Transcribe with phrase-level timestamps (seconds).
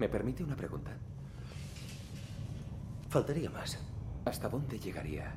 [0.00, 0.96] ¿Me permite una pregunta?
[3.10, 3.78] Faltaría más.
[4.24, 5.34] ¿Hasta dónde llegaría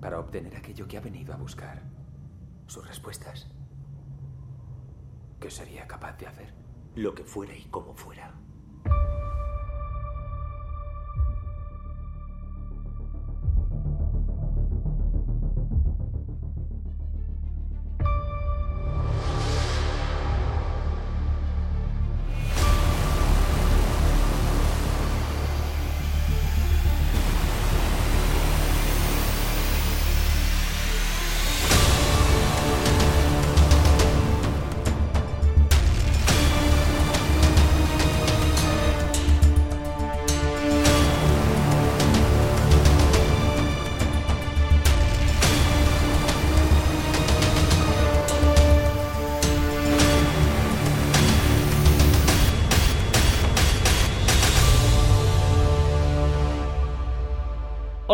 [0.00, 1.80] para obtener aquello que ha venido a buscar?
[2.66, 3.46] Sus respuestas.
[5.38, 6.52] ¿Qué sería capaz de hacer?
[6.96, 8.34] Lo que fuera y como fuera.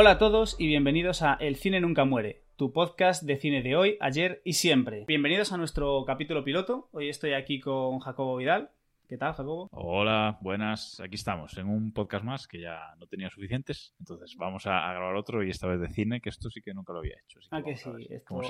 [0.07, 3.75] Hola a todos y bienvenidos a El cine nunca muere, tu podcast de cine de
[3.75, 5.05] hoy, ayer y siempre.
[5.09, 6.89] Bienvenidos a nuestro capítulo piloto.
[6.93, 8.71] Hoy estoy aquí con Jacobo Vidal.
[9.09, 9.69] ¿Qué tal, Jacobo?
[9.73, 11.01] Hola, buenas.
[11.01, 13.97] Aquí estamos en un podcast más que ya no tenía suficientes.
[13.99, 16.93] Entonces vamos a, grabar otro y esta vez de cine, que esto sí que nunca
[16.93, 17.41] lo había hecho.
[17.41, 17.91] así Ah, que sí.
[18.09, 18.41] esto-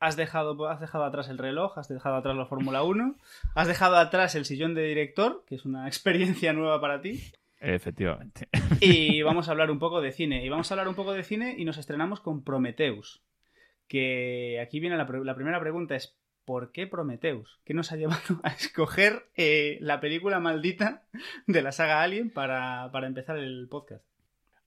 [0.00, 3.16] has dejado, has dejado atrás el reloj, has dejado atrás la Fórmula 1,
[3.54, 5.86] has dejado atrás el sillón de director, que es una
[6.46, 7.20] experiencia nueva para ti.
[7.64, 8.48] Efectivamente.
[8.80, 10.44] Y vamos a hablar un poco de cine.
[10.44, 13.22] Y vamos a hablar un poco de cine y nos estrenamos con Prometheus.
[13.88, 17.60] Que aquí viene la, la primera pregunta es ¿por qué Prometheus?
[17.64, 21.04] ¿Qué nos ha llevado a escoger eh, la película maldita
[21.46, 24.04] de la saga Alien para, para empezar el podcast?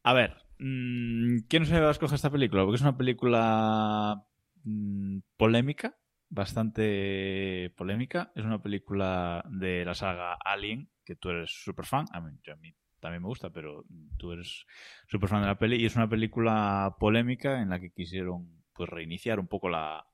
[0.03, 2.63] A ver, mm, ¿quién nos ha llevado a escoger esta película?
[2.63, 4.23] Porque es una película
[4.63, 5.97] mm, polémica,
[6.29, 8.31] bastante polémica.
[8.35, 12.05] Es una película de la saga Alien, que tú eres súper fan.
[12.13, 12.73] A mí, yo- a mí
[13.05, 13.85] también me gusta, pero
[14.17, 14.65] tú eres
[15.07, 15.77] súper fan de la peli.
[15.77, 20.07] Y es una película polémica en la que quisieron pues reiniciar un poco la,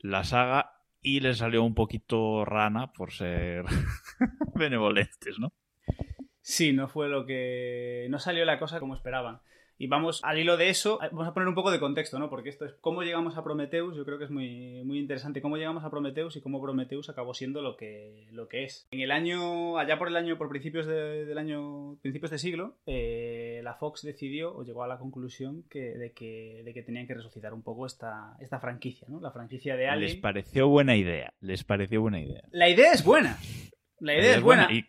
[0.00, 3.64] la saga y les salió un poquito rana por ser
[4.54, 5.54] benevolentes, ¿no?
[6.42, 8.06] Sí, no fue lo que.
[8.10, 9.40] No salió la cosa como esperaban.
[9.76, 12.30] Y vamos, al hilo de eso, vamos a poner un poco de contexto, ¿no?
[12.30, 15.56] Porque esto es cómo llegamos a Prometheus, yo creo que es muy, muy interesante cómo
[15.56, 18.86] llegamos a Prometheus y cómo Prometheus acabó siendo lo que, lo que es.
[18.92, 22.76] En el año, allá por el año, por principios de- del año, principios de siglo,
[22.86, 27.06] eh, la Fox decidió o llegó a la conclusión que, de, que, de que tenían
[27.08, 29.20] que resucitar un poco esta, esta franquicia, ¿no?
[29.20, 30.10] La franquicia de Alien.
[30.12, 31.34] Les pareció buena idea.
[31.40, 32.42] Les pareció buena idea.
[32.52, 33.38] La idea es buena.
[34.00, 34.68] La idea es buena.
[34.70, 34.84] Y, y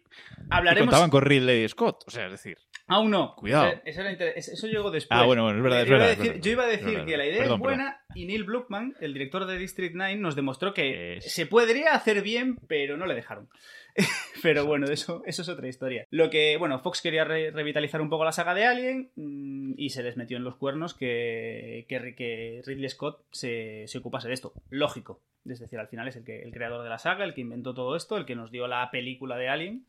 [0.50, 0.88] Hablaremos.
[0.90, 2.03] contaban con Ridley Scott.
[2.07, 2.57] O sea, es decir,
[2.88, 3.35] Aún no.
[3.35, 3.68] Cuidado.
[3.69, 5.19] Eso, eso era inter- eso- eso llegó después.
[5.19, 6.44] Ah, bueno, bueno, es verdad, es Yo iba a verdad, es decir- verdad.
[6.46, 9.13] yo iba a decir verdad, que la idea perdón, es buena y Neil Blomkamp, el
[9.13, 13.16] director de District 9, nos demostró que Es- se podría hacer bien, pero no le
[13.16, 13.50] dejaron.
[14.44, 16.06] pero bueno, eso, eso es otra historia.
[16.12, 19.90] Lo que, bueno, Fox quería re- revitalizar un poco la saga de Alien mm, y
[19.90, 24.34] se les metió en los cuernos que, que, que Ridley Scott se, se ocupase de
[24.34, 24.53] esto.
[24.69, 25.22] Lógico.
[25.46, 27.73] Es decir, al final es el, que, el creador de la saga, el que inventó
[27.73, 29.85] todo esto, el que nos dio la película de Alien.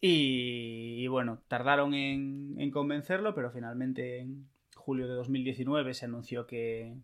[0.00, 6.46] Y, y bueno, tardaron en, en convencerlo, pero finalmente en julio de 2019 se anunció
[6.46, 6.94] que...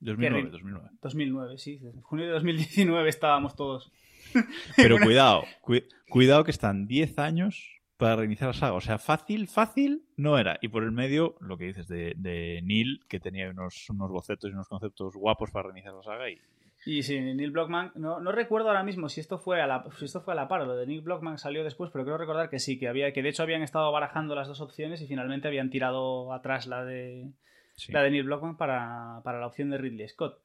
[0.00, 0.88] 2009, Rid- 2009.
[1.00, 3.90] 2009, sí, en junio de 2019 estábamos todos.
[4.76, 8.72] Pero Una- cuidado, cu- cuidado que están 10 años para reiniciar la saga.
[8.74, 10.58] O sea, fácil, fácil no era.
[10.60, 14.50] Y por el medio, lo que dices de, de Neil, que tenía unos, unos bocetos
[14.50, 16.28] y unos conceptos guapos para reiniciar la saga.
[16.28, 16.38] Y
[16.86, 20.04] Y sí, Neil Blockman, no, no recuerdo ahora mismo si esto fue a la, si
[20.04, 22.58] esto fue a la par, lo de Neil Blockman salió después, pero creo recordar que
[22.58, 25.70] sí, que había, que de hecho habían estado barajando las dos opciones y finalmente habían
[25.70, 27.30] tirado atrás la de,
[27.76, 27.90] sí.
[27.92, 30.40] la de Neil Blockman para, para la opción de Ridley Scott.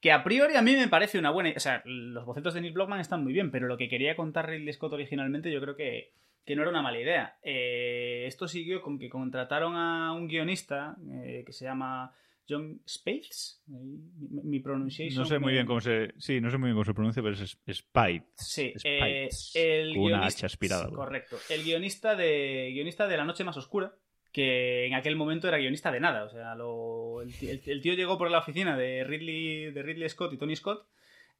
[0.00, 1.52] Que a priori a mí me parece una buena...
[1.56, 4.48] O sea, los bocetos de Neil Blockman están muy bien, pero lo que quería contar
[4.48, 6.12] Ridley Scott originalmente yo creo que,
[6.44, 7.36] que no era una mala idea.
[7.42, 12.14] Eh, esto siguió con que contrataron a un guionista eh, que se llama
[12.48, 13.62] John Spates.
[13.66, 13.98] Mi,
[14.42, 16.14] mi pronunciation No sé muy bien cómo se.
[16.18, 18.24] Sí, no sé muy bien cómo se pronuncia, pero es Spites.
[18.36, 20.88] Sí, Spites, eh, el una guionista- H aspirada.
[20.90, 21.36] correcto.
[21.50, 23.94] El guionista de, guionista de La Noche Más Oscura,
[24.32, 26.24] que en aquel momento era guionista de nada.
[26.24, 29.82] O sea, lo- el, ti- el- el tío llegó por la oficina de Ridley, de
[29.82, 30.86] Ridley Scott y Tony Scott.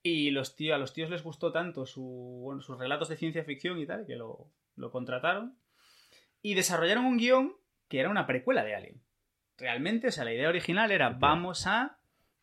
[0.03, 2.03] Y los tío, a los tíos les gustó tanto su,
[2.43, 5.59] bueno, sus relatos de ciencia ficción y tal, que lo, lo contrataron.
[6.41, 7.55] Y desarrollaron un guion
[7.89, 9.03] que era una precuela de Alien.
[9.59, 11.99] Realmente, o sea, la idea original era vamos a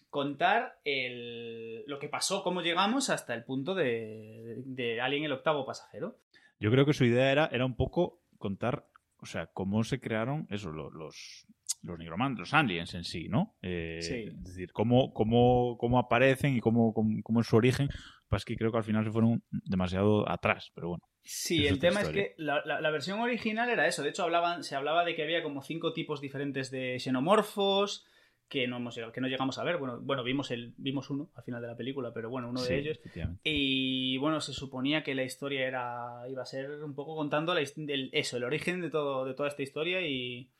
[0.09, 5.65] contar el, lo que pasó, cómo llegamos hasta el punto de, de Alien el octavo
[5.65, 6.17] pasajero.
[6.59, 8.85] Yo creo que su idea era, era un poco contar,
[9.17, 11.45] o sea, cómo se crearon eso, lo- los,
[11.83, 13.55] los nigromantes, los aliens en sí, ¿no?
[13.61, 14.13] Eh, Sí.
[14.37, 17.89] Es decir, cómo, cómo, cómo aparecen y cómo, cómo, cómo es su origen.
[18.29, 21.03] Pues que creo que al final se fueron demasiado atrás, pero bueno.
[21.25, 22.21] Sí, el tema historia.
[22.23, 24.03] es que la, la- la versión original era eso.
[24.03, 28.05] De hecho, hablaban, se hablaba de que había como cinco tipos diferentes de xenomorfos
[28.47, 29.77] que no, hemos que no llegamos a ver.
[29.77, 32.73] Bueno, bueno vimos, el, vimos uno al final de la película, pero bueno, uno Sí,
[32.73, 32.99] de ellos.
[33.43, 37.61] Y bueno, se suponía que la historia era iba a ser un poco contando la
[37.61, 40.51] el- eso, el origen de, todo, de toda esta historia y,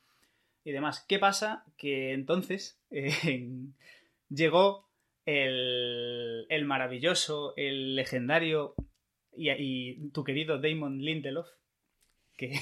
[0.64, 1.04] y demás.
[1.08, 1.64] ¿Qué pasa?
[1.76, 3.48] Que entonces eh,
[4.28, 4.88] llegó
[5.24, 8.74] el, el maravilloso, el legendario
[9.36, 11.48] y, tu querido Damon Lindelof,
[12.36, 12.52] que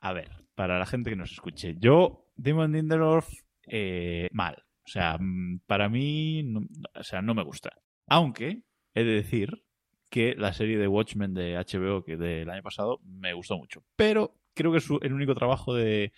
[0.00, 3.28] A ver, para la gente que nos escuche, yo, Damon Lindelof,
[3.66, 4.64] eh, mal.
[4.84, 7.72] O sea, mm, para mí, no, o sea, no me gusta.
[8.06, 8.62] Aunque
[8.94, 9.62] he de decir
[10.08, 13.84] que la serie de Watchmen de HBO que del año pasado me gustó mucho.
[13.96, 16.12] Pero creo que es el único trabajo de,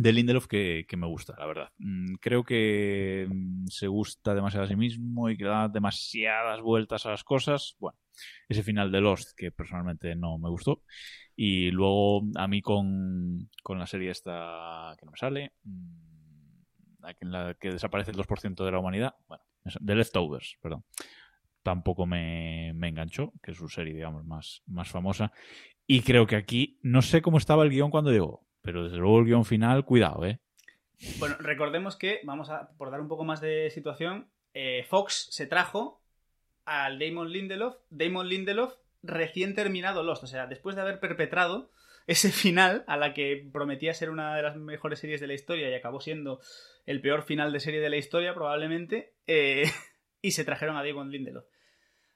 [0.00, 1.68] de Lindelof que, que me gusta, la verdad.
[1.76, 7.04] Mm, Creo que mm, se gusta demasiado a sí mismo y que da demasiadas vueltas
[7.04, 7.76] a las cosas.
[7.78, 7.98] Bueno,
[8.48, 10.82] ese final de Lost que personalmente no me gustó.
[11.36, 17.32] Y luego a mí con, con la serie esta que no me sale, mm, en
[17.32, 19.44] la que desaparece el 2% de la humanidad, bueno,
[19.84, 20.84] The Leftovers, perdón,
[21.62, 25.30] tampoco me, me enganchó, que es su serie, digamos, más, más famosa.
[25.86, 29.20] Y creo que aquí, no sé cómo estaba el guion cuando llegó, pero desde luego
[29.20, 30.40] el guion final, cuidado, ¿eh?
[31.18, 35.46] Bueno, recordemos que, vamos a, por dar un poco más de situación, eh, Fox se
[35.46, 36.02] trajo
[36.64, 41.70] al Damon Lindelof, Damon Lindelof recién terminado Lost, o sea, después de haber perpetrado
[42.06, 45.70] ese final a la que prometía ser una de las mejores series de la historia
[45.70, 46.40] y acabó siendo
[46.86, 49.64] el peor final de serie de la historia probablemente, eh,
[50.22, 51.44] y se trajeron a Damon Lindelof.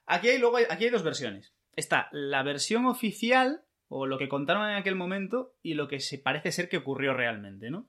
[0.05, 1.53] Aquí hay, luego, aquí hay dos versiones.
[1.75, 6.17] Está la versión oficial, o lo que contaron en aquel momento, y lo que se
[6.17, 7.87] parece ser que ocurrió realmente, ¿no?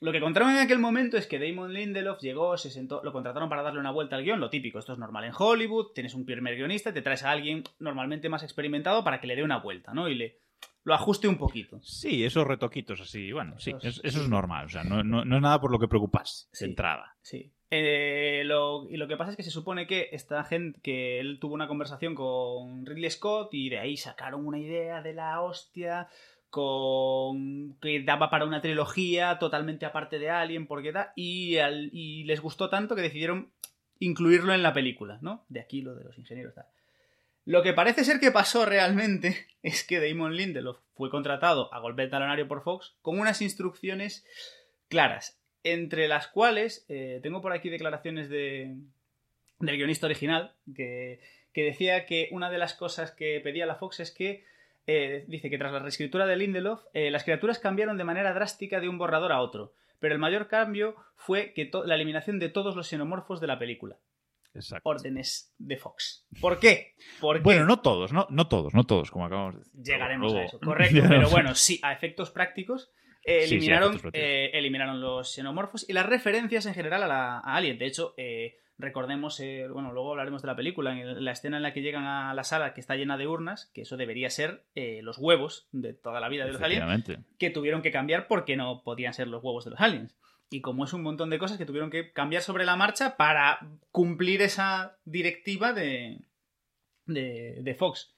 [0.00, 3.48] Lo que contaron en aquel momento es que Damon Lindelof llegó, se sentó, lo contrataron
[3.48, 6.24] para darle una vuelta al guion, lo típico, esto es normal en Hollywood, tienes un
[6.24, 9.94] primer guionista, te traes a alguien normalmente más experimentado para que le dé una vuelta,
[9.94, 10.08] ¿no?
[10.08, 10.38] Y le
[10.84, 11.78] lo ajuste un poquito.
[11.82, 15.42] Sí, esos retoquitos así, bueno, sí, eso es normal, o sea, no, no- no es
[15.42, 16.64] nada por lo que preocuparse Sí.
[16.64, 17.14] de entrada.
[17.22, 17.52] Sí.
[17.74, 21.54] Eh, y lo que pasa es que se supone que esta gente, que él tuvo
[21.54, 26.08] una conversación con Ridley Scott y de ahí sacaron una idea de la hostia
[26.50, 31.56] con que daba para una trilogía totalmente aparte de Alien, porque da, y,
[31.92, 33.50] y les gustó tanto que decidieron
[34.00, 35.46] incluirlo en la película, ¿no?
[35.48, 36.54] De aquí lo de los ingenieros.
[36.54, 36.66] Tal.
[37.46, 42.06] Lo que parece ser que pasó realmente es que Damon Lindelof fue contratado a golpe
[42.06, 44.26] talonario por Fox con unas instrucciones
[44.88, 48.76] claras, entre las cuales eh, tengo por aquí declaraciones de,
[49.60, 51.20] del guionista original que,
[51.52, 54.44] que decía que una de las cosas que pedía la Fox es que
[54.86, 58.80] eh, dice que tras la reescritura de Lindelof eh, las criaturas cambiaron de manera drástica
[58.80, 62.74] de un borrador a otro, pero el mayor cambio fue que la eliminación de todos
[62.74, 63.96] los xenomorfos de la película.
[64.54, 64.86] Exacto.
[64.86, 66.26] Órdenes de Fox.
[66.40, 66.94] ¿Por qué?
[67.42, 69.80] Bueno, no todos, no, no todos, no todos, como acabamos de decir.
[69.82, 71.02] Llegaremos Luego- a eso, correcto.
[71.08, 72.90] Pero bueno, sí, a efectos prácticos.
[73.24, 77.08] Eh, Sí, sí, a eliminaron, eh, eliminaron los xenomorfos y las referencias en general a,
[77.08, 77.78] la, a Alien.
[77.78, 81.62] De hecho, eh, recordemos, eh, bueno, luego hablaremos de la película, en la escena en
[81.62, 84.64] la que llegan a la sala que está llena de urnas, que eso debería ser
[84.74, 88.82] los huevos de toda la vida de los aliens, que tuvieron que cambiar porque no
[88.82, 90.16] podían ser los huevos de los aliens.
[90.50, 93.60] Y como es un montón de cosas que tuvieron que cambiar sobre la marcha para
[93.90, 96.18] cumplir esa directiva de,
[97.06, 98.14] de, de Fox.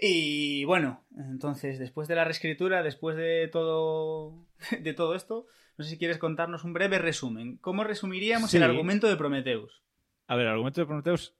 [0.00, 4.46] Y bueno, entonces después de la reescritura, después de todo,
[4.80, 7.56] de todo esto, no sé si quieres contarnos un breve resumen.
[7.58, 9.82] ¿Cómo resumiríamos el argumento de Prometheus?
[10.26, 11.34] A ver, el argumento de Prometheus.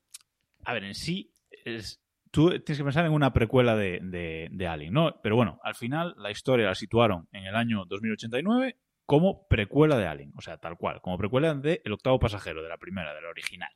[0.64, 1.32] A ver, en sí.
[1.64, 5.20] Es, tú tienes que pensar en una precuela de, de, de Alien, ¿no?
[5.22, 10.06] Pero bueno, al final la historia la situaron en el año 2089 como precuela de
[10.06, 10.32] Alien.
[10.36, 11.00] O sea, tal cual.
[11.00, 13.70] Como precuela de El octavo pasajero, de la primera, de la original.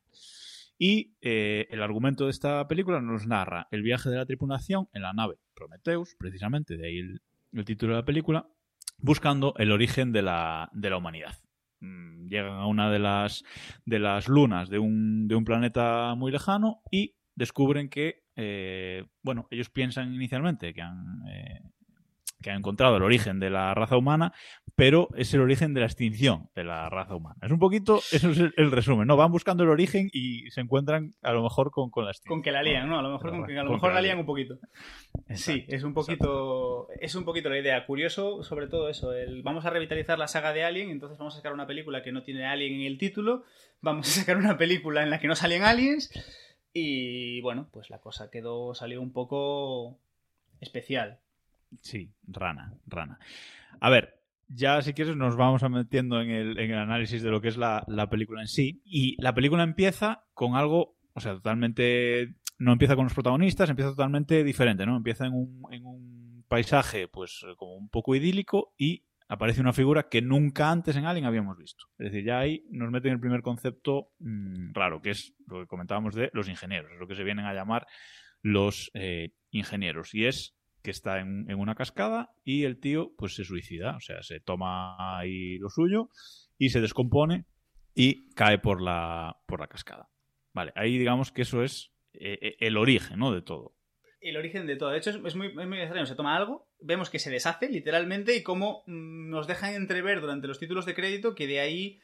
[0.79, 5.03] Y eh, el argumento de esta película nos narra el viaje de la tripulación en
[5.03, 8.49] la nave Prometheus, precisamente, de ahí el, título de la película,
[8.99, 11.35] buscando el origen de la, de la humanidad.
[11.81, 13.45] Mm, Llegan a una de las,
[13.85, 19.47] de las lunas de un, de un planeta muy lejano y descubren que, eh, bueno,
[19.51, 21.61] ellos piensan inicialmente que han, eh,
[22.43, 24.33] que han encontrado el origen de la raza humana,
[24.75, 27.37] pero es el origen de la extinción de la raza humana.
[27.43, 29.17] Es un poquito, eso es el, el resumen, ¿no?
[29.17, 32.39] Van buscando el origen y se encuentran a lo mejor con, con la extinción.
[32.39, 32.99] Con que la lían, ¿no?
[32.99, 34.59] A lo mejor, Con que, a lo, mejor la lían un poquito.
[35.31, 37.87] Sí, es un poquito es un poquito la idea.
[37.87, 39.13] Curioso, sobre todo eso.
[39.13, 42.13] El, vamos a revitalizar la saga de Alien, entonces vamos a sacar una película que
[42.13, 43.45] no tiene Alien en el título.
[43.81, 46.11] Vamos a sacar una película en la que no salen aliens.
[46.73, 49.99] Y bueno, pues la cosa quedó, salió un poco
[50.61, 51.19] especial.
[51.81, 53.19] Sí, rana, rana.
[53.81, 57.57] A ver, ya si quieres nos vamos metiendo en el, análisis de lo que es
[57.57, 58.83] la, la película en sí.
[58.85, 63.91] Y la película empieza con algo, o sea, totalmente no empieza con los protagonistas, empieza
[63.91, 64.97] totalmente diferente, ¿no?
[64.97, 70.71] Empieza en un, paisaje, pues, como un poco idílico y aparece una figura que nunca
[70.71, 71.87] antes en Alien habíamos visto.
[71.99, 75.67] Es decir, ya ahí nos meten el primer concepto mmm, raro, que es lo que
[75.67, 77.87] comentábamos de los ingenieros, es lo que se vienen a llamar
[78.43, 80.15] los eh, ingenieros.
[80.15, 84.23] Y es que está en, una cascada y el tío pues se suicida, o sea,
[84.23, 86.09] se toma ahí lo suyo
[86.59, 87.47] y se descompone
[87.95, 90.09] y cae por la, por la cascada.
[90.53, 93.33] Vale, ahí digamos que eso es eh, el origen, ¿no?
[93.33, 93.75] De todo.
[94.21, 94.91] El origen de todo.
[94.91, 96.07] De hecho, es, muy, es muy extraño.
[96.07, 100.47] Se toma algo, vemos que se deshace literalmente y cómo mmm, nos dejan entrever durante
[100.47, 102.01] los títulos de crédito que de ahí,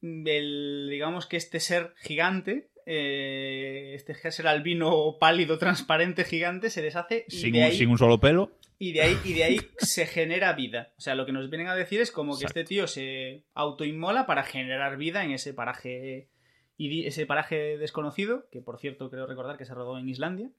[0.00, 7.24] el, digamos que este ser gigante, eh, este ser albino pálido, transparente, gigante, se deshace.
[7.28, 8.52] Y sin, de un, ahí, sin un solo pelo.
[8.78, 10.92] Y de ahí, y de ahí se genera vida.
[10.96, 12.60] O sea, lo que nos vienen a decir es como que Exacto.
[12.60, 16.28] este tío se autoinmola para generar vida en ese paraje
[16.76, 20.50] y ese paraje desconocido, que por cierto creo recordar que se rodó en Islandia.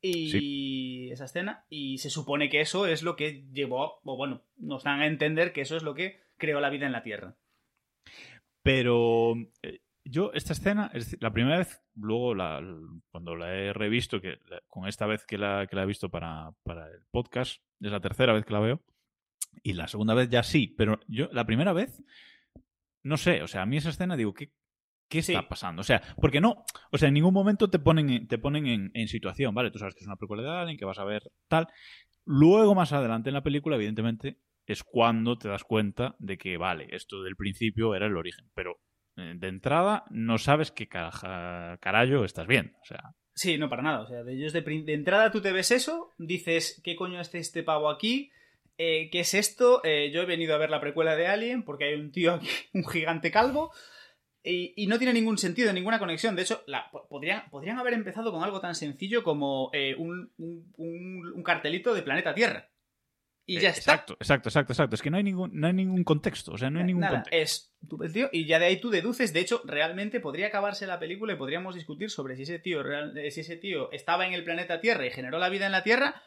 [0.00, 1.10] Y sí.
[1.10, 5.00] esa escena, y se supone que eso es lo que llevó, o bueno, nos dan
[5.00, 7.34] a entender que eso es lo que creó la vida en la Tierra.
[8.62, 12.62] Pero eh, yo, esta escena, es decir, la primera vez, luego la,
[13.10, 16.08] cuando la he revisto, que la, con esta vez que la, que la he visto
[16.08, 18.82] para, para, el podcast, es la tercera vez que la veo,
[19.62, 22.02] y la segunda vez ya sí, pero yo, la primera vez,
[23.02, 24.52] no sé, o sea, a mí esa escena digo, ¿qué,
[25.08, 25.46] ¿Qué está sí.
[25.48, 25.80] pasando?
[25.80, 29.08] O sea, porque no, o sea, en ningún momento te ponen, te ponen en, en,
[29.08, 29.70] situación, ¿vale?
[29.70, 31.68] Tú sabes que es una película de Alien, que vas a ver tal.
[32.24, 36.88] Luego, más adelante en la película, evidentemente, es cuando te das cuenta de que, vale,
[36.90, 38.50] esto del principio era el origen.
[38.54, 38.80] Pero
[39.16, 42.72] de entrada no sabes qué carajo estás viendo.
[42.82, 43.14] O sea.
[43.34, 44.00] Sí, no, para nada.
[44.00, 47.38] O sea, de ellos de, de entrada tú te ves eso, dices, ¿qué coño hace
[47.38, 48.30] este pavo aquí?
[48.78, 49.80] Eh, ¿Qué es esto?
[49.84, 52.48] Eh, yo he venido a ver la precuela de Alien porque hay un tío aquí,
[52.74, 53.72] un gigante calvo.
[54.42, 56.36] Y, y, no tiene ningún sentido, ninguna conexión.
[56.36, 61.42] De hecho, la, podrían, podrían, haber empezado con algo tan sencillo como eh, un, un,
[61.42, 62.68] cartelito de planeta Tierra.
[63.46, 63.92] Y ya eh, está.
[63.92, 64.94] Exacto, exacto, exacto, exacto.
[64.96, 66.52] Es que no hay ningún, no hay ningún contexto.
[66.52, 67.36] O sea, no hay ningún Nada, contexto.
[67.36, 69.32] Es tú, tío, y ya de ahí tú deduces.
[69.32, 73.14] De hecho, realmente podría acabarse la película y podríamos discutir sobre si ese tío, real,
[73.30, 76.20] si ese tío estaba en el planeta Tierra y generó la vida en la Tierra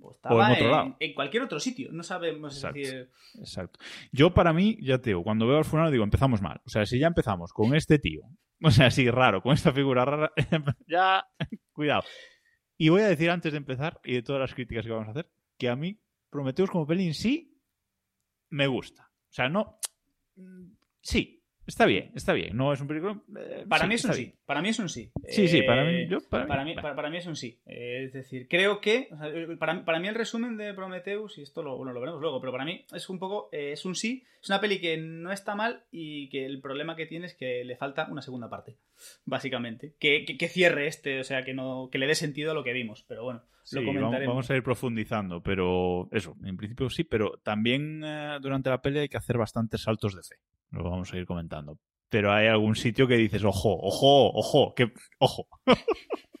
[0.00, 1.88] o estaba en, en, en, cualquier otro sitio.
[1.92, 2.54] No sabemos.
[2.56, 3.10] Exacto, decir...
[3.38, 3.78] exacto.
[4.12, 6.60] Yo, para mí, ya te digo, cuando veo al funeral digo, empezamos mal.
[6.66, 8.22] O sea, si ya empezamos con este tío,
[8.62, 10.32] o sea, así raro, con esta figura rara,
[10.86, 11.26] ya,
[11.72, 12.04] cuidado.
[12.76, 15.12] Y voy a decir antes de empezar, y de todas las críticas que vamos a
[15.12, 15.98] hacer, que a mí
[16.30, 17.56] Prometheus como peli en sí
[18.50, 19.10] me gusta.
[19.30, 19.78] O sea, no.
[21.00, 22.56] Sí, está bien, está bien.
[22.56, 23.20] No es un película.
[23.38, 24.22] Eh, para sí, mí es un sí.
[24.22, 24.34] Bien.
[24.44, 25.10] Para mí es un sí.
[25.28, 26.06] Sí, sí, para mí.
[26.08, 27.60] Yo, para, para, mí, para, para, mí es un sí.
[27.66, 29.08] Eh, es decir, creo que.
[29.10, 32.20] O sea, para, para, mí el resumen de Prometheus, y esto lo, bueno, lo veremos
[32.20, 33.48] luego, pero para mí es un poco.
[33.52, 34.24] Eh, es un sí.
[34.42, 37.64] Es una peli que no está mal y que el problema que tiene es que
[37.64, 38.76] le falta una segunda parte.
[39.24, 39.94] Básicamente.
[39.98, 42.64] Que, que, que cierre este, o sea, que, no, que le dé sentido a lo
[42.64, 43.04] que vimos.
[43.08, 43.42] Pero bueno.
[43.66, 48.80] Sí, vamos a ir profundizando, pero eso, en principio sí, pero también eh, durante la
[48.80, 50.36] pelea hay que hacer bastantes saltos de fe.
[50.70, 51.76] Lo vamos a ir comentando.
[52.08, 55.48] Pero hay algún sitio que dices, ojo, ojo, ojo, que, ojo.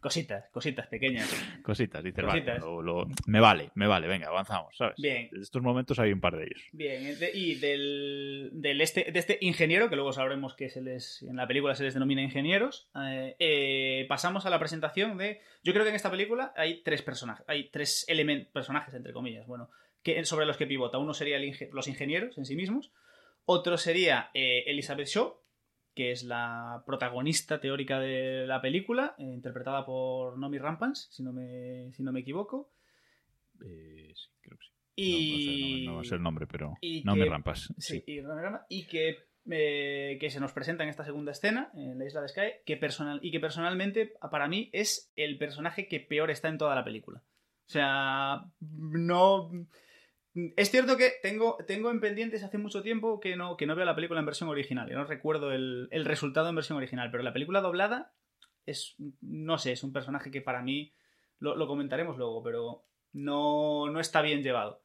[0.00, 1.28] Cositas, cositas pequeñas.
[1.62, 2.60] Cositas, dices, cositas.
[2.60, 4.94] Vale, lo, lo, me vale, me vale, venga, avanzamos, ¿sabes?
[4.96, 5.28] Bien.
[5.32, 6.62] En estos momentos hay un par de ellos.
[6.72, 11.36] Bien, y del, del este, de este ingeniero, que luego sabremos que se les, en
[11.36, 15.40] la película se les denomina ingenieros, eh, eh, pasamos a la presentación de...
[15.64, 19.46] Yo creo que en esta película hay tres personajes, hay tres elementos, personajes, entre comillas,
[19.46, 19.68] bueno,
[20.02, 20.98] que, sobre los que pivota.
[20.98, 22.92] Uno sería el, los ingenieros en sí mismos,
[23.44, 25.40] otro sería eh, Elizabeth Shaw,
[25.98, 31.32] que es la protagonista teórica de la película, eh, interpretada por Nomi Rampans, si no
[31.32, 32.70] me, si no me equivoco.
[33.60, 34.72] Eh, sí, creo que sí.
[34.94, 35.86] Y...
[35.86, 37.28] No, no, va a ser el nombre, pero Nomi que...
[37.28, 37.74] Rampas.
[37.78, 38.20] Sí, sí.
[38.68, 39.16] Y, y que,
[39.50, 42.76] eh, que se nos presenta en esta segunda escena, en la isla de Sky, que
[42.76, 46.84] personal, y que personalmente, para mí, es el personaje que peor está en toda la
[46.84, 47.24] película.
[47.66, 49.50] O sea, no...
[50.56, 53.84] Es cierto que tengo, tengo en pendientes hace mucho tiempo que no, que no veo
[53.84, 54.88] la película en versión original.
[54.88, 58.12] Yo no recuerdo el, el, resultado en versión original, pero la película doblada
[58.66, 60.92] es, no sé, es un personaje que para mí,
[61.38, 64.82] lo, lo comentaremos luego, pero no, no, está bien llevado.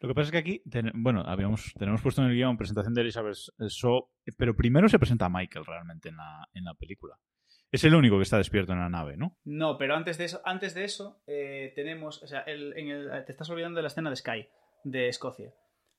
[0.00, 2.94] Lo que pasa es que aquí, ten, bueno, habíamos, tenemos puesto en el guion presentación
[2.94, 7.18] de Elizabeth Shaw, pero primero se presenta a Michael realmente en la, en la película.
[7.72, 9.36] Es el único que está despierto en la nave, ¿no?
[9.44, 13.24] No, pero antes de eso, antes de eso eh, tenemos, o sea, el, en el,
[13.24, 14.48] te estás olvidando de la escena de Sky
[14.86, 15.52] de Escocia.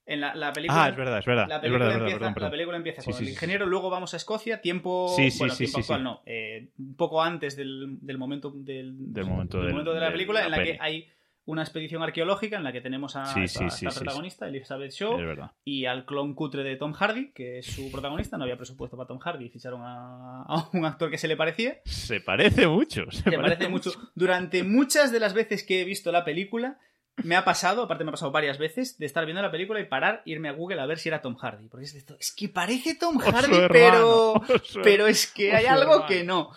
[0.06, 0.84] En la, la, película.
[0.84, 1.46] Ah, es verdad, es verdad.
[1.48, 2.46] La película, verdad, empieza, perdón, perdón.
[2.46, 3.70] La película empieza sí, con sí, el ingeniero, sí.
[3.70, 5.12] luego vamos a Escocia, tiempo.
[5.14, 6.22] Sí, sí, bueno, sí, tiempo actual no.
[6.24, 10.46] Eh, un poco antes del, del momento del, del momento, del momento de la película,
[10.46, 11.10] en la, que hay
[11.44, 15.18] una expedición arqueológica en la que tenemos a esta, sí, protagonista, Elizabeth Shaw,
[15.62, 18.38] y al clon cutre de Tom Hardy, que es su protagonista.
[18.38, 21.80] No había presupuesto para Tom Hardy ficharon a, a un actor que se le parecía.
[21.84, 23.10] Se parece mucho.
[23.10, 23.92] Se parece mucho.
[24.14, 26.78] Durante muchas de las veces que he visto la película,
[27.24, 29.84] me ha pasado, aparte me ha pasado varias veces, de estar viendo la película y
[29.86, 31.68] parar, irme a Google a ver si era Tom Hardy.
[31.68, 34.34] Porque es, esto, es que parece Tom Hardy, hermano, pero,
[34.82, 36.06] pero es que hay algo hermano.
[36.06, 36.50] que no.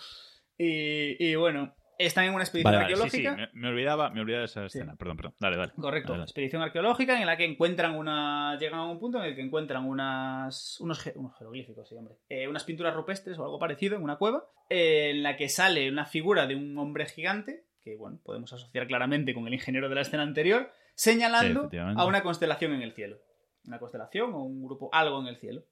[0.57, 3.51] Y, y bueno, están en una expedición Vale, vale, sí, sí, arqueológica.
[3.53, 4.77] me, me olvidaba, me olvidaba de esa Sí.
[4.79, 4.95] escena.
[4.95, 5.35] Perdón, perdón.
[5.39, 5.71] Dale, dale.
[5.73, 6.23] Correcto, Dale, dale.
[6.29, 8.57] expedición arqueológica en la que encuentran una.
[8.59, 10.79] Llegan a un punto en el que encuentran unas.
[10.79, 12.15] unos, unos jeroglíficos, sí, hombre.
[12.29, 15.89] Eh, unas pinturas rupestres o algo parecido en una cueva, eh, en la que sale
[15.89, 19.95] una figura de un hombre gigante, que bueno, podemos asociar claramente con el ingeniero de
[19.95, 23.17] la escena anterior, señalando a una constelación en el cielo.
[23.65, 25.63] Una constelación o un grupo, algo en el cielo.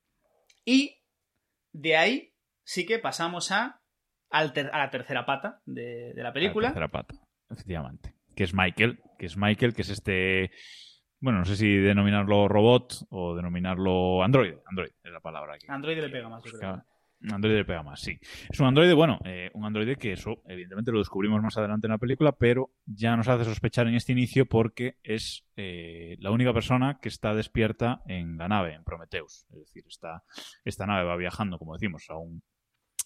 [0.65, 1.01] Y
[1.71, 3.81] de ahí sí que pasamos a,
[4.29, 6.67] al ter- a la tercera pata de, de la película.
[6.69, 7.15] La tercera pata,
[7.49, 8.15] efectivamente.
[8.35, 10.51] Que es Michael, que es Michael, que es este.
[11.19, 14.61] Bueno, no sé si denominarlo robot o denominarlo androide.
[14.67, 15.57] Android es la palabra.
[15.57, 16.51] Que, Android le pega más, yo
[17.19, 17.27] creo.
[17.27, 17.35] buscaba.
[17.35, 18.19] Android le pega más, sí.
[18.49, 21.91] Es un androide, bueno, eh, un androide que eso, evidentemente, lo descubrimos más adelante en
[21.91, 26.53] la película, pero ya nos hace sospechar en este inicio porque es eh, la única
[26.53, 29.45] persona que está despierta en la nave, en Prometheus.
[29.51, 30.23] Es decir, esta,
[30.63, 32.43] esta nave va viajando, como decimos, a un,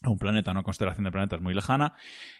[0.01, 1.95] a un planeta, a una constelación de planetas muy lejana,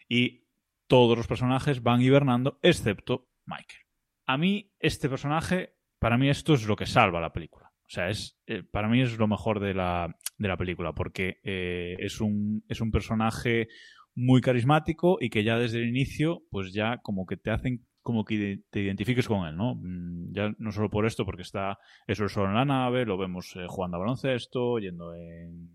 [0.08, 0.48] y
[0.88, 3.82] todos los personajes van hibernando, excepto Michael.
[4.26, 7.73] A mí, este personaje, para mí esto es lo que salva la película.
[7.94, 11.38] O sea, es, eh, para mí es lo mejor de la, de la película, porque
[11.44, 13.68] eh, es, un, es un personaje
[14.16, 18.26] muy carismático y que ya desde el inicio, pues ya como que te hacen como
[18.26, 19.76] que te identifiques con él, ¿no?
[19.76, 23.56] Mm, Ya no solo por esto, porque está eso solo en la nave, lo vemos
[23.58, 25.70] eh, jugando a baloncesto, yendo en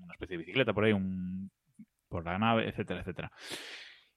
[0.00, 1.50] una especie de bicicleta por ahí, un,
[2.08, 3.32] por la nave, etcétera, etcétera.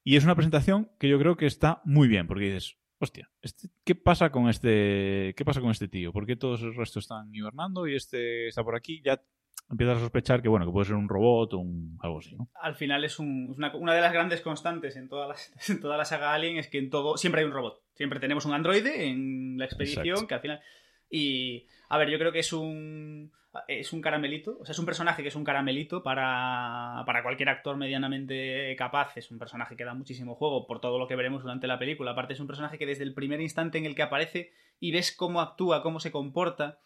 [0.03, 3.69] Y es una presentación que yo creo que está muy bien, porque dices, hostia, este-
[3.83, 6.11] ¿qué pasa con este qué pasa con este tío?
[6.13, 9.01] ¿Por qué todos el resto están hibernando y este está por aquí?
[9.03, 9.21] Ya
[9.69, 12.49] empiezas a sospechar que bueno, que puede ser un robot o un algo así, ¿no?
[12.61, 15.35] al final es un- una, una de las grandes constantes en toda, la,
[15.69, 17.81] en toda la saga Alien es que en todo siempre hay un robot.
[17.95, 20.27] Siempre tenemos un androide en la expedición Exacto.
[20.27, 20.61] que al final...
[21.09, 23.31] Y, a ver, yo creo que es un...
[23.67, 27.49] Es un caramelito, o sea, es un personaje que es un caramelito para, para cualquier
[27.49, 29.15] actor medianamente capaz.
[29.17, 32.11] Es un personaje que da muchísimo juego por todo lo que veremos durante la película.
[32.11, 35.15] Aparte, es un personaje que desde el primer instante en el que aparece y ves
[35.15, 36.79] cómo actúa, cómo se comporta,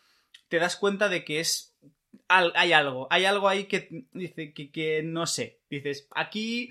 [0.47, 1.77] te das cuenta de que es
[2.27, 5.59] hay algo, hay algo ahí que dice que, que no sé.
[5.69, 6.69] Dices, aquí.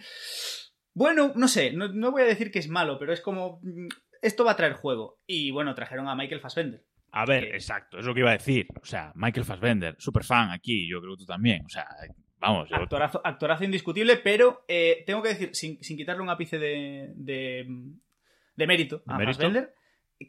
[0.95, 3.61] Bueno, no sé, no, no voy a decir que es malo, pero es como.
[3.63, 3.89] mm,
[4.23, 5.19] Esto va a traer juego.
[5.27, 6.85] Y bueno, trajeron a Michael Fassbender.
[7.12, 8.66] A ver, Que- exacto, es lo que iba a decir.
[8.81, 11.64] O sea, Michael Fassbender, super fan aquí, yo creo que tú también.
[11.64, 11.87] O sea,
[12.38, 16.59] vamos, yo- Actorazo, actorazo indiscutible, pero eh, tengo que decir, sin, sin quitarle un ápice
[16.59, 17.66] de, de,
[18.57, 19.38] de mérito ¿De a mérito?
[19.38, 19.75] Fassbender,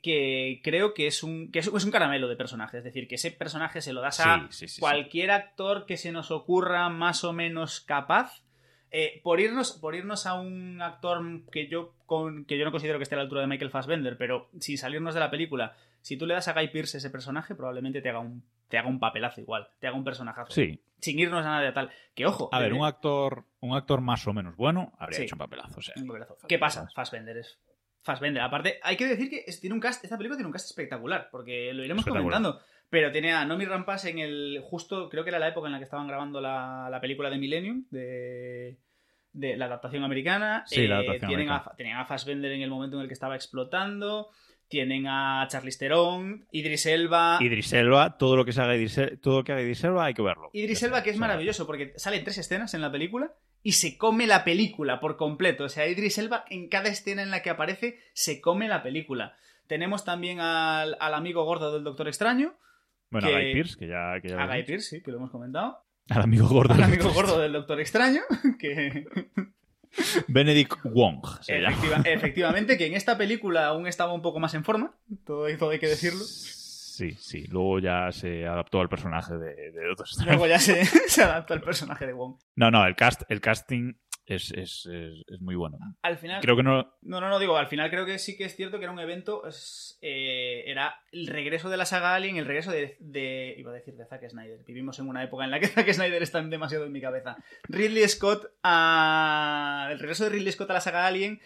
[0.02, 2.78] que creo que es un, que es, un caramelo de personaje.
[2.78, 4.82] Es decir, que ese personaje se lo das a Sí, sí, sí, sí.
[4.82, 8.44] cualquier actor que se nos ocurra más o menos capaz.
[8.92, 12.98] Eh, por, irnos, por irnos a un actor que yo, con, que yo no considero
[12.98, 16.18] que esté a la altura de Michael Fassbender, pero sin salirnos de la película, si
[16.18, 19.00] tú le das a Guy Pearce ese personaje, probablemente te haga un, te haga un
[19.00, 20.52] papelazo igual, te haga un personajazo.
[20.52, 20.82] Sí.
[21.00, 21.90] Sin irnos a nada de tal.
[22.14, 22.50] Que ojo.
[22.52, 25.24] A ver, eh, un actor, un actor más o menos bueno habría Sí.
[25.26, 25.80] hecho un papelazo.
[25.80, 26.38] O sea, un papelazo.
[26.48, 26.90] ¿Qué pasa?
[26.94, 27.58] Fassbender es.
[28.02, 28.42] Fassbender.
[28.42, 31.74] Aparte, hay que decir que tiene un cast, esta película tiene un cast espectacular, porque
[31.74, 32.60] lo iremos comentando.
[32.90, 34.62] Pero tiene a Nomi Rampas en el.
[34.64, 37.38] Justo, creo que era la época en la que estaban grabando la, la película de
[37.38, 38.78] Millennium, de,
[39.32, 40.64] de la adaptación americana.
[40.66, 41.76] Sí, la adaptación tienen, a, americana.
[41.78, 44.30] tienen a Fassbender en el momento en el que estaba explotando.
[44.70, 47.40] Tienen a Charlize Theron, Idris Elba.
[47.42, 50.06] Idris Elba, todo lo que se haga Idris, El- todo lo que haga Idris Elba
[50.06, 50.52] hay que verlo.
[50.54, 54.28] Idris Elba, que es maravilloso, porque salen tres escenas en la película y se come
[54.28, 55.64] la película por completo.
[55.66, 59.36] O sea, Idris Elba, en cada escena en la que aparece, se come la película.
[59.68, 62.54] Tenemos también al, al amigo gordo del Doctor Extraño,
[63.10, 64.64] Bueno, que- a Guy Pearce, que ya, que ya a Guy.
[64.66, 65.80] Pearce, sí, que lo hemos comentado.
[66.10, 66.74] Al amigo gordo.
[66.76, 68.22] Al amigo gordo del Doctor Extraño,
[68.60, 69.06] que
[70.28, 71.22] Benedict Wong.
[71.48, 74.94] efectiva- efectivamente, que en esta película aún estaba un poco más en forma,
[75.26, 76.24] todo, todo hay que decirlo.
[76.24, 77.46] Sí, sí.
[77.48, 79.54] Luego ya se adaptó al personaje de,
[80.04, 80.26] Strange.
[80.32, 82.36] Luego ya se, se adapta el personaje de Wong.
[82.56, 83.94] No, no, el, cast, el casting
[84.36, 85.78] es, es, es, es muy bueno.
[86.02, 86.94] Al final, Creo que no.
[87.02, 89.00] No, no, no, digo, al final creo que sí que es cierto que era un
[89.00, 89.44] evento,
[90.02, 93.96] eh, era el regreso de la saga Alien, el regreso de, de- iba a decir
[93.96, 96.92] de Zack Snyder, vivimos en una época en la que Zack Snyder está demasiado en
[96.92, 97.38] mi cabeza.
[97.68, 101.42] Ridley Scott, a, el regreso de Ridley Scott a la saga Alien,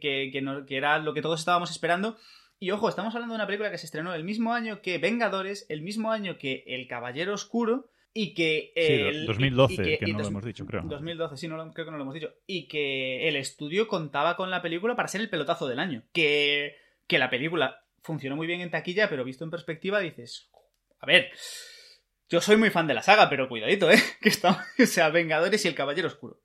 [0.00, 2.16] que, que, no- que era lo que todos estábamos esperando.
[2.58, 5.66] Y ojo, estamos hablando de una película que se estrenó el mismo año que Vengadores,
[5.68, 8.72] el mismo año que El Caballero Oscuro, y que...
[8.76, 10.82] Sí, el- 2012, y- y que, y no lo hemos dicho, creo.
[10.82, 12.32] 2012, sí, no lo- creo que no lo hemos dicho.
[12.46, 16.02] Y que el estudio contaba con la película para ser el pelotazo del año.
[16.12, 20.50] Que que la película funcionó muy bien en taquilla, pero visto en perspectiva dices,
[21.00, 21.30] a ver,
[22.28, 23.96] yo soy muy fan de la saga, pero cuidadito, ¿eh?
[24.20, 26.40] Que está, o sea, Vengadores y el Caballero Oscuro.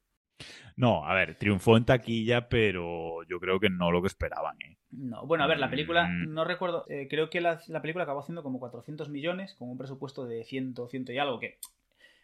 [0.77, 4.77] No, a ver, triunfó en taquilla, pero yo creo que no lo que esperaban, ¿eh?
[4.91, 6.33] No, bueno, a ver, la película, Mm.
[6.33, 9.77] no recuerdo, eh, creo que la, la película acabó haciendo como 400 millones, con un
[9.77, 11.57] presupuesto de 100, 100 y algo, que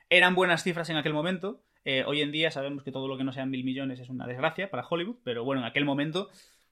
[0.09, 1.61] eran buenas cifras en aquel momento.
[1.83, 4.27] Eh, hoy en día sabemos que todo lo que no sean mil millones es una
[4.27, 6.29] desgracia para Hollywood, pero bueno, en aquel momento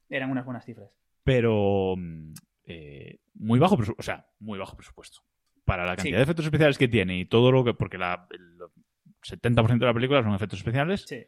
[0.09, 0.89] eran unas buenas cifras.
[1.23, 2.33] Pero mm,
[2.65, 5.21] eh, muy bajo presupuesto, o sea, muy bajo presupuesto.
[5.65, 6.17] Para la cantidad Sí.
[6.17, 7.73] de efectos especiales que tiene y todo lo que.
[7.73, 8.57] Porque la, el
[9.23, 11.23] 70% de la película son efectos especiales, Sí.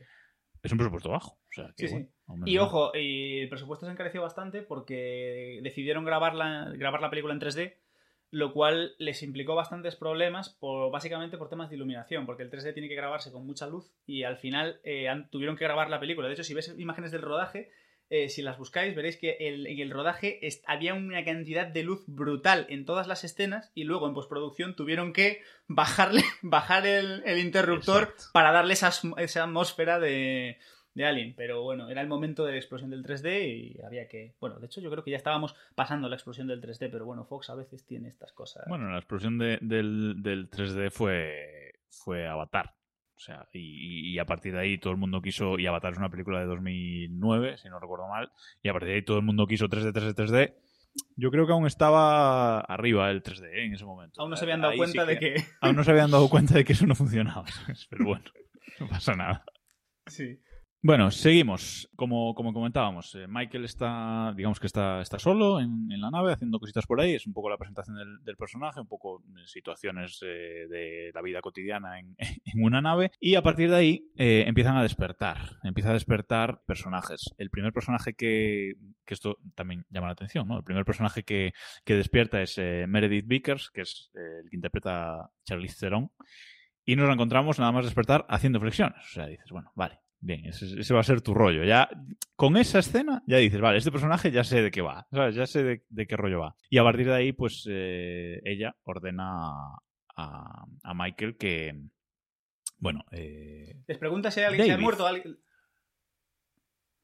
[0.64, 1.32] Es un presupuesto bajo.
[1.34, 6.06] O sea, que, Sí, bueno, Y ojo, y el presupuesto se encareció bastante porque decidieron
[6.06, 7.76] grabar la, grabar la película en 3D,
[8.32, 12.74] lo cual les implicó bastantes problemas, por, básicamente por temas de iluminación, porque el 3D
[12.74, 16.28] tiene que grabarse con mucha luz y al final eh, tuvieron que grabar la película.
[16.28, 17.70] De hecho, si ves imágenes del rodaje,
[18.16, 22.04] eh, si las buscáis, veréis que el- en el rodaje había una cantidad de luz
[22.06, 27.40] brutal en todas las escenas y luego en postproducción tuvieron que bajarle, bajar el, el
[27.40, 28.24] interruptor Exacto.
[28.34, 30.58] para darle esa, esa atmósfera de,
[30.94, 31.34] de Alien.
[31.36, 34.36] Pero bueno, era el momento de la explosión del 3D y había que.
[34.40, 37.26] Bueno, de hecho, yo creo que ya estábamos pasando la explosión del 3D, pero bueno,
[37.26, 38.66] Fox a veces tiene estas cosas.
[38.68, 42.76] Bueno, la explosión de- del, del 3D fue, fue Avatar.
[43.24, 45.58] O sea, y, y a partir de ahí todo el mundo quiso.
[45.58, 48.30] Y Avatar es una película de 2009, si no recuerdo mal.
[48.62, 50.54] Y a partir de ahí todo el mundo quiso 3D, 3D, 3D.
[51.16, 53.66] Yo creo que aún estaba arriba el 3D ¿eh?
[53.66, 54.22] en ese momento.
[54.22, 55.36] Aún no se habían dado Ahí cuenta sí de que.
[55.62, 57.46] Aún no se habían dado cuenta de que eso no funcionaba.
[57.90, 58.26] Pero bueno,
[58.82, 59.46] no pasa nada.
[60.08, 60.40] sí.
[60.86, 61.90] Bueno, seguimos.
[61.96, 66.34] Como, como comentábamos, eh, Michael está, digamos que está, está solo en, en la nave
[66.34, 67.14] haciendo cositas por ahí.
[67.14, 71.22] Es un poco la presentación del, del personaje, un poco eh, situaciones eh, de la
[71.22, 73.14] vida cotidiana en, en una nave.
[73.22, 75.38] Y a partir de ahí empiezan a despertar.
[75.64, 77.34] Empieza a despertar personajes.
[77.38, 78.74] El primer personaje que,
[79.06, 80.58] que esto también llama la atención, ¿no?
[80.58, 81.54] El primer personaje que,
[81.86, 86.12] que despierta es Meredith Vickers, que es el que interpreta Charlize Theron.
[86.84, 89.00] Y nos la encontramos nada más despertar haciendo flexiones.
[89.00, 91.64] O sea, dices, bueno, vale, bien, ese, ese va a ser tu rollo.
[91.64, 91.90] Ya
[92.36, 95.36] con esa escena ya dices, vale, este personaje ya sé de qué va, ¿sabes?
[95.36, 96.56] Ya sé de, de qué rollo va.
[96.70, 99.76] Y a partir de ahí, pues eh, ella ordena
[100.16, 101.74] a, a- Michael que,
[102.78, 104.66] bueno, eh, Les pregunta si hay alguien.
[104.66, 105.38] Si ha muerto alguien.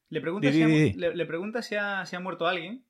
[0.09, 2.83] Le pregunta, Di, di, le, le pregunta si ha, si ha muerto alguien.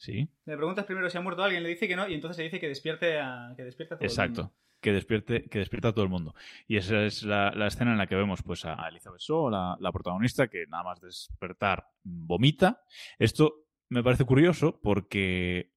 [0.00, 2.44] Sí, Le preguntas primero si ha muerto alguien, le dice que no, y entonces le
[2.44, 4.42] dice que despierte a, que despierte a todo el exacto.
[4.42, 4.56] mundo.
[4.80, 6.34] Que despierte, que despierta a todo el mundo.
[6.66, 9.76] Y esa es la, la escena en la que vemos pues, a Elizabeth Shaw, la,
[9.78, 12.82] la protagonista, que nada más despertar vomita.
[13.18, 15.70] Esto me parece curioso porque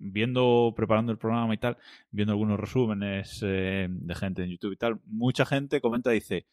[0.00, 1.76] viendo, preparando el programa y tal,
[2.10, 6.46] viendo algunos resúmenes eh, de gente en YouTube y tal, mucha gente comenta, dice,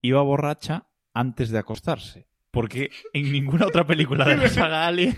[0.00, 2.29] iba borracha antes de acostarse.
[2.50, 5.16] Porque en ninguna otra película de la saga Alien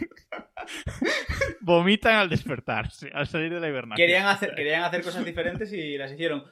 [1.61, 3.97] vomitan al despertarse, al salir de la hibernación.
[4.07, 6.45] Querían hacer, querían hacer cosas diferentes y las hicieron.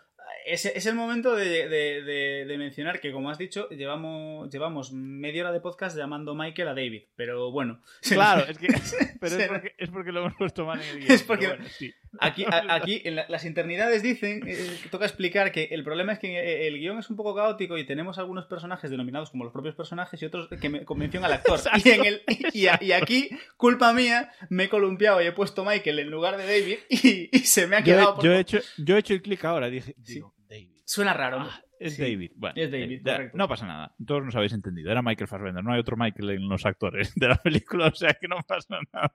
[0.47, 4.90] Es, es el momento de, de- de- de mencionar que, como has dicho, llevamos, llevamos
[4.93, 7.03] media hora de podcast llamando Michael a David.
[7.14, 7.83] Pero bueno.
[8.01, 8.69] Claro, es que
[9.21, 11.12] pero es porque, es porque lo hemos puesto mal en el guion.
[11.12, 11.93] Es porque- pero bueno, sí.
[12.18, 14.57] Aquí, a- aquí en la- las internidades dicen, eh,
[14.90, 17.87] toca explicar que el problema es que eh, el guion es un poco caótico y
[17.87, 21.59] tenemos algunos personajes denominados como los propios personajes y otros que me convención al actor.
[21.59, 25.33] Exacto, y, en el, y, a- y aquí, culpa mía, me he columpiado y he
[25.33, 28.14] puesto Michael en lugar de David y, y se me ha Yo, quedado.
[28.16, 30.14] por- yo he hecho, yo he hecho el clic ahora, dije, Sí.
[30.14, 30.70] digo, David.
[30.85, 31.38] Suena raro.
[31.40, 32.03] Ah, es Sí.
[32.03, 32.33] David.
[32.35, 33.03] Bueno, Es David.
[33.35, 33.94] No pasa nada.
[34.05, 34.90] Todos nos habéis entendido.
[34.90, 35.62] Era Michael Fassbender.
[35.62, 38.79] No hay otro Michael en los actores de la película, o sea que no pasa
[38.92, 39.12] nada.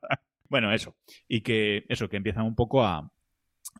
[0.49, 0.95] Bueno, eso.
[1.27, 3.11] Y que eso, que empiezan un poco a,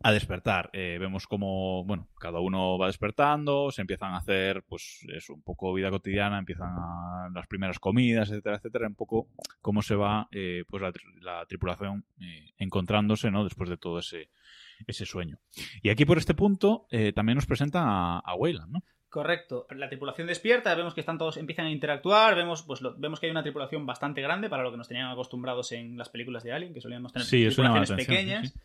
[0.04, 0.70] a despertar.
[0.74, 5.42] Eh, vemos como, bueno, cada uno va despertando, se empiezan a hacer, pues, eso, un
[5.42, 9.28] poco vida cotidiana, empiezan a- las primeras comidas, etcétera, etcétera, un poco
[9.62, 13.44] cómo se va, eh, pues, la, la tripulación eh, encontrándose, ¿no?
[13.44, 14.30] Después de todo ese,
[14.88, 15.40] ese sueño.
[15.82, 18.36] Y aquí, por este punto, eh, también nos presentan a, a
[18.68, 18.84] ¿no?
[19.16, 19.66] Correcto.
[19.70, 23.28] La tripulación despierta, vemos que están todos, empiezan a interactuar, vemos, pues, lo- vemos que
[23.28, 26.52] hay una tripulación bastante grande para lo que nos tenían acostumbrados en las películas de
[26.52, 28.50] Alien, que solíamos tener Sí, tripulaciones pequeñas.
[28.50, 28.60] sí, sí.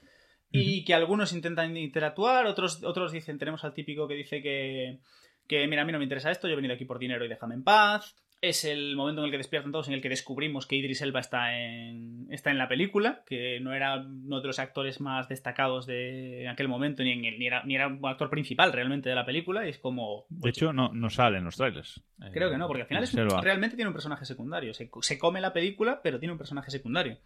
[0.50, 4.98] Y que algunos intentan interactuar, otros, otros dicen, tenemos al típico que dice que,
[5.46, 7.28] que, mira, a mí no me interesa esto, yo he venido aquí por dinero y
[7.28, 8.16] déjame en paz.
[8.42, 11.20] Es el momento en el que despiertan todos, en el que descubrimos que Idris Elba
[11.20, 15.84] está en, está en la película, que no era uno de los actores más destacados
[15.86, 19.10] de en aquel momento, ni, en el- ni, era, ni era un actor principal realmente
[19.10, 20.24] de la película, y es como...
[20.30, 22.02] De hecho, no, no sale en los trailers.
[22.22, 24.72] Eh, Creo que no, porque al final es, realmente tiene un personaje secundario.
[24.72, 27.18] Se, se come la película, pero tiene un personaje secundario.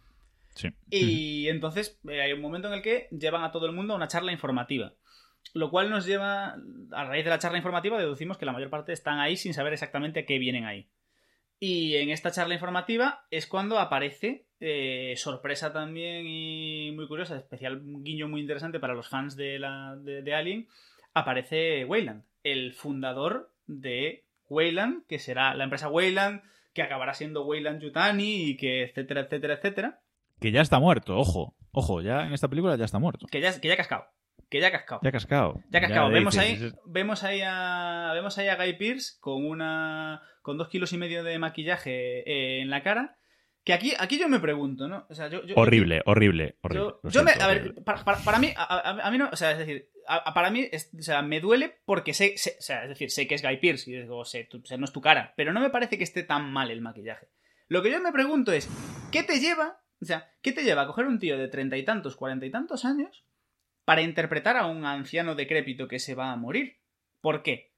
[0.53, 0.67] Sí.
[0.89, 3.97] Y entonces eh, hay un momento en el que llevan a todo el mundo a
[3.97, 4.93] una charla informativa.
[5.53, 6.55] Lo cual nos lleva,
[6.91, 9.71] a raíz de la charla informativa, deducimos que la mayor parte están ahí sin saber
[9.73, 10.87] exactamente a qué vienen ahí.
[11.59, 17.81] Y en esta charla informativa es cuando aparece, eh, sorpresa también y muy curiosa, especial
[17.83, 20.67] guiño muy interesante para los fans de, la, de, de Alien,
[21.13, 26.41] aparece Wayland, el fundador de Wayland, que será la empresa Wayland,
[26.73, 30.01] que acabará siendo Wayland Yutani y que etcétera, etcétera, etcétera.
[30.39, 31.55] Que ya está muerto, ojo.
[31.71, 33.27] Ojo, ya en esta película ya está muerto.
[33.27, 34.05] Que ya, que ya ha cascado.
[34.55, 35.01] Que ya ha cascado.
[35.03, 35.61] Ya ha cascado.
[35.69, 36.07] Ya ha cascado.
[36.09, 40.21] Ya vemos, dices, ahí, es- vemos, ahí a, vemos ahí a Guy Pearce con una
[40.41, 43.17] con dos kilos y medio de maquillaje eh, en la cara.
[43.65, 45.07] Que aquí, aquí yo me pregunto, ¿no?
[45.09, 46.93] O sea, yo, yo- Horrible, horrible, horrible.
[47.03, 49.57] Yo, me, ver, para, para- para mí, a, a- a mí no, o sea, es
[49.57, 52.89] decir, a- para mí, es- o sea, me duele porque sé, sé- o sea, es
[52.89, 55.01] decir, sé que es Guy Pearce y digo, sé, tú- o sea, no es tu
[55.01, 57.27] cara, pero no me parece que esté tan mal el maquillaje.
[57.67, 58.69] Lo que yo me pregunto es,
[59.11, 61.83] ¿qué te lleva, o sea, qué te lleva a coger un tío de treinta y
[61.83, 63.25] tantos, cuarenta y tantos años
[63.85, 66.77] para interpretar a un anciano decrépito que se va a morir?
[67.21, 67.71] ¿Por qué?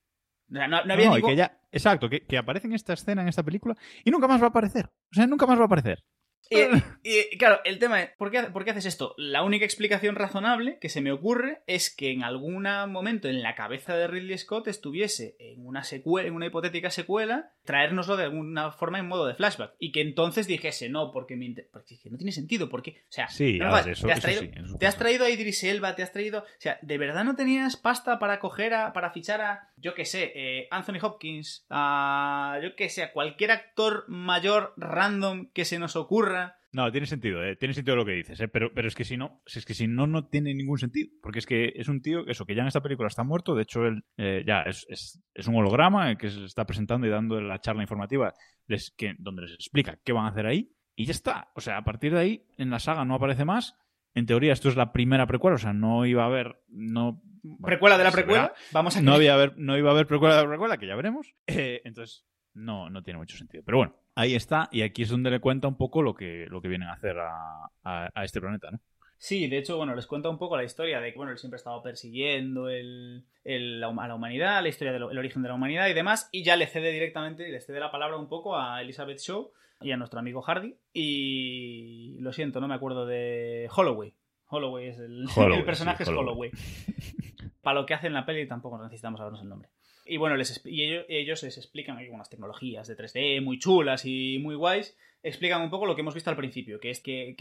[0.50, 2.94] O sea, no, no había No, ningún- que ya, exacto, que, que aparece en esta
[2.94, 4.86] escena, en esta película, y nunca más va a aparecer.
[5.12, 6.04] O sea, nunca más va a aparecer.
[6.50, 6.56] Y,
[7.34, 9.14] y, claro, el tema es, ¿por qué, ¿por qué haces esto?
[9.18, 13.54] La única explicación razonable que se me ocurre es que en algún momento en la
[13.56, 18.72] cabeza de Ridley Scott estuviese en una secuela, en una hipotética secuela, traérnoslo de alguna
[18.72, 19.74] forma en modo de flashback.
[19.80, 23.12] Y que entonces dijese, no, porque, me inter- porque que no tiene sentido, porque, o
[23.12, 25.96] sea, Sí, no ver, eso- te has traído, sí, te has traído a Idris Elba,
[25.96, 29.42] te has traído, o sea, ¿de verdad no tenías pasta para coger a, para fichar
[29.42, 34.74] a, yo qué sé, eh, Anthony Hopkins, a, yo qué sé, a cualquier actor mayor
[34.78, 36.27] random que se nos ocurra?
[36.74, 39.18] No, tiene sentido, eh, tiene sentido lo que dices, eh, pero, pero es que si
[39.18, 41.10] no, si es que si no, no tiene ningún sentido.
[41.24, 43.64] Porque es que es un tío, eso, que ya en esta película está muerto, de
[43.64, 47.40] hecho él eh, ya es, es- es un holograma que se está presentando y dando
[47.42, 48.34] la charla informativa
[48.68, 51.52] les- que, donde les explica qué van a hacer ahí, y ya está.
[51.56, 53.76] O sea, a partir de ahí, en la saga no aparece más.
[54.14, 56.60] En teoría, esto es la primera precuela, o sea, no iba a haber.
[56.70, 58.42] No, bueno, precuela de la precuela.
[58.48, 58.56] verá.
[58.72, 60.96] Vamos a no, había haber, no iba a haber precuela de la precuela, que ya
[60.96, 61.34] veremos.
[61.46, 63.64] Eh, entonces, no, no tiene mucho sentido.
[63.64, 66.62] Pero bueno, ahí está, y aquí es donde le cuenta un poco lo que, lo
[66.62, 68.80] que vienen a hacer a, a- a este planeta, ¿no?
[69.20, 71.58] Sí, de hecho, bueno, les cuenta un poco la historia de que, bueno, él siempre
[71.58, 76.30] estaba persiguiendo el, a la humanidad, la historia del origen de la humanidad y demás,
[76.32, 79.52] y ya le cede directamente, le cede la palabra un poco a Elizabeth Shaw
[79.82, 84.14] y a nuestro amigo Hardy, y lo siento, no me acuerdo de Holloway.
[84.50, 86.52] Holloway es el, Holloway, el personaje sí, es Holloway.
[86.52, 87.52] Holloway.
[87.62, 89.70] Para lo que hace en la peli tampoco necesitamos sabernos el nombre.
[90.08, 94.98] Y bueno, les, ellos, les explican algunas tecnologías de 3D muy chulas y muy guays.
[95.24, 97.36] Explican un poco lo que hemos visto al principio, que es que,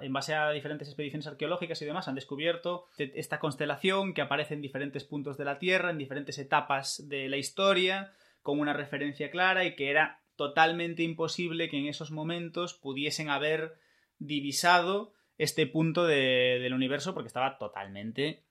[0.00, 4.54] en base a diferentes expediciones arqueológicas y demás han descubierto te- esta constelación que aparece
[4.54, 9.30] en diferentes puntos de la Tierra, en diferentes etapas de la historia, con una referencia
[9.30, 13.74] clara y que era totalmente imposible que en esos momentos pudiesen haber
[14.18, 18.42] divisado este punto de- del universo porque estaba totalmente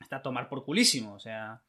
[0.00, 1.62] está a tomar por culísimo, o sea...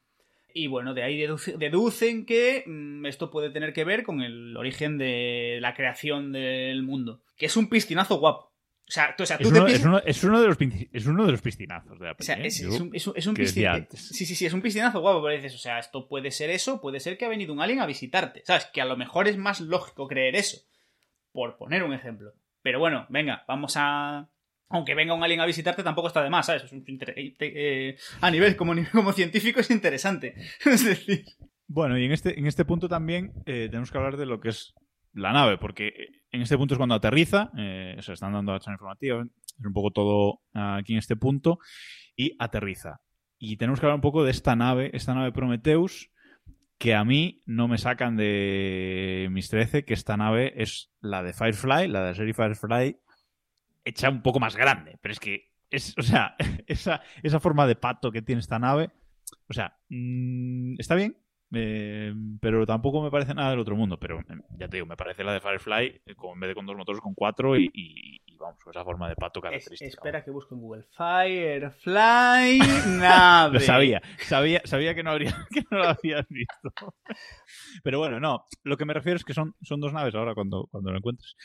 [0.57, 4.55] Y bueno, de ahí deduce- deducen que mm, esto puede tener que ver con el
[4.55, 7.21] origen de la creación del mundo.
[7.35, 8.53] Que es un piscinazo guapo.
[8.87, 10.47] O sea, tú, o sea, tú Es te uno, piensas- es, uno, es uno de
[10.47, 10.57] los,
[10.93, 12.47] es uno de los piscinazos de la o sea, ¿eh?
[12.47, 13.35] es, un, es un-.
[13.97, 16.79] Sí, sí, sí, es un piscinazo guapo, pero dices, o sea, esto puede ser eso,
[16.79, 18.65] puede ser que ha venido un alien a visitarte, ¿sabes?
[18.71, 20.59] Que a lo mejor es más lógico creer eso,
[21.33, 22.31] por poner un ejemplo.
[22.61, 24.29] Pero bueno, venga, vamos a...
[24.69, 26.63] Aunque venga un alien a visitarte tampoco está de más, ¿sabes?
[26.63, 28.73] Es un eh, eh, a nivel como,
[29.13, 30.35] científico es interesante.
[30.65, 31.25] es decir...
[31.67, 34.49] Bueno, y en este, en este punto también eh, tenemos que hablar de lo que
[34.49, 34.73] es
[35.13, 35.93] la nave, porque
[36.31, 39.25] en este punto es cuando aterriza, eh, se están dando la charla informativa,
[39.57, 41.59] es un poco todo aquí en este punto,
[42.15, 43.01] y aterriza.
[43.37, 46.11] Y tenemos que hablar un poco de esta nave, esta nave Prometheus,
[46.77, 51.33] que a mí no me sacan de mis 13, que esta nave es la de
[51.33, 52.97] Firefly, la de la serie Firefly,
[53.85, 56.35] hecha un poco más grande, pero es que, es, o sea,
[56.67, 58.89] esa, esa forma de pato que tiene esta nave,
[59.47, 61.17] o sea, mm, está bien,
[61.53, 63.97] eh, pero tampoco me parece nada del otro mundo.
[63.99, 66.65] Pero eh, ya te digo, me parece la de Firefly, eh, en vez de con
[66.65, 68.14] dos motores, con cuatro y
[68.45, 69.89] vamos, con esa forma de pato Es- característica.
[69.89, 70.83] espera que busco en Google.
[70.97, 72.59] Firefly
[72.99, 73.53] nave.
[73.53, 76.71] Lo sabía, sabía, sabía que no habría, que no lo habías visto.
[77.83, 78.45] Pero bueno, no.
[78.63, 81.35] Lo que me refiero es que son, son dos naves ahora cuando, cuando lo encuentres.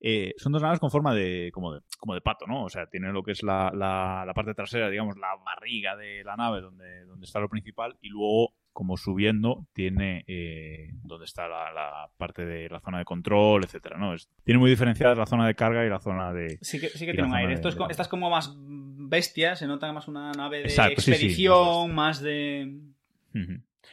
[0.00, 1.80] Eh, son dos naves con forma de como, de.
[1.98, 2.64] como de pato, ¿no?
[2.64, 6.22] O sea, tiene lo que es la, la, la parte trasera, digamos, la barriga de
[6.24, 11.48] la nave donde, donde está lo principal, y luego, como subiendo, tiene eh, donde está
[11.48, 14.14] la, la parte de la zona de control, etcétera, ¿no?
[14.14, 16.58] Es- tiene muy diferenciadas la zona de carga y la zona de.
[16.62, 17.54] Sí que, sí que tiene un aire.
[17.54, 20.64] Esto es, co- de- esta es como más bestia, se nota más una nave de
[20.66, 22.72] Exacto, sí, sí, expedición, más de...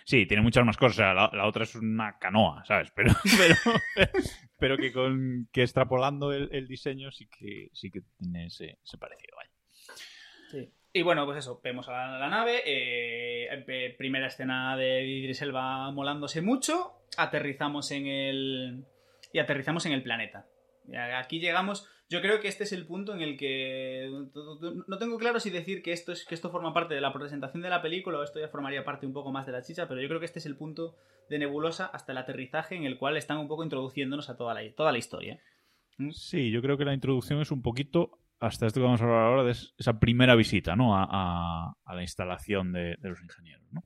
[0.04, 0.98] Sí, tiene muchas más cosas.
[0.98, 2.92] O sea, la, la otra es una canoa, ¿sabes?
[2.96, 3.56] Pero, pero,
[4.60, 8.98] pero que con que extrapolando el, el diseño sí que sí que tiene ese, ese
[9.00, 9.36] parecido.
[9.36, 9.50] vaya.
[10.52, 10.70] Sí.
[10.96, 16.42] Y bueno, pues eso, vemos a la, nave, eh, primera escena de Idris Elba molándose
[16.42, 18.86] mucho, aterrizamos en el.
[19.34, 20.48] Y aterrizamos en el planeta.
[21.18, 21.90] Aquí llegamos.
[22.10, 24.10] Yo creo que este es el punto en el que.
[24.88, 27.62] No tengo claro si decir que esto, es, que esto forma parte de la presentación
[27.62, 30.00] de la película o esto ya formaría parte un poco más de la chicha, pero
[30.00, 30.96] yo creo que este es el punto
[31.30, 34.62] de Nebulosa hasta el aterrizaje en el cual están un poco introduciéndonos a toda la,
[34.74, 35.42] toda la historia.
[36.12, 39.24] Sí, yo creo que la introducción es un poquito hasta esto que vamos a hablar
[39.24, 40.96] ahora de esa primera visita, ¿no?
[40.96, 43.82] A, la instalación de, los ingenieros, ¿no?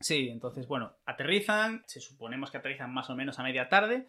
[0.00, 4.08] Sí, entonces, bueno, aterrizan, se suponemos que aterrizan más o menos a media tarde.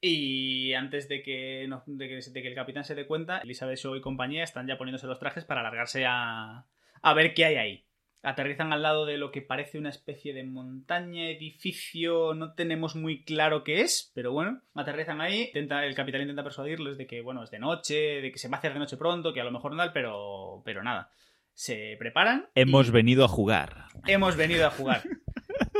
[0.00, 3.78] Y antes de que, no- de que, de que el capitán se dé cuenta, Elizabeth
[3.78, 6.66] Shaw y compañía están ya poniéndose los trajes para largarse a,
[7.02, 7.86] a ver qué hay ahí.
[8.24, 13.22] Aterrizan al lado de lo que parece una especie de montaña, edificio, no tenemos muy
[13.22, 17.44] claro qué es, pero bueno, aterrizan ahí, intenta, el capitán intenta persuadirles de que, bueno,
[17.44, 19.50] es de noche, de que se va a hacer de noche pronto, que a lo
[19.52, 21.10] mejor no tal, pero, pero nada.
[21.52, 22.48] Se preparan.
[22.54, 23.84] y- Hemos venido a jugar.
[24.06, 25.02] hemos venido a jugar.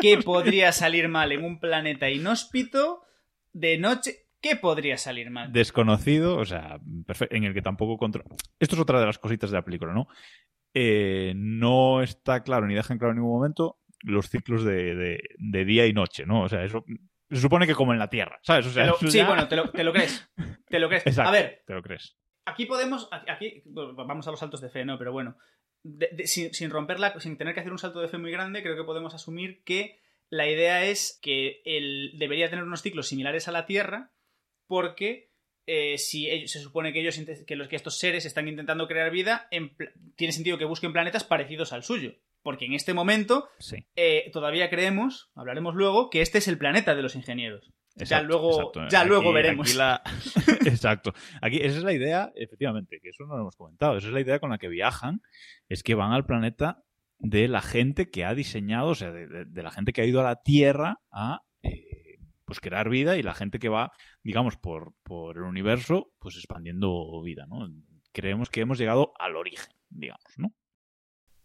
[0.00, 3.02] ¿Qué podría salir mal en un planeta inhóspito
[3.52, 4.18] de noche?
[4.40, 5.50] ¿Qué podría salir mal?
[5.52, 6.78] Desconocido, o sea,
[7.30, 8.28] en el que tampoco controla.
[8.60, 10.06] Esto es otra de las cositas de la película, ¿no?
[10.74, 15.64] Eh, no está claro, ni dejan claro en ningún momento los ciclos de, de- de
[15.64, 16.42] día y noche, ¿no?
[16.42, 16.84] O sea, eso
[17.30, 18.66] se supone que como en la Tierra, ¿sabes?
[18.66, 20.28] O sea, lo- sí, ya- bueno, te lo, te lo crees.
[20.68, 21.06] Te lo crees.
[21.06, 21.28] Exacto.
[21.28, 22.16] A ver, ¿Te lo crees?
[22.44, 23.08] aquí podemos.
[23.28, 24.98] Aquí vamos a los saltos de fe, ¿no?
[24.98, 25.36] Pero bueno.
[25.86, 28.62] de- de- sin, sin romperla, sin tener que hacer un salto de fe muy grande,
[28.62, 33.48] creo que podemos asumir que la idea es que él debería tener unos ciclos similares
[33.48, 34.10] a la Tierra,
[34.66, 35.30] porque
[35.66, 39.10] eh, si ellos- se supone que ellos que los que estos seres están intentando crear
[39.10, 39.74] vida, en
[40.16, 42.12] tiene sentido que busquen planetas parecidos al suyo.
[42.42, 43.86] Porque en este momento Sí.
[43.96, 47.70] eh, todavía creemos, hablaremos luego, que este es el planeta de los ingenieros.
[47.96, 48.88] ya luego, exacto.
[48.90, 49.68] ya Aquí- luego veremos.
[49.68, 50.02] aquí la-
[50.66, 51.14] exacto.
[51.40, 53.96] Aquí, esa es la idea, efectivamente, que eso no lo hemos comentado.
[53.96, 55.22] Esa es la idea con la que viajan,
[55.68, 56.82] es que van al planeta
[57.18, 60.06] de la gente que ha diseñado, o sea, de, de- de la gente que ha
[60.06, 61.40] ido a la Tierra a
[62.54, 63.90] pues crear vida y la gente que va,
[64.22, 67.68] digamos, por, por el universo, pues expandiendo vida, ¿no?
[68.12, 70.52] Creemos que hemos llegado al origen, digamos, ¿no?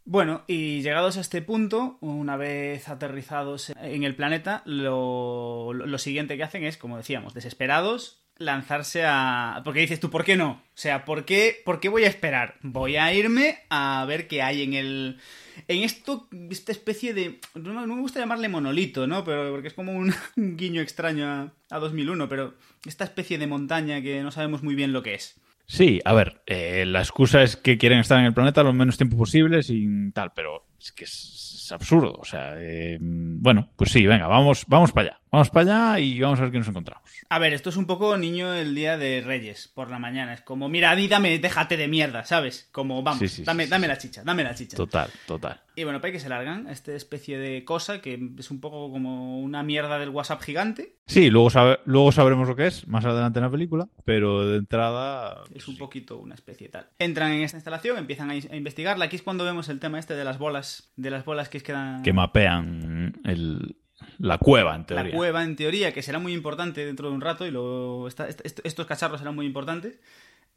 [0.06, 6.38] Bueno, y llegados a este punto, una vez aterrizados en el planeta, lo, lo- siguiente
[6.38, 9.62] que hacen es, como decíamos, desesperados, lanzarse a...
[9.66, 10.52] Porque dices tú, ¿por qué no?
[10.52, 12.56] O sea, ¿por qué, ¿por qué voy a esperar?
[12.62, 15.20] Voy a irme a ver qué hay en el...
[15.68, 17.40] En esto, esta especie de...
[17.56, 19.24] No, me gusta llamarle monolito, ¿no?
[19.24, 24.02] Pero porque es como un, guiño extraño a, a 2001, pero esta especie de montaña
[24.02, 25.40] que no sabemos muy bien lo que es.
[25.70, 28.98] Sí, a ver, eh, la excusa es que quieren estar en el planeta lo menos
[28.98, 32.14] tiempo posible sin tal, pero es que es, es absurdo.
[32.14, 35.19] O sea, eh, bueno, pues sí, venga, vamos, vamos para allá.
[35.32, 37.04] Vamos para allá y vamos a ver qué nos encontramos.
[37.30, 40.34] A ver, esto es un poco niño el día de Reyes, por la mañana.
[40.34, 42.68] Es como, mira, dame, déjate de mierda, ¿sabes?
[42.72, 44.76] Como, vamos, Sí, sí, sí, dame, sí, dame la chicha, dame la chicha.
[44.76, 45.62] Total, total.
[45.76, 49.40] Y bueno, para que se largan esta especie de cosa que es un poco como
[49.40, 50.96] una mierda del WhatsApp gigante.
[51.06, 51.50] Sí, luego,
[51.86, 55.44] luego sabremos lo que es más adelante en la película, pero de entrada.
[55.54, 56.90] Es un poquito una especie tal.
[56.98, 59.06] Entran en esta instalación, empiezan a, a investigarla.
[59.06, 62.02] Aquí es cuando vemos el tema este de las bolas, de las bolas que quedan...
[62.04, 63.78] Que mapean el,
[64.20, 65.16] la cueva, en la teoría.
[65.16, 68.86] cueva, en teoría, que será muy importante dentro de un rato y luego esta- estos
[68.86, 70.00] cacharros serán muy importantes.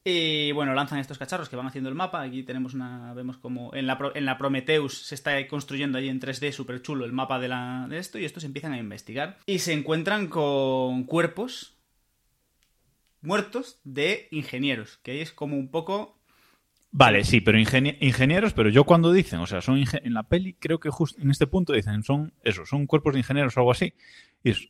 [0.05, 2.23] Y bueno, lanzan estos cacharros que van haciendo el mapa.
[2.23, 3.15] Aquí tenemos una.
[3.15, 7.05] Vemos como en la, en la Prometheus se está construyendo allí en 3D súper chulo
[7.05, 8.19] el mapa de, la, de esto.
[8.19, 9.39] Y estos empiezan a investigar.
[9.47, 11.79] Y se encuentran con cuerpos
[13.21, 14.99] muertos de ingenieros.
[15.05, 16.19] Que ahí es como un poco.
[16.95, 20.53] Vale, sí, pero ingenie- ingenieros, pero yo cuando dicen, o sea, son en la peli,
[20.55, 23.73] creo que justo en este punto dicen, son eso, son cuerpos de ingenieros o algo
[23.73, 23.95] así.
[24.45, 24.69] Y es,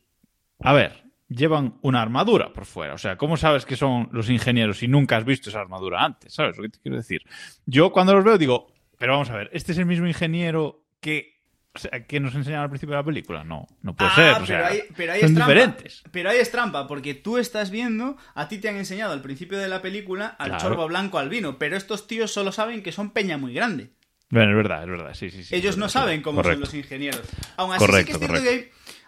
[0.59, 4.77] a ver, llevan una armadura por fuera, o sea, ¿cómo sabes que son los ingenieros
[4.77, 6.33] si nunca has visto esa armadura antes?
[6.33, 7.23] ¿Sabes lo que te quiero decir?
[7.65, 11.32] Yo cuando los veo digo, pero vamos a ver, ¿este es el mismo ingeniero que,
[11.75, 13.43] o sea, que nos enseñaron al principio de la película?
[13.43, 15.53] No, no puede Ah, ser, o pero sea, ahí, pero ahí son es trampa.
[15.53, 16.03] diferentes.
[16.11, 19.57] Pero ahí es trampa, porque tú estás viendo, a ti te han enseñado al principio
[19.57, 20.61] de la película al Claro.
[20.63, 23.91] chorbo blanco albino, pero estos tíos solo saben que son peña muy grande.
[24.29, 25.55] Bueno, es verdad, es verdad, sí, sí, sí.
[25.55, 27.21] Ellos no verdad, saben cómo son los ingenieros.
[27.57, 28.49] Aún así sí Correcto, que es cierto correcto.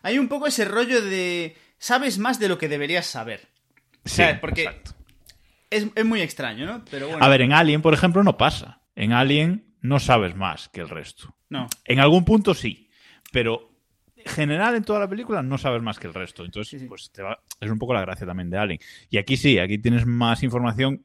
[0.01, 3.47] que hay, hay un poco ese rollo de sabes más de lo que deberías saber.
[4.06, 4.39] Sí, ¿Sabes?
[4.39, 4.91] Porque exacto.
[5.71, 6.86] es, es muy extraño, ¿no?
[6.91, 7.23] Pero bueno.
[7.25, 8.82] A ver, en Alien, por ejemplo, no pasa.
[8.95, 11.36] En Alien no sabes más que el resto.
[11.60, 11.68] No.
[11.86, 12.89] En algún punto sí,
[13.32, 13.70] pero
[14.15, 16.43] en general en toda la película no sabes más que el resto.
[16.45, 16.86] Entonces, Sí, sí.
[16.88, 18.80] pues te va- es un poco la gracia también de Alien.
[19.10, 21.03] Y aquí sí, aquí tienes más información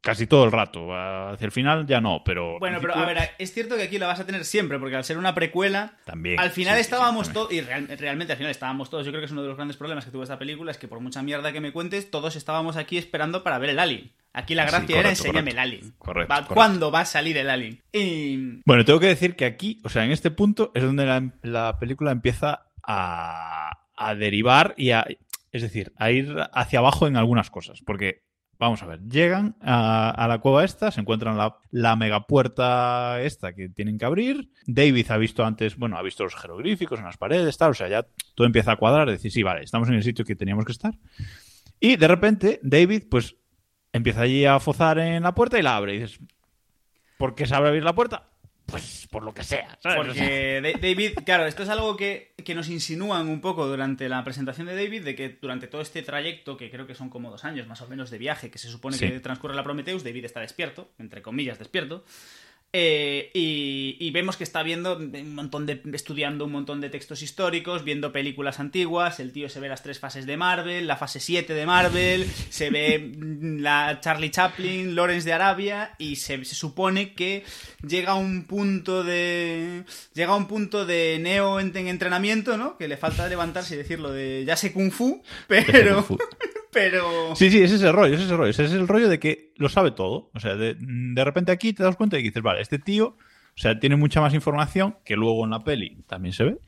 [0.00, 0.94] casi todo el rato.
[0.94, 2.58] Hacia el final ya no, pero.
[2.58, 5.04] Bueno, pero a ver, es cierto que aquí la vas a tener siempre, porque al
[5.04, 6.40] ser una precuela, También.
[6.40, 9.26] al final sí, estábamos todos, y real- realmente al final estábamos todos, yo creo que
[9.26, 11.52] es uno de los grandes problemas que tuvo esta película, es que por mucha mierda
[11.52, 14.10] que me cuentes, todos estábamos aquí esperando para ver el Alien.
[14.32, 15.50] Aquí la Sí, gracia era enséñame correcto.
[15.50, 15.94] el Alien.
[15.98, 16.46] Correcto, Va-.
[16.46, 17.82] ¿Cuándo va a salir el Alien?
[17.92, 18.60] Y...
[18.64, 21.78] Bueno, tengo que decir que aquí, o sea, en este punto es donde la, la
[21.78, 25.04] película empieza a, a derivar y a.
[25.52, 27.80] Es decir, a ir hacia abajo en algunas cosas.
[27.84, 28.22] Porque,
[28.56, 33.52] vamos a ver, llegan a, a la cueva esta, se encuentran la, la megapuerta esta
[33.52, 34.50] que tienen que abrir.
[34.66, 37.72] David ha visto antes, bueno, ha visto los jeroglíficos en las paredes, tal.
[37.72, 38.06] O sea, ya
[38.36, 39.10] todo empieza a cuadrar.
[39.10, 40.94] Decir, sí, vale, estamos en el sitio que teníamos que estar.
[41.80, 43.34] Y de repente, David, pues,
[43.92, 45.94] empieza allí a fozar en la puerta y la abre.
[45.94, 46.18] Y dices,
[47.18, 48.26] ¿por qué sabe abrir la puerta?
[48.66, 49.76] Pues por lo que sea.
[49.82, 49.98] ¿sabes?
[49.98, 54.22] Porque Da- David, claro, esto es algo que, que nos insinúan un poco durante la
[54.22, 57.44] presentación de David, de que durante todo este trayecto, que creo que son como dos
[57.44, 59.08] años más o menos de viaje, que se supone Sí.
[59.08, 62.04] que transcurre la Prometheus, David está despierto, entre comillas despierto,
[62.72, 65.82] eh, y, y vemos que está viendo un montón de.
[65.92, 69.18] estudiando un montón de textos históricos, viendo películas antiguas.
[69.18, 72.70] El tío se ve las tres fases de Marvel, la fase 7 de Marvel, se
[72.70, 77.42] ve mm, la Charlie Chaplin, Lawrence de Arabia, y se, se supone que
[77.84, 79.84] llega a un punto de.
[80.14, 82.78] llega a un punto de Neo en, en entrenamiento, ¿no?
[82.78, 86.06] Que le falta levantarse y decirlo de ya sé Kung Fu, pero.
[86.72, 87.34] pero.
[87.36, 88.50] Sí, sí, ese es el rollo, ese es el rollo.
[88.50, 90.30] Ese es el rollo de que lo sabe todo.
[90.34, 93.58] O sea, de, de repente aquí te das cuenta y dices, vale, este tío, o
[93.62, 96.58] sea, tiene mucha más información que luego en la peli también se ve.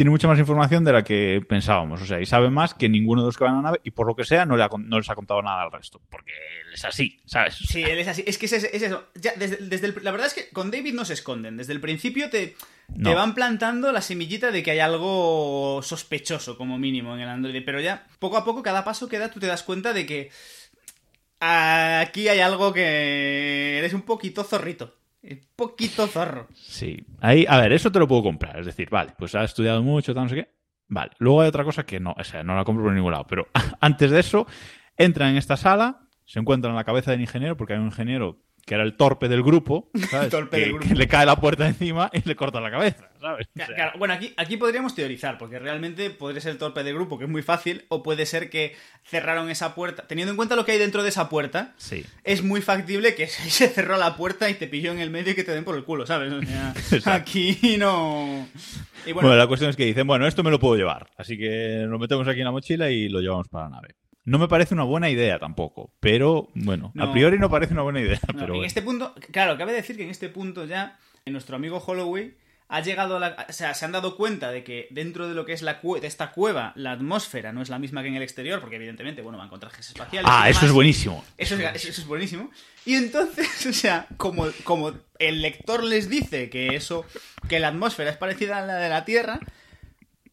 [0.00, 2.00] Tiene mucha más información de la que pensábamos.
[2.00, 3.90] O sea, y sabe más que ninguno de los que van a la nave y
[3.90, 6.00] por lo que sea no, le ha no les ha contado nada al resto.
[6.08, 7.56] Porque él es así, ¿sabes?
[7.56, 8.24] Sí, él es así.
[8.26, 9.04] Es que es, es eso.
[9.16, 11.58] Ya, desde, desde el- la verdad es que con David no se esconden.
[11.58, 12.56] Desde el principio te,
[12.88, 13.10] No.
[13.10, 17.60] te van plantando la semillita de que hay algo sospechoso, como mínimo, en el androide.
[17.60, 20.30] Pero ya, poco a poco, cada paso que da, tú te das cuenta de que
[21.40, 24.96] aquí hay algo que eres un poquito zorrito.
[25.22, 26.48] Un poquito zorro.
[26.54, 27.04] Sí.
[27.20, 28.58] Ahí, a ver, eso te lo puedo comprar.
[28.58, 30.48] Es decir, vale, pues ha estudiado mucho, tal, no sé qué.
[30.88, 31.12] Vale.
[31.18, 33.26] Luego hay otra cosa que no, o sea, no la compro por ningún lado.
[33.28, 33.48] Pero
[33.80, 34.46] antes de eso,
[34.96, 38.38] entran en esta sala, se encuentran en la cabeza del ingeniero, porque hay un ingeniero
[38.66, 40.30] que era el torpe del grupo, ¿sabes?
[40.30, 40.88] Torpe que, del grupo.
[40.88, 43.46] que le cae la puerta encima y le corta la cabeza, ¿sabes?
[43.54, 46.84] O Ca- sea, claro, bueno, aquí, aquí podríamos teorizar, porque realmente podría ser el torpe
[46.84, 50.06] de grupo, que es muy fácil, o puede ser que cerraron esa puerta.
[50.06, 52.04] Teniendo en cuenta lo que hay dentro de esa puerta, Sí.
[52.24, 55.34] es muy factible que se cerró la puerta y te pilló en el medio y
[55.34, 56.32] que te den por el culo, ¿sabes?
[56.32, 57.10] O sea, Exacto.
[57.10, 58.46] aquí no.
[59.06, 61.08] Y Bueno, bueno, la cuestión es que dicen, bueno, esto me lo puedo llevar.
[61.16, 63.94] Así que lo metemos aquí en la mochila y lo llevamos para la nave.
[64.24, 68.00] No me parece una buena idea tampoco, pero bueno, a priori no parece una buena
[68.00, 68.18] idea.
[68.28, 68.64] no, pero en bueno.
[68.66, 72.34] este punto, claro, cabe decir que en este punto ya nuestro amigo Holloway
[72.68, 73.46] ha llegado a la.
[73.48, 76.00] O sea, se han dado cuenta de que dentro de lo que es la cue-
[76.00, 79.22] de esta cueva, la atmósfera no es la misma que en el exterior, porque evidentemente,
[79.22, 80.30] bueno, van con trajes espaciales.
[80.32, 81.24] Ah, eso es buenísimo.
[81.36, 82.50] Eso es, eso es buenísimo.
[82.86, 87.04] Y entonces, o sea, como, como el lector les dice que eso,
[87.48, 89.40] que la atmósfera es parecida a la de la Tierra,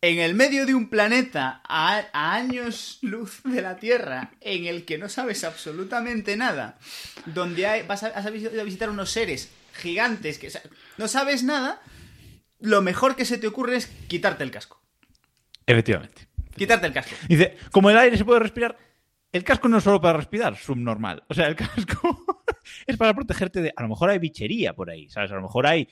[0.02, 4.86] en el medio de un planeta a, a años luz de la Tierra, en el
[4.86, 6.78] que no sabes absolutamente nada,
[7.26, 10.62] donde hay, vas a, a visitar unos seres gigantes que o sea,
[10.98, 11.82] no sabes nada,
[12.60, 14.82] lo mejor que se te ocurre es quitarte el casco.
[15.66, 16.28] Efectivamente.
[16.56, 17.16] Quitarte el casco.
[17.28, 18.78] Dice, como el aire se puede respirar,
[19.32, 21.24] el casco no es solo para respirar, subnormal.
[21.28, 22.26] O sea, el casco
[22.88, 23.74] es para protegerte de...
[23.76, 25.32] A lo mejor hay bichería por ahí, ¿sabes?
[25.32, 25.88] A lo mejor hay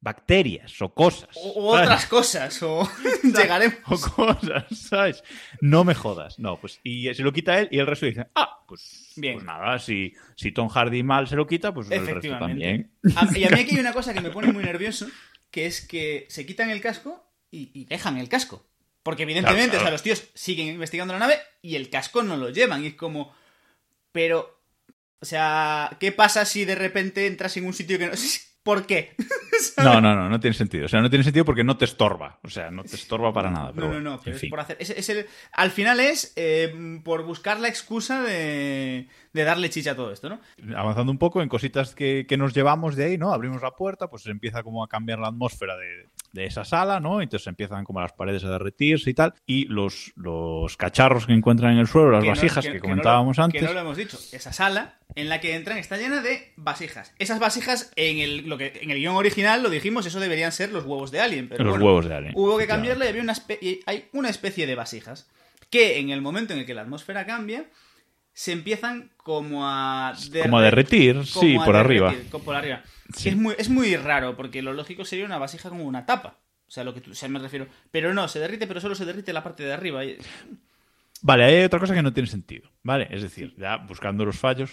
[0.00, 1.28] bacterias o cosas.
[1.34, 2.88] O, otras cosas, o
[3.22, 3.78] llegaremos.
[3.86, 5.24] O cosas, ¿sabes?
[5.60, 6.38] No me jodas.
[6.38, 9.34] No, pues y se lo quita él y el resto dice, ah, pues, Bien.
[9.34, 12.90] pues nada, si, si Tom Hardy mal se lo quita, pues el resto Efectivamente.
[13.02, 13.16] también.
[13.16, 15.06] A- y a mí aquí hay una cosa que me pone muy nervioso,
[15.50, 18.64] que es que se quitan el casco y, y dejan el casco.
[19.02, 19.96] Porque evidentemente, Claro, claro.
[19.96, 22.84] o sea, los tíos siguen investigando la nave y el casco no lo llevan.
[22.84, 23.34] Y es como...
[24.12, 24.60] Pero...
[25.20, 28.12] O sea, ¿qué pasa si de repente entras en un sitio que no...
[28.62, 29.14] ¿Por qué?
[29.78, 30.86] No, no, no, no tiene sentido.
[30.86, 32.38] O sea, no tiene sentido porque no te estorba.
[32.42, 33.72] O sea, no te estorba para nada.
[33.74, 34.50] Pero no, no, bueno, no, pero es fin.
[34.50, 34.76] por hacer...
[34.80, 39.92] es- es el- al final es eh, por buscar la excusa de, de darle chicha
[39.92, 40.40] a todo esto, ¿no?
[40.76, 43.32] Avanzando un poco en cositas que, que nos llevamos de ahí, ¿no?
[43.32, 47.20] Abrimos la puerta, pues empieza como a cambiar la atmósfera de, de esa sala, ¿no?
[47.22, 49.34] Entonces empiezan como las paredes a derretirse y tal.
[49.46, 52.74] Y los, los cacharros que encuentran en el suelo, las Que no- vasijas que, no
[52.76, 53.60] lo- comentábamos antes.
[53.60, 54.18] Que no lo hemos dicho.
[54.32, 57.14] Esa sala en la que entran está llena de vasijas.
[57.18, 60.70] Esas vasijas, en el, lo que, en el guion original lo dijimos, eso deberían ser
[60.72, 61.48] los huevos de Alien.
[61.48, 62.32] Pero los bueno, huevos de Alien.
[62.36, 65.28] Hubo que cambiarle y había una y hay una especie de vasijas
[65.70, 67.64] que en el momento en el que la atmósfera cambia,
[68.32, 70.14] se empiezan como a...
[70.42, 72.22] Como a derretir, como sí, a por derretir, arriba.
[72.30, 72.82] co- por arriba.
[73.14, 73.30] Sí.
[73.30, 76.36] Es, muy, es muy raro, porque lo lógico sería una vasija como una tapa.
[76.66, 77.66] O sea, lo que tú, o sea, me refiero.
[77.90, 80.02] Pero no, se derrite, pero solo se derrite la parte de arriba.
[81.22, 83.08] Vale, hay otra cosa que no tiene sentido, ¿vale?
[83.10, 84.70] Es decir, ya buscando los fallos.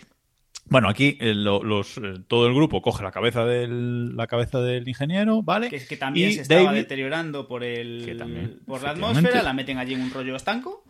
[0.68, 4.60] Bueno, aquí eh, lo- los, eh, todo el grupo coge la cabeza del, la cabeza
[4.62, 5.70] del ingeniero, ¿vale?
[5.70, 9.54] que, que también Y se estaba David- deteriorando por el también, por la atmósfera, la
[9.54, 10.84] meten allí en un rollo estanco.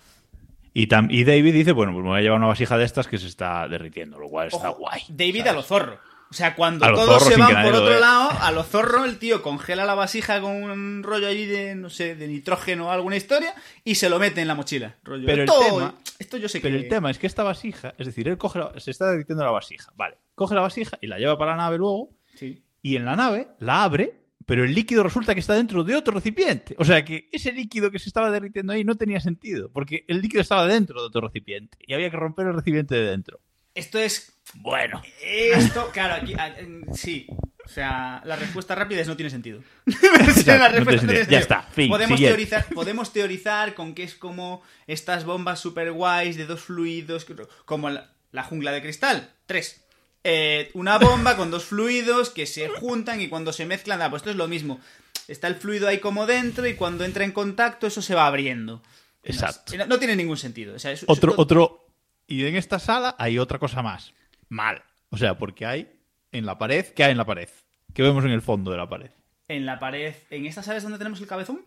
[0.73, 3.07] Y, tam- y David dice, bueno, pues me voy a llevar una vasija de estas
[3.07, 5.01] que se está derritiendo, lo cual está guay.
[5.09, 5.51] David ¿sabes?
[5.51, 5.99] a lo zorro.
[6.31, 9.85] O sea, cuando todos se van por otro lado, a lo zorro el tío congela
[9.85, 13.53] la vasija con un rollo ahí de, no sé, de nitrógeno o alguna historia
[13.83, 14.95] y se lo mete en la mochila.
[15.03, 16.83] Rollo, Pero el tema- esto yo sé Pero que...
[16.83, 19.51] el tema es que esta vasija, es decir, él coge la- se está derritiendo la
[19.51, 22.61] vasija, vale, coge la vasija y la lleva para la nave luego, Sí.
[22.81, 26.13] y en la nave la abre, pero el líquido resulta que está dentro de otro
[26.13, 26.75] recipiente.
[26.79, 30.21] O sea que ese líquido que se estaba derritiendo ahí no tenía sentido, porque el
[30.21, 33.39] líquido estaba dentro de otro recipiente y había que romper el recipiente de dentro.
[33.73, 34.33] Esto es...
[34.53, 36.33] Bueno, Esto, claro, aquí...
[36.37, 36.55] ah,
[36.93, 37.27] Sí.
[37.65, 39.59] O sea, la respuesta rápida es no tiene sentido.
[39.87, 41.31] Exacto, La no respuesta tiene sentido.
[41.31, 42.37] Ya está, fin, podemos, siguiente.
[42.45, 47.25] teorizar, podemos teorizar con que es como estas bombas super guays de dos fluidos,
[47.65, 49.31] como la, la jungla de cristal.
[49.47, 49.81] Tres.
[50.23, 54.21] Eh, una bomba con dos fluidos que se juntan y cuando se mezclan, ah, pues
[54.21, 54.79] esto es lo mismo.
[55.27, 58.83] Está el fluido ahí como dentro y cuando entra en contacto eso se va abriendo.
[59.23, 59.75] Exacto.
[59.75, 60.75] No, no tiene ningún sentido.
[60.75, 61.87] O sea, es- otro, otro.
[62.27, 64.13] Y en esta sala hay otra cosa más.
[64.49, 64.81] Mal.
[65.09, 65.89] O sea, porque hay
[66.31, 67.49] en la pared, ¿qué hay en la pared?
[67.93, 69.11] ¿Qué vemos en el fondo de la pared?
[69.47, 71.61] En la pared, en esta sala es donde tenemos el cabezón.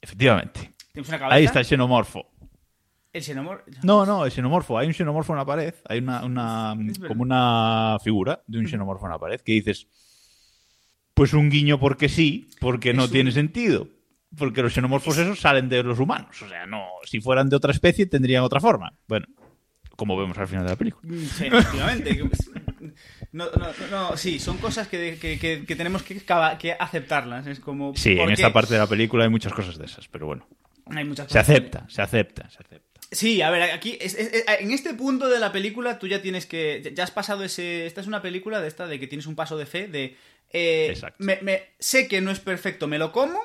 [0.00, 0.72] Efectivamente.
[0.92, 1.36] Tenemos una cabeza.
[1.36, 2.26] Ahí está el xenomorfo.
[3.12, 4.78] El xenomor- No, no, el xenomorfo.
[4.78, 5.74] Hay un xenomorfo en la pared.
[5.88, 6.76] Hay una, una
[7.06, 9.86] como una figura de un xenomorfo en la pared que dices,
[11.14, 13.88] pues un guiño porque sí, porque no un- tiene sentido.
[14.36, 16.42] Porque los xenomorfos esos salen de los humanos.
[16.42, 18.92] O sea, no, si fueran de otra especie tendrían otra forma.
[19.08, 19.26] Bueno,
[19.98, 21.12] como vemos al final de la película.
[21.36, 22.22] Sí, efectivamente.
[23.32, 26.18] No, no, no, sí, son cosas que, que- que- que tenemos que,
[26.58, 27.46] que aceptarlas.
[27.46, 27.94] Es como.
[27.94, 28.52] Sí, en ¿por esta qué?
[28.52, 30.46] parte de la película hay muchas cosas de esas, pero bueno.
[30.86, 33.00] Hay muchas Se cosas que- acepta, se acepta, se acepta.
[33.10, 36.92] Sí, a ver, aquí, es- en este punto de la película tú ya tienes que,
[36.94, 39.58] ya has pasado ese, esta es una película de esta, de que tienes un paso
[39.58, 40.16] de fe, de,
[40.50, 41.16] eh, Exacto.
[41.22, 43.38] me, me- sé que no es perfecto, me lo como,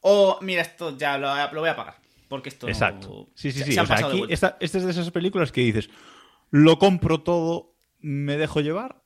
[0.00, 1.96] o mira, esto ya lo, lo voy a pagar,
[2.30, 3.28] porque esto no- Exacto.
[3.34, 3.72] Sí, sí, se- sí.
[3.72, 5.90] se O sea, aquí esta, esta es de esas películas que dices,
[6.50, 9.02] lo compro todo, me dejo llevar,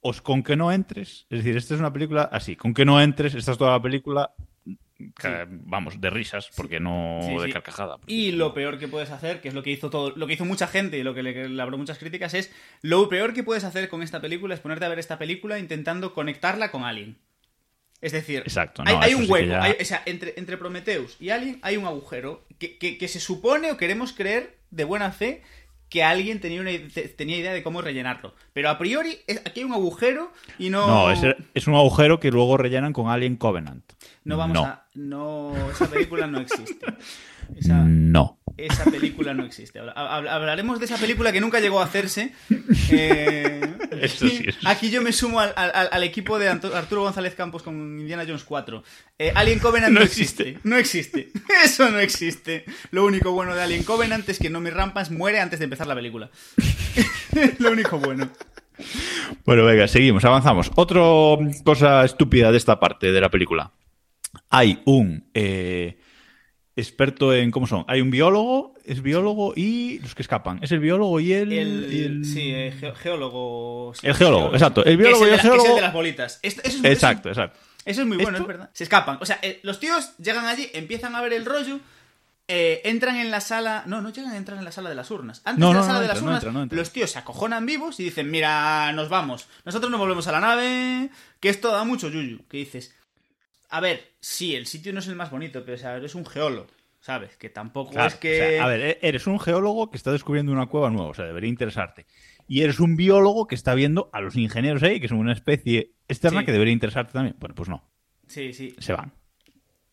[0.00, 1.26] o con que no entres.
[1.30, 3.82] Es decir, esta es una película así, con que no entres, esta es toda la
[3.82, 4.34] película,
[5.48, 7.98] vamos, de risas, porque no Sí, de carcajada.
[8.06, 10.44] Y lo peor que puedes hacer, que es lo que hizo todo, lo que hizo
[10.44, 12.52] mucha gente y lo que le, abrió muchas críticas, es
[12.82, 16.12] lo peor que puedes hacer con esta película es ponerte a ver esta película intentando
[16.14, 17.16] conectarla con Alien.
[18.00, 19.46] Es decir, Exacto, hay, no, hay eso un hueco.
[19.48, 23.08] ya- hay- o sea, entre, entre Prometheus y Alien hay un agujero que, que- que
[23.08, 25.42] se supone o queremos creer de buena fe
[25.88, 26.72] que alguien tenía, una,
[27.16, 28.34] tenía idea de cómo rellenarlo.
[28.52, 30.86] Pero a priori, es- aquí hay un agujero y no...
[30.86, 31.20] No, es,
[31.54, 33.84] es un agujero que luego rellenan con Alien Covenant.
[34.24, 34.64] No vamos No.
[34.64, 34.86] a...
[34.94, 36.84] No, esa película no existe.
[37.54, 38.38] Esa, No.
[38.56, 39.78] esa película no existe.
[39.78, 42.32] Habla- hab- Hablaremos de esa película que nunca llegó a hacerse.
[42.90, 43.60] Eh,
[44.00, 44.46] Eso sí.
[44.64, 48.44] Aquí yo me sumo al, al- al equipo de Arturo González Campos con Indiana Jones
[48.44, 48.82] 4.
[49.18, 50.50] Eh, Alien Covenant no, No existe.
[50.50, 50.68] existe.
[50.68, 51.32] No existe.
[51.64, 52.64] Eso no existe.
[52.92, 55.94] Lo único bueno de Alien Covenant es que Nomi Rampans muere antes de empezar la
[55.94, 56.30] película.
[57.58, 58.30] Lo único bueno.
[59.44, 60.70] Bueno, venga, seguimos, avanzamos.
[60.76, 61.00] Otra
[61.64, 63.72] cosa estúpida de esta parte de la película.
[64.50, 65.98] Hay un eh,
[66.76, 67.50] experto en.
[67.50, 67.84] ¿Cómo son?
[67.88, 70.58] Hay un biólogo, es biólogo y los que escapan.
[70.62, 71.52] Es el biólogo y el.
[71.52, 72.40] El, y el- Sí,
[72.78, 73.92] ge- geólogo.
[73.94, 74.84] sí, El geólogo, exacto.
[74.84, 75.74] El biólogo es y el la- que es el geólogo.
[75.76, 76.38] de las bolitas.
[76.42, 77.58] Esto- eso es- eso es- Exacto, exacto.
[77.84, 78.42] Eso es muy bueno, ¿Esto?
[78.42, 78.70] es verdad.
[78.72, 79.18] Se escapan.
[79.20, 81.78] O sea, eh, los tíos llegan allí, empiezan a ver el rollo,
[82.48, 83.84] eh, entran en la sala.
[83.86, 85.40] No, no llegan a entrar en la sala de las urnas.
[85.44, 87.18] Antes No, de la no, sala no de las no urnas, no los tíos se
[87.20, 89.46] acojonan vivos y dicen: Mira, nos vamos.
[89.64, 91.10] Nosotros nos volvemos a la nave.
[91.40, 92.44] Que esto da mucho yuyu.
[92.48, 92.92] Que dices:
[93.68, 96.24] A ver, sí, el sitio no es el más bonito, pero o sea, eres un
[96.26, 96.68] geólogo.
[97.00, 97.36] ¿Sabes?
[97.36, 98.32] Que tampoco Claro, es que.
[98.34, 101.14] o sea, a ver, e- eres un geólogo que está descubriendo una cueva nueva, o
[101.14, 102.04] sea, debería interesarte.
[102.48, 105.92] Y eres un biólogo que está viendo a los ingenieros ahí, que son una especie
[106.08, 106.46] externa Sí.
[106.46, 107.36] que debería interesarte también.
[107.38, 107.88] Bueno, pues no,
[108.26, 108.74] Sí, sí.
[108.78, 109.12] se van.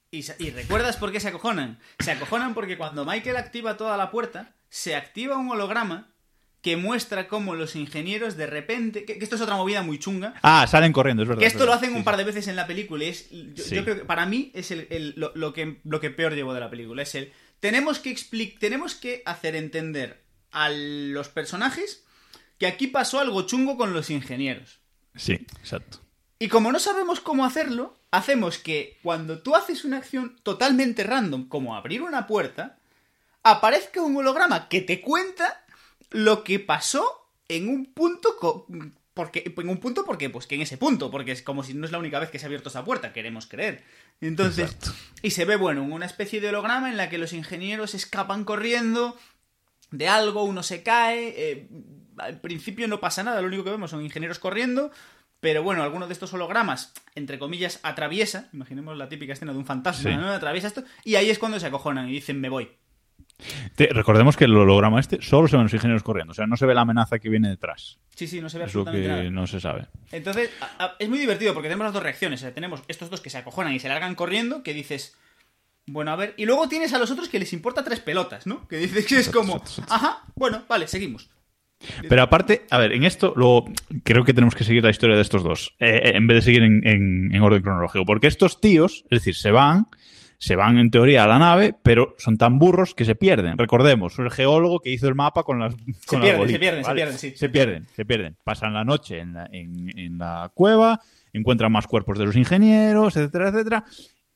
[0.10, 1.80] ¿Y, y recuerdas por qué se acojonan?
[2.00, 6.13] Se acojonan porque cuando Michael activa toda la puerta, se activa un holograma
[6.64, 9.06] que muestra cómo los ingenieros de repente.
[9.06, 10.34] Que, que esto es otra movida muy chunga.
[10.42, 11.42] Ah, salen corriendo, es verdad.
[11.42, 13.30] Que es esto lo hacen Sí, un par de veces en la película y es.
[13.30, 13.76] Yo, Sí.
[13.76, 16.54] yo creo que para mí es el, el- lo, lo que, lo que peor llevo
[16.56, 17.04] de la película.
[17.04, 17.32] Es el.
[17.60, 22.04] Tenemos que expli- Tenemos que hacer entender a los personajes
[22.58, 24.80] que aquí pasó algo chungo con los ingenieros.
[25.16, 26.00] Sí, exacto.
[26.40, 31.48] Y como no sabemos cómo hacerlo, hacemos que cuando tú haces una acción totalmente random,
[31.50, 32.78] como abrir una puerta,
[33.44, 35.63] aparezca un holograma que te cuenta
[36.12, 38.38] lo que pasó en un punto
[39.14, 41.86] porque en un punto porque pues que en ese punto porque es como si no
[41.86, 43.84] es la única vez que se ha abierto esa puerta queremos creer
[44.22, 44.92] entonces Exacto.
[45.22, 49.18] y se ve bueno una especie de holograma en la que los ingenieros escapan corriendo
[49.92, 51.68] de algo uno se cae eh,
[52.18, 54.92] al principio no pasa nada lo único que vemos son ingenieros corriendo
[55.40, 59.66] pero bueno, alguno de estos hologramas, entre comillas, atraviesa, imaginemos la típica escena de un
[59.66, 60.16] fantasma, Sí.
[60.16, 60.30] ¿no?
[60.32, 62.72] Atraviesa esto, y ahí es cuando se acojonan y dicen, me voy.
[63.76, 66.56] Te- recordemos que el holograma este solo se ven los ingenieros corriendo, o sea, no
[66.58, 68.00] se ve la amenaza que viene detrás.
[68.16, 69.30] Sí, sí, no se ve absolutamente que nada.
[69.32, 69.88] no se sabe.
[70.12, 72.40] Entonces, a- a- es muy divertido porque tenemos las dos reacciones.
[72.40, 75.18] O sea, tenemos estos dos que se acojonan y se largan corriendo, que dices,
[75.88, 76.34] bueno, a ver.
[76.38, 78.68] Y luego tienes a los otros que les importa tres pelotas, ¿no?
[78.68, 81.30] Que dices que es como, ajá, bueno, vale, seguimos.
[82.08, 83.66] Pero aparte, a ver, en esto luego
[84.06, 86.42] creo que tenemos que seguir la historia de estos dos, eh, eh, en vez de
[86.44, 88.06] seguir en, en- en orden cronológico.
[88.06, 89.88] Porque estos tíos, es decir, se van,
[90.44, 93.58] se van en teoría a la nave, pero son tan burros que se pierden.
[93.58, 95.74] Recordemos, el geólogo que hizo el mapa con las.
[96.06, 97.34] con las pierden, se pierden, se pierden, sí.
[97.38, 98.38] Se pierden, se pierden.
[98.44, 101.00] Pasan la noche en la, en- en la cueva,
[101.32, 103.86] encuentran más cuerpos de los ingenieros, etcétera, etcétera.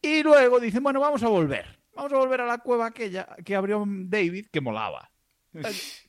[0.01, 1.65] Y luego dicen, bueno, vamos a volver.
[1.93, 5.11] Vamos a volver a la cueva aquella que abrió David, que molaba.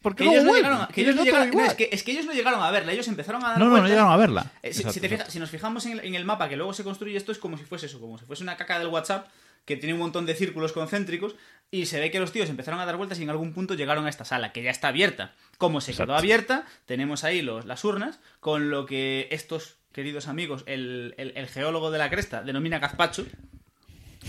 [0.03, 1.67] Porque Que ellos, no llegaron, a- que ellos no todo llegaron- no, igual.
[1.69, 3.79] es, que, es que ellos no llegaron a verla, ellos empezaron a dar No, no,
[3.79, 4.53] no llegaron a verla.
[4.63, 5.33] Eh, si, Exacto, si te fijas- exacto.
[5.33, 7.57] si nos fijamos en el, en el mapa que luego se construye esto es como
[7.57, 9.27] si fuese eso, como si fuese una caca del WhatsApp
[9.65, 11.37] que tiene un montón de círculos concéntricos
[11.71, 14.07] y se ve que los tíos empezaron a dar vueltas y en algún punto llegaron
[14.07, 15.35] a esta sala que ya está abierta.
[15.59, 16.13] Como se Exacto.
[16.13, 21.33] quedó abierta, tenemos ahí los, las urnas con lo que estos queridos amigos, el, el-
[21.37, 23.27] el geólogo de la cresta denomina gazpacho.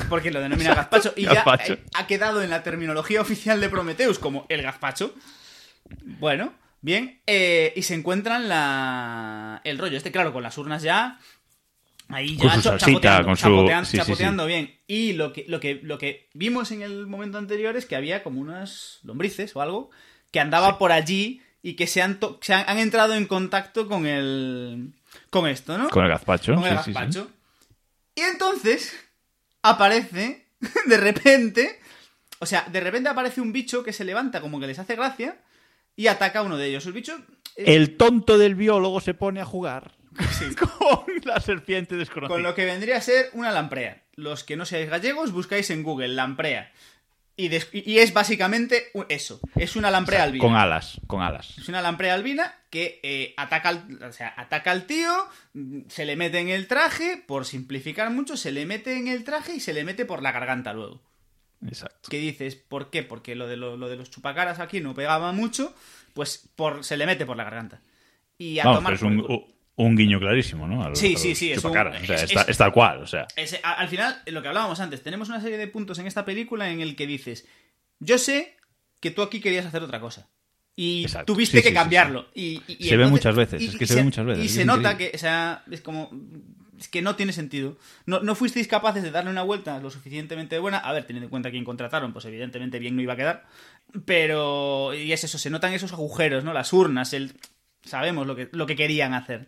[0.10, 1.74] Porque lo denomina gazpacho y ya Gazpacho.
[1.74, 5.14] eh, ha quedado en la terminología oficial de Prometheus como el gazpacho.
[6.20, 7.22] Bueno, bien.
[7.26, 9.62] eh, y se encuentran la...
[9.64, 11.20] el rollo este, claro, con las urnas ya.
[12.10, 14.76] Ahí ya Con su salsita, chapoteando, con su- chapotean- sí, sí, chapoteando bien.
[14.88, 18.24] Y lo que, lo, que, lo que vimos en el momento anterior es que había
[18.24, 19.92] como unas lombrices o algo
[20.32, 23.88] que andaba por allí y que se han, to- se han, han entrado en contacto
[23.88, 24.92] con el.
[25.30, 25.90] con esto, ¿no?
[25.90, 26.56] Con el gazpacho.
[26.56, 26.94] con el sí, sí, sí.
[26.94, 27.30] gazpacho.
[28.16, 28.94] Y entonces
[29.62, 30.48] aparece,
[30.88, 31.80] de repente,
[32.40, 35.38] o sea, de repente aparece un bicho que se levanta como que les hace gracia
[35.96, 36.86] y ataca a uno de ellos.
[36.86, 37.16] El bicho...
[37.56, 39.92] es- El tonto del biólogo se pone a jugar
[40.60, 42.36] con la serpiente desconocida.
[42.36, 44.04] Con lo que vendría a ser una lamprea.
[44.16, 46.72] Los que no seáis gallegos, buscáis en Google lamprea.
[47.36, 49.40] Y, es básicamente eso.
[49.56, 50.44] Es una lamprea albina.
[50.44, 51.58] Con alas, con alas.
[51.58, 55.10] Es una lamprea albina que eh, ataca, al, o sea, ataca al tío,
[55.54, 59.24] mm, se le mete en el traje, por simplificar mucho, se le mete en el
[59.24, 61.02] traje y se le mete por la garganta luego.
[61.66, 62.10] Exacto.
[62.10, 62.56] ¿Qué dices?
[62.56, 63.04] ¿Por qué?
[63.04, 65.74] Porque lo de, lo, lo de los chupacaras aquí no pegaba mucho,
[66.14, 67.80] pues por, se le mete por la garganta.
[68.38, 69.46] Y a Vamos, tomar es un.
[69.88, 70.84] Un guiño clarísimo, ¿no?
[70.84, 72.02] A Sí, a sí, sí, es un- chupacaras.
[72.02, 73.28] O sea, es- es, ta- es- es tal cual, o sea.
[73.64, 76.70] A- al final, lo que hablábamos antes, tenemos una serie de puntos en esta película
[76.70, 77.48] en el que dices,
[78.00, 78.58] yo sé
[79.00, 80.28] que tú aquí querías hacer otra cosa.
[80.76, 81.34] Y Exacto.
[81.34, 82.28] tuviste Sí, que sí, cambiarlo.
[82.34, 84.48] Y, y- y Se ve muchas veces, y- es que se ve muchas veces, Y
[84.48, 86.10] es se nota que, o sea, es como...
[86.78, 87.78] Es que no tiene sentido.
[88.06, 90.78] No, no fuisteis capaces de darle una vuelta lo suficientemente buena.
[90.78, 93.46] A ver, teniendo en cuenta quién contrataron, pues evidentemente bien no iba a quedar.
[94.06, 94.94] Pero...
[94.94, 96.54] Y es eso, se notan esos agujeros, ¿no?
[96.54, 97.34] Las urnas, el...
[97.84, 99.48] Sabemos lo que, lo que querían hacer.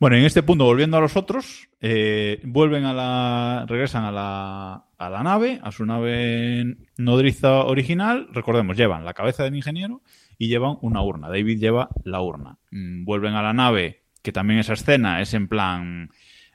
[0.00, 3.66] Bueno, en este punto, volviendo a los otros, eh, vuelven a la.
[3.66, 8.28] regresan a la, a la nave, a su nave nodriza original.
[8.32, 10.02] Recordemos, llevan la cabeza del ingeniero
[10.38, 11.28] y llevan una urna.
[11.28, 12.58] David lleva la urna.
[12.70, 16.10] Mm, Vuelven a la nave, que también esa escena es en plan.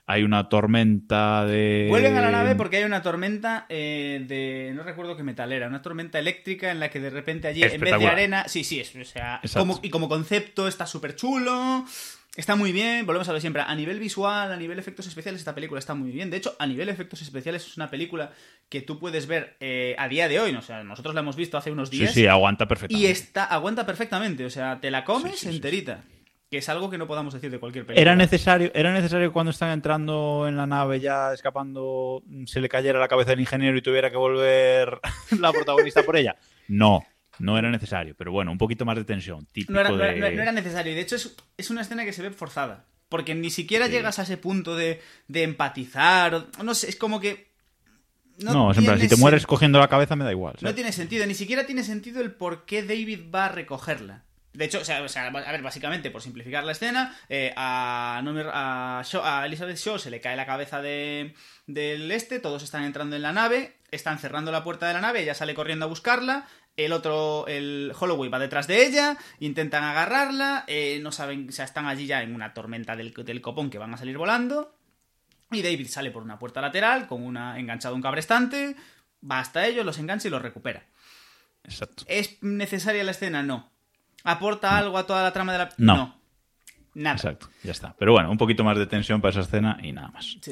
[0.06, 1.88] Hay una tormenta de.
[1.89, 4.72] Vuelven a la nave porque hay una tormenta eh, de.
[4.74, 5.68] No recuerdo qué metal era.
[5.68, 8.46] Una tormenta eléctrica en la que de repente allí, en vez de arena.
[8.48, 9.41] Sí, sí, es, o sea.
[9.54, 11.86] Como, y como concepto está súper chulo.
[12.36, 13.05] Está muy bien.
[13.05, 13.61] Volvemos a lo siempre.
[13.61, 16.31] A nivel visual, a nivel efectos especiales, esta película está muy bien.
[16.31, 18.31] De hecho, a nivel efectos especiales es una película
[18.69, 20.51] que tú puedes ver eh, a día de hoy.
[20.51, 20.59] ¿no?
[20.59, 22.13] O sea, nosotros la hemos visto hace unos Sí, días.
[22.13, 23.11] sí, aguanta y perfectamente.
[23.11, 24.45] está, aguanta perfectamente.
[24.45, 26.03] O sea, te la comes Sí, sí, sí, enterita.
[26.49, 28.01] Que es algo que no podamos decir de cualquier película.
[28.01, 32.99] ¿Era necesario, ¿Era necesario cuando están entrando en la nave ya escapando, se le cayera
[32.99, 34.99] la cabeza del ingeniero y tuviera que volver
[35.39, 36.36] la protagonista por ella?
[36.67, 37.03] No,
[37.39, 38.15] no era necesario.
[38.17, 39.45] Pero bueno, un poquito más de tensión.
[39.51, 40.17] Típico No era, no de...
[40.17, 40.91] era- no era necesario.
[40.91, 42.86] Y de hecho es, es una escena que se ve forzada.
[43.09, 43.91] Porque ni siquiera Sí.
[43.91, 46.47] llegas a ese punto de, de empatizar.
[46.63, 47.51] no sé, es como que.
[48.39, 50.55] No, es en plan, si te mueres cogiendo la cabeza me da igual.
[50.61, 51.25] No tiene sentido.
[51.27, 54.23] Ni siquiera tiene sentido el por qué David va a recogerla.
[54.53, 58.21] De hecho, o sea, o sea, a ver, básicamente, por simplificar la escena, eh, a,
[58.23, 61.34] no me- a Shaw- a Elizabeth Shaw se le cae la cabeza de,
[61.65, 65.21] del este, todos están entrando en la nave, están cerrando la puerta de la nave,
[65.23, 66.47] ella sale corriendo a buscarla,
[66.78, 71.65] el otro, el Holloway va detrás de ella, intentan agarrarla, eh, no saben, o sea,
[71.65, 74.76] están allí ya en una tormenta del, del copón que van a salir volando,
[75.51, 78.76] y David sale por una puerta lateral, con una enganchado a un cabrestante,
[79.30, 80.86] va hasta ellos, los engancha y los recupera.
[81.63, 82.03] Exacto.
[82.07, 83.43] ¿Es necesaria la escena?
[83.43, 83.71] No.
[84.24, 86.19] ¿Aporta algo a toda la trama de la No.
[86.95, 87.15] Nada.
[87.15, 87.95] Exacto, ya está.
[87.97, 90.38] Pero bueno, un poquito más de tensión para esa escena y nada más.
[90.41, 90.51] Sí.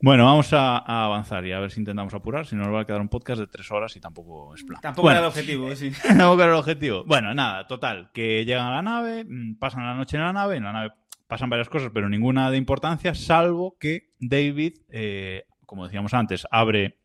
[0.00, 2.46] Bueno, vamos a, a avanzar y a ver si intentamos apurar.
[2.46, 4.80] Si no, nos va a quedar un podcast de tres horas y tampoco es plan.
[4.80, 5.90] Tampoco Bueno, era el objetivo, sí.
[5.90, 7.04] Tampoco era el objetivo.
[7.04, 8.10] Bueno, nada, total.
[8.12, 10.56] Que llegan a la nave, mm, pasan la noche en la nave.
[10.56, 10.92] En la nave
[11.26, 16.98] pasan varias cosas, pero ninguna de importancia, salvo que David, eh, como decíamos antes, abre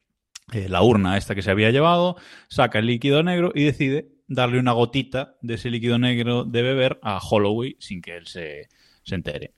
[0.54, 2.16] eh, la urna esta que se había llevado,
[2.48, 7.00] saca el líquido negro y decide darle una gotita de ese líquido negro de beber
[7.02, 8.70] a Holloway sin que él se,
[9.04, 9.56] se entere.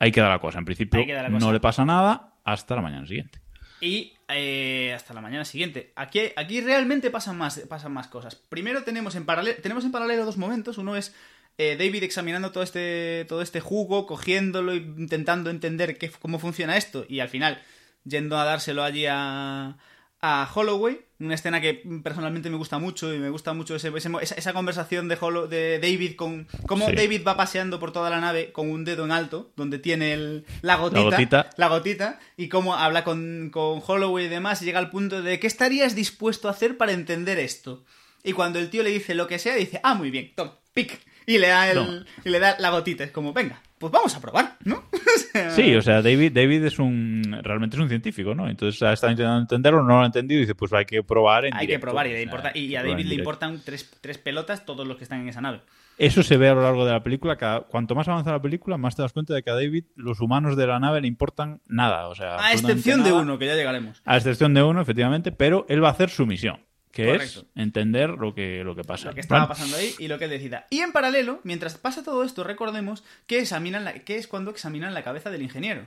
[0.00, 0.58] Ahí queda la cosa.
[0.58, 1.28] En principio cosa.
[1.28, 3.40] no le pasa nada hasta la mañana siguiente.
[3.80, 5.92] Y eh, hasta la mañana siguiente.
[5.94, 8.34] Aquí, aquí realmente pasan más, pasan más cosas.
[8.34, 10.78] Primero tenemos en paralelo, tenemos en paralelo dos momentos.
[10.78, 11.14] Uno es
[11.58, 17.06] eh, David examinando todo este, todo este jugo, cogiéndolo intentando entender qué, cómo funciona esto.
[17.08, 17.62] Y al final
[18.04, 19.76] yendo a dárselo allí a,
[20.20, 21.00] a Holloway.
[21.20, 25.08] Una escena que personalmente me gusta mucho y me gusta mucho ese, ese- esa, conversación
[25.08, 26.46] de, Hollow- de David con...
[26.66, 26.94] Cómo Sí.
[26.94, 30.44] David va paseando por toda la nave con un dedo en alto, donde tiene el,
[30.62, 31.02] la gotita.
[31.02, 31.50] gotita.
[31.56, 35.40] la gotita, y cómo habla con, con Holloway y demás, y llega al punto de
[35.40, 37.84] ¿qué estarías dispuesto a hacer para entender esto?
[38.22, 41.00] Y cuando el tío le dice lo que sea, dice, ah, muy bien, toma, pic.
[41.28, 42.04] Y le da, el, No.
[42.24, 43.04] y le da la gotita.
[43.04, 44.84] Es como, venga, pues vamos a probar, ¿no?
[45.50, 48.48] Sí, o sea, David, David es un realmente es un científico, ¿no?
[48.48, 51.44] Entonces ha estado intentando entenderlo, no lo ha entendido y dice, pues hay que probar
[51.44, 54.64] en hay que probar y, le importa, y a David le importan tres, tres pelotas
[54.64, 55.60] todos los que están en esa nave.
[55.98, 57.36] Eso se ve a lo largo de la película.
[57.36, 60.20] Cada, cuanto más avanza la película, más te das cuenta de que a David los
[60.20, 62.08] humanos de la nave le importan nada.
[62.08, 64.00] O sea, A excepción de uno, que ya llegaremos.
[64.04, 66.60] A excepción de uno, efectivamente, pero él va a hacer su misión,
[66.92, 67.40] que Correcto.
[67.40, 69.08] es entender lo que, lo que pasa.
[69.08, 70.66] Lo que estaba pasando ahí y lo que él decida.
[70.70, 74.94] Y en paralelo, mientras pasa todo esto, recordemos que examinan la, que es cuando examinan
[74.94, 75.86] la cabeza del ingeniero.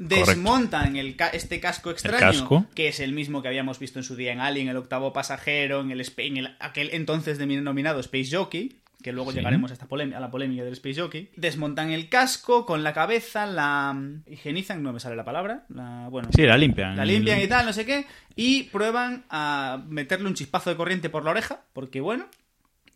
[0.00, 2.66] Desmontan el este casco extraño, casco.
[2.74, 5.80] que es el mismo que habíamos visto en su día en Alien, el octavo pasajero,
[5.80, 9.36] en el, en el- aquel entonces denominado Space Jockey, que luego Sí.
[9.38, 11.30] llegaremos a, esta a la polémica del Space Jockey.
[11.36, 13.96] Desmontan el casco con la cabeza, la
[14.26, 16.96] higienizan, no me sale la palabra, la, bueno, Sí, la limpian.
[16.96, 21.10] la limpian y tal, no sé qué, y prueban a meterle un chispazo de corriente
[21.10, 22.26] por la oreja, porque bueno,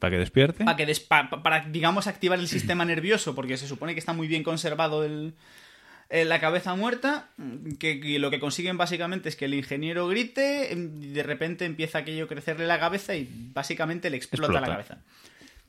[0.00, 0.64] Para que despierte.
[0.64, 4.00] para que des- pa- pa- para digamos activar el sistema nervioso porque se supone que
[4.00, 5.34] está muy bien conservado el,
[6.10, 7.28] eh, la cabeza muerta
[7.78, 11.98] que, que lo que consiguen básicamente es que el ingeniero grite y de repente empieza
[11.98, 14.66] aquello a crecerle la cabeza y básicamente le explota, Explota.
[14.66, 14.98] la cabeza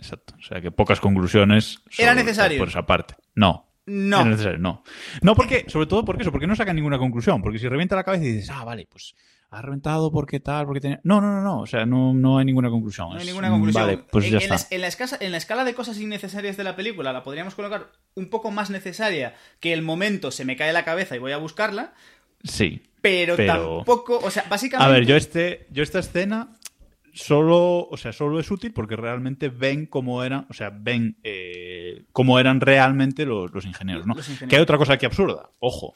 [0.04, 0.36] Exacto.
[0.38, 1.80] O sea, que pocas conclusiones.
[1.98, 2.60] ¿Era necesario?
[2.60, 3.16] Por esa parte.
[3.36, 3.70] No.
[3.86, 4.22] No.
[4.22, 4.84] Era necesario, no.
[5.22, 7.42] No, porque, sobre todo porque eso, porque no sacan ninguna conclusión.
[7.42, 9.16] Porque si revienta la cabeza y dices, ah, vale, pues
[9.50, 11.00] ha reventado porque tal, porque tenía.
[11.04, 11.60] No, no, no, no.
[11.60, 13.10] O sea, no, no hay ninguna conclusión.
[13.12, 14.56] no hay ninguna conclusión Vale, pues en, ya en está.
[14.56, 17.54] la, en la escasa- en la escala de cosas innecesarias de la película la podríamos
[17.56, 21.32] colocar un poco más necesaria que el momento se me cae la cabeza y voy
[21.34, 21.94] a buscarla
[22.44, 22.82] Sí.
[23.02, 26.50] pero, Pero- tampoco o sea básicamente A ver, yo este, yo esta escena
[27.14, 32.06] solo, o sea, solo es útil porque realmente ven cómo eran, o sea, ven eh,
[32.12, 34.16] cómo eran realmente los, los ingenieros, ¿no?
[34.16, 34.50] Los ingenieros.
[34.50, 35.50] Que hay otra cosa aquí absurda.
[35.60, 35.94] Ojo,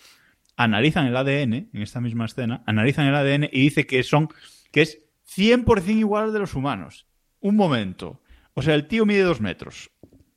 [0.56, 4.30] analizan el ADN en esta misma escena, analizan el ADN y dice que son,
[4.72, 5.00] que es
[5.36, 7.06] 100% igual al de los humanos.
[7.40, 8.22] Un momento.
[8.54, 9.92] O sea, el tío mide dos metros.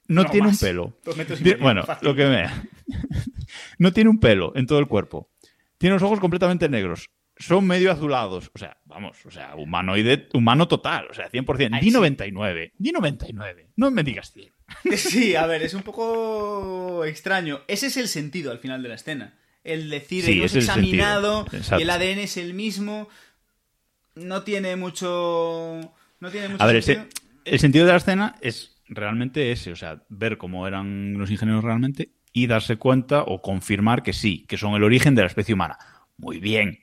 [0.08, 0.60] No, No, tiene más.
[0.62, 0.98] un pelo.
[1.04, 2.08] Dos metros y Tiene- medio, bueno, fácil.
[2.08, 2.64] lo que vea.
[3.78, 5.30] no tiene un pelo en todo el cuerpo.
[5.78, 7.06] Tiene los ojos completamente negros.
[7.40, 8.50] Son medio azulados.
[8.54, 11.08] O sea, vamos, o sea, humanoide, humano total.
[11.10, 11.74] O sea, 100%.
[11.74, 11.96] Ahí Di sí.
[11.96, 12.72] 99.
[12.78, 13.70] Di 99.
[13.76, 14.52] No me digas 100.
[14.96, 17.60] Sí, a ver, es un poco extraño.
[17.66, 19.34] Ese es el sentido al final de la escena.
[19.64, 21.78] El decir, Sí, hemos es el examinado sentido.
[21.80, 23.08] y el ADN es el mismo.
[24.14, 25.80] No tiene mucho.
[26.20, 27.22] No tiene mucho A ver, ese- sentido.
[27.46, 29.72] el sentido de la escena es realmente ese.
[29.72, 34.44] O sea, ver cómo eran los ingenieros realmente y darse cuenta o confirmar que sí,
[34.48, 35.78] que son el origen de la especie humana.
[36.16, 36.80] Muy bien.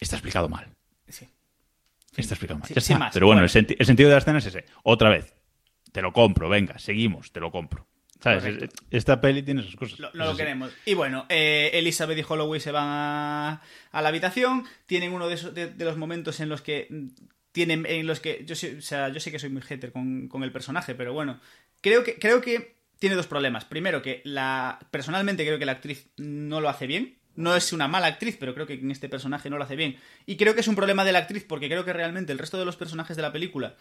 [0.00, 0.66] Está explicado mal.
[1.08, 1.28] Sí.
[2.16, 2.68] Está explicado mal.
[2.68, 3.04] Sí, Ya sin está.
[3.06, 3.14] más.
[3.14, 3.44] Pero bueno, Bueno.
[3.44, 4.64] El, senti- el sentido de la escena es ese.
[4.82, 5.34] Otra vez.
[5.92, 7.86] Te lo compro, venga, seguimos, te lo compro.
[8.22, 8.44] ¿Sabes?
[8.44, 8.84] Correcto.
[8.90, 9.98] Esta peli tiene esas cosas.
[9.98, 10.70] Lo, lo queremos.
[10.84, 14.64] Y bueno, eh, Elizabeth y Holloway se van a, a la habitación.
[14.86, 16.86] Tienen uno de, esos, de, de los momentos en los que.
[16.90, 17.06] mm,
[17.52, 17.86] Tienen.
[17.86, 18.44] En los que.
[18.44, 21.12] Yo sé, o sea, yo sé que soy muy hater con, con el personaje, pero
[21.14, 21.40] bueno.
[21.80, 23.64] Creo que, creo que tiene dos problemas.
[23.64, 24.78] Primero, que la.
[24.90, 27.16] Personalmente creo que la actriz no lo hace bien.
[27.36, 29.96] No es una mala actriz, pero creo que en este personaje no lo hace bien.
[30.26, 32.58] Y creo que es un problema de la actriz, porque creo que realmente el resto
[32.58, 33.76] de los personajes de la película,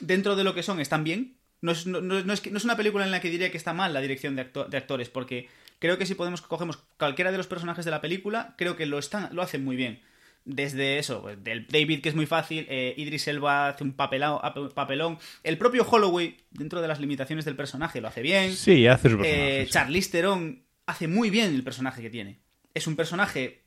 [0.00, 1.36] dentro de lo que son, están bien.
[1.62, 3.56] No es, no, no- es, que- no es una película en la que diría que
[3.58, 5.48] está mal la dirección de, acto- de actores, porque
[5.78, 8.98] creo que si podemos cogemos cualquiera de los personajes de la película, creo que lo
[8.98, 10.00] están, lo hacen muy bien.
[10.46, 14.72] Desde eso, pues, del David, que es muy fácil, eh, Idris Elba hace un papelao-
[14.72, 18.54] papelón, el propio Holloway, dentro de las limitaciones del personaje, lo hace bien.
[18.56, 19.70] Sí, hace sus Eh, personajes.
[19.70, 22.40] Charlize Theron hace muy bien el personaje que tiene.
[22.74, 23.62] Es un personaje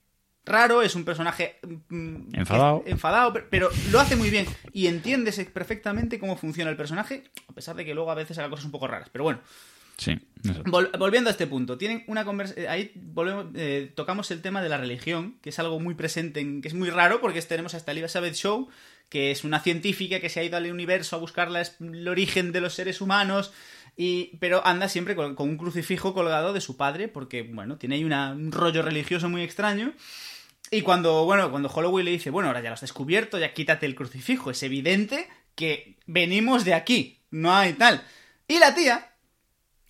[0.45, 1.57] raro, es un personaje
[1.89, 2.83] mm, Enfadado.
[2.85, 7.75] enfadado, pero, lo hace muy bien y entiendes perfectamente cómo funciona el personaje, a pesar
[7.75, 9.09] de que luego a veces haga cosas un poco raras.
[9.11, 9.39] Pero bueno,
[9.95, 10.19] Sí.
[10.65, 12.67] Vol- volviendo a este punto, tienen una conversación.
[12.67, 16.61] Ahí volvemos, eh, tocamos el tema de la religión, que es algo muy presente, en-
[16.63, 18.67] que es muy raro, porque tenemos a esta Elizabeth Shaw,
[19.07, 22.07] que es una científica que se ha ido al universo a buscar la es- el
[22.07, 23.53] origen de los seres humanos,
[23.95, 28.03] y, pero anda siempre con, un crucifijo colgado de su padre, porque, bueno, tiene ahí
[28.03, 29.93] un rollo religioso muy extraño.
[30.71, 33.85] Y cuando, bueno, cuando Holloway le dice, bueno, ahora ya lo has descubierto, ya quítate
[33.85, 38.03] el crucifijo, es evidente que venimos de aquí, no hay tal.
[38.47, 39.13] Y la tía,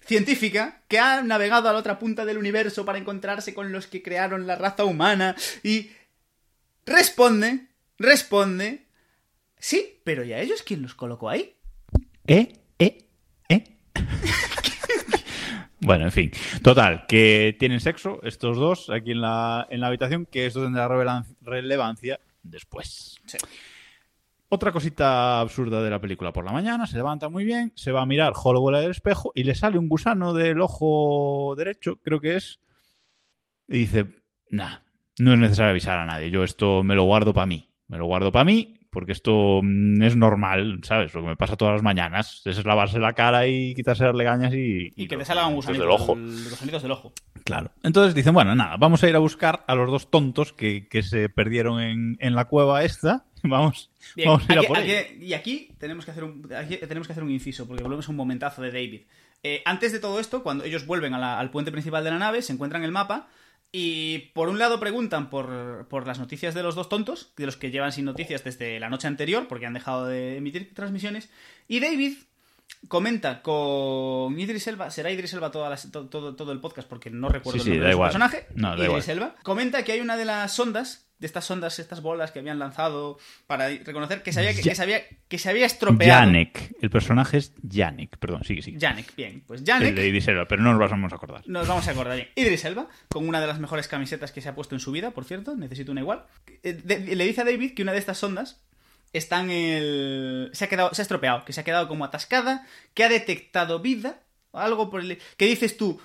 [0.05, 4.03] científica, que ha navegado a la otra punta del universo para encontrarse con los que
[4.03, 5.91] crearon la raza humana, y
[6.85, 8.87] responde, responde,
[9.57, 11.55] sí, pero ¿y a ellos quién los colocó ahí?
[12.27, 12.53] ¿Eh?
[12.79, 13.05] ¿Eh?
[13.47, 13.63] ¿Eh?
[15.81, 16.31] bueno, en fin.
[16.61, 20.87] Total, que tienen sexo estos dos aquí en la, en la habitación, que esto tendrá
[21.41, 23.19] relevancia después.
[23.25, 23.37] Sí.
[24.49, 26.31] Otra cosita absurda de la película.
[26.31, 29.43] Por la mañana se levanta muy bien, se va a mirar Holloway al espejo y
[29.43, 32.59] le sale un gusano del ojo derecho, creo que es,
[33.67, 34.05] y dice,
[34.51, 34.77] nah,
[35.17, 38.05] no es necesario avisar a nadie, yo esto me lo guardo para mí, me lo
[38.05, 41.13] guardo para mí porque esto mm, es normal, ¿sabes?
[41.13, 44.53] Lo que me pasa todas las mañanas es lavarse la cara y quitarse las legañas
[44.53, 44.91] y...
[44.95, 46.15] Y que te salgan gusanitos del ojo.
[46.15, 47.11] los del ojo.
[47.43, 47.71] Claro.
[47.83, 51.03] Entonces dicen, bueno, nada, vamos a ir a buscar a los dos tontos que, que
[51.03, 53.25] se perdieron en, en la cueva esta.
[53.45, 56.47] Vamos, Bien, vamos a ir aquí- a por aquí- y aquí tenemos que hacer un,
[56.57, 59.01] aquí tenemos que hacer un inciso, porque volvemos a un momentazo de David.
[59.43, 62.19] Eh, antes de todo esto, cuando ellos vuelven a la- al puente principal de la
[62.19, 63.27] nave, se encuentran el mapa
[63.75, 67.57] y por un lado preguntan por, por las noticias de los dos tontos, de los
[67.57, 71.29] que llevan sin noticias desde la noche anterior, porque han dejado de emitir transmisiones,
[71.67, 72.13] y David
[72.87, 77.09] comenta con Idris Elba, será Idris Elba toda la- to- todo, todo el podcast porque
[77.09, 78.09] no recuerdo Sí, el sí, nombre da de su igual.
[78.09, 79.17] personaje, No, da Idris igual.
[79.17, 82.59] Elba, comenta que hay una de las sondas, de estas sondas, estas bolas que habían
[82.59, 83.17] lanzado
[83.47, 86.19] para reconocer que se había, que, que se había, que se había estropeado.
[86.19, 86.75] Janek.
[86.81, 88.17] El personaje es Janek.
[88.17, 88.77] Perdón, sigue, sigue.
[88.77, 91.41] Janek, bien, pues El Janek, de Idris Elba, pero no nos vamos a acordar.
[91.45, 92.27] nos vamos a acordar bien.
[92.35, 95.11] Idris Elba, con una de las mejores camisetas que se ha puesto en su vida,
[95.11, 96.25] por cierto, necesito una igual.
[96.61, 98.61] Eh, le dice a David que una de estas sondas
[99.13, 100.49] está en el...
[100.51, 103.79] Se ha, quedado, se ha estropeado, que se ha quedado como atascada, que ha detectado
[103.79, 104.19] vida,
[104.51, 105.19] o algo por el...
[105.37, 106.01] Que dices tú,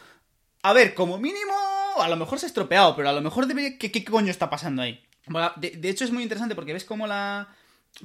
[0.62, 1.54] a ver, como mínimo,
[2.00, 3.46] a lo mejor se ha estropeado, pero a lo mejor.
[3.78, 5.02] ¿Qué, qué coño está pasando ahí?
[5.28, 7.48] Bueno, De, de hecho es muy interesante porque ves como la...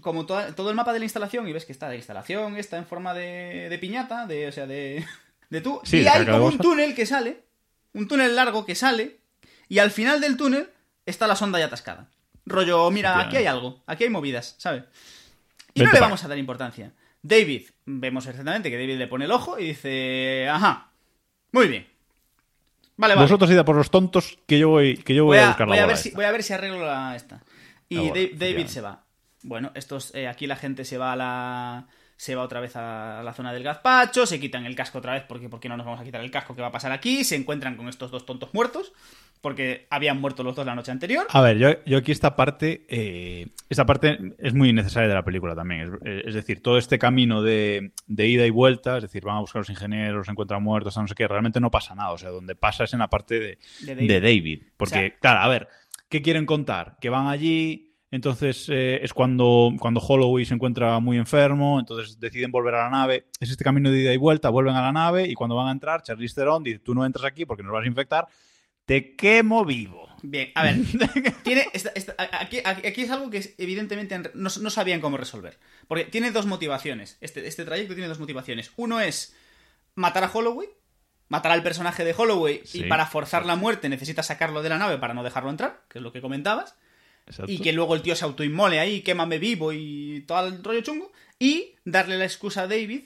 [0.01, 2.77] Como toda- todo el mapa de la instalación y ves que está la instalación, está
[2.77, 5.05] en forma de, de piñata, de, o sea, de,
[5.49, 5.81] de tú.
[5.83, 7.43] Sí, y de hay de como un túnel que sale,
[7.93, 9.19] un túnel largo que sale,
[9.67, 10.69] y al final del túnel
[11.05, 12.09] está la sonda ya atascada.
[12.45, 14.83] Rollo, mira, aquí hay algo, aquí hay movidas, ¿sabes?
[15.73, 16.91] Y no le vamos a dar importancia.
[17.21, 20.91] David, vemos perfectamente que David le pone el ojo y dice, ajá,
[21.51, 21.87] muy bien.
[22.95, 23.25] Vale, vale.
[23.25, 25.47] Vosotros id a por los tontos que yo voy, que yo voy, voy, a a,
[25.49, 27.41] buscar voy la a bola ver si, voy a ver si arreglo la esta.
[27.89, 29.03] Y La bola, Da- David se va.
[29.43, 31.87] Bueno, estos, eh, aquí la gente se va a la.
[32.23, 35.23] Se va otra vez a la zona del gazpacho, se quitan el casco otra vez
[35.27, 37.25] porque ¿por qué no nos vamos a quitar el casco que va a pasar aquí?
[37.25, 38.93] Se encuentran con estos dos tontos muertos
[39.41, 41.27] porque habían muerto los dos la noche anterior.
[41.29, 45.25] A ver, yo, yo aquí esta parte, eh, esta parte es muy necesaria de la
[45.25, 45.99] película también.
[46.05, 49.39] Es, es decir, todo este camino de, de ida y vuelta, es decir, van a
[49.41, 52.11] buscar a los ingenieros, se encuentran muertos, no sé qué, realmente no pasa nada.
[52.13, 54.21] O sea, donde pasa es en la parte de, De de David.
[54.21, 54.63] David.
[54.77, 55.67] Porque, O sea- claro, a ver,
[56.07, 56.95] ¿qué quieren contar?
[57.01, 62.51] Que van allí, entonces eh, es cuando, cuando Holloway se encuentra muy enfermo, entonces deciden
[62.51, 63.25] volver a la nave.
[63.39, 65.71] Es este camino de ida y vuelta, vuelven a la nave y cuando van a
[65.71, 68.27] entrar, Charlize Theron dice, tú no entras aquí porque nos vas a infectar,
[68.85, 70.07] te quemo vivo.
[70.21, 70.75] Bien, a ver,
[71.43, 72.61] tiene esta- esta- aquí,
[73.01, 75.57] es algo que evidentemente no, no sabían cómo resolver.
[75.87, 77.17] Porque tiene dos motivaciones.
[77.19, 78.71] Este, este trayecto tiene dos motivaciones.
[78.77, 79.35] Uno es
[79.95, 80.69] matar a Holloway,
[81.29, 84.97] matar al personaje de Holloway, y para forzar la muerte necesitas sacarlo de la nave
[84.97, 86.75] para no dejarlo entrar, que es lo que comentabas.
[87.27, 87.51] Exacto.
[87.51, 91.11] Y que luego el tío se autoinmole ahí, quémame vivo y todo el rollo chungo.
[91.39, 93.01] Y darle la excusa a David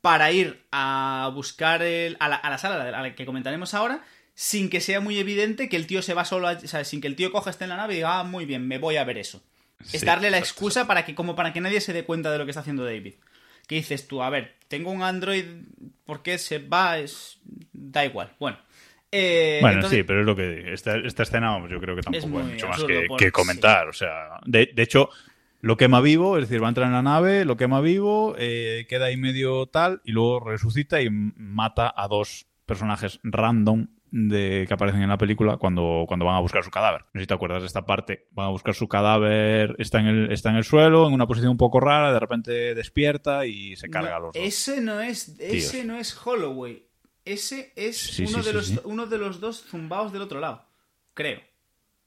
[0.00, 4.04] para ir a buscar el- a, la, a la sala a la que comentaremos ahora,
[4.34, 7.00] sin que sea muy evidente que el tío se va solo, a- o sea, sin
[7.00, 8.96] que el tío coja esté en la nave y diga, ah, muy bien, me voy
[8.96, 9.42] a ver eso.
[9.92, 12.38] es darle la exacto, excusa para que, como para que nadie se dé cuenta de
[12.38, 13.14] lo que está haciendo David.
[13.66, 15.44] Que dices tú, a ver, tengo un Android,
[16.04, 16.98] ¿por qué se va?
[16.98, 17.38] Es...
[17.72, 18.34] Da igual.
[18.40, 18.58] Bueno.
[19.12, 20.72] Eh, Bueno, entonces- sí, pero es lo que.
[20.72, 23.88] Esta, esta escena, yo creo que tampoco hay mucho más que, por- que comentar.
[23.88, 25.08] O sea, de, de hecho,
[25.60, 28.86] lo quema vivo, es decir, va a entrar en la nave, lo quema vivo, eh,
[28.88, 34.74] queda ahí medio tal, y luego resucita y mata a dos personajes random de que
[34.74, 37.02] aparecen en la película cuando, cuando van a buscar su cadáver.
[37.12, 38.26] No sé si te acuerdas de esta parte.
[38.32, 41.52] Van a buscar su cadáver, está en el, está en el suelo, en una posición
[41.52, 44.42] un poco rara, de repente despierta y se carga No, a los dos.
[44.44, 45.86] Ese no es, ese Tíos.
[45.86, 46.86] no es Holloway.
[47.32, 48.80] Ese es Sí, uno, sí, de sí, los, sí.
[48.84, 50.64] uno de los dos zumbaos del otro lado.
[51.14, 51.40] Creo.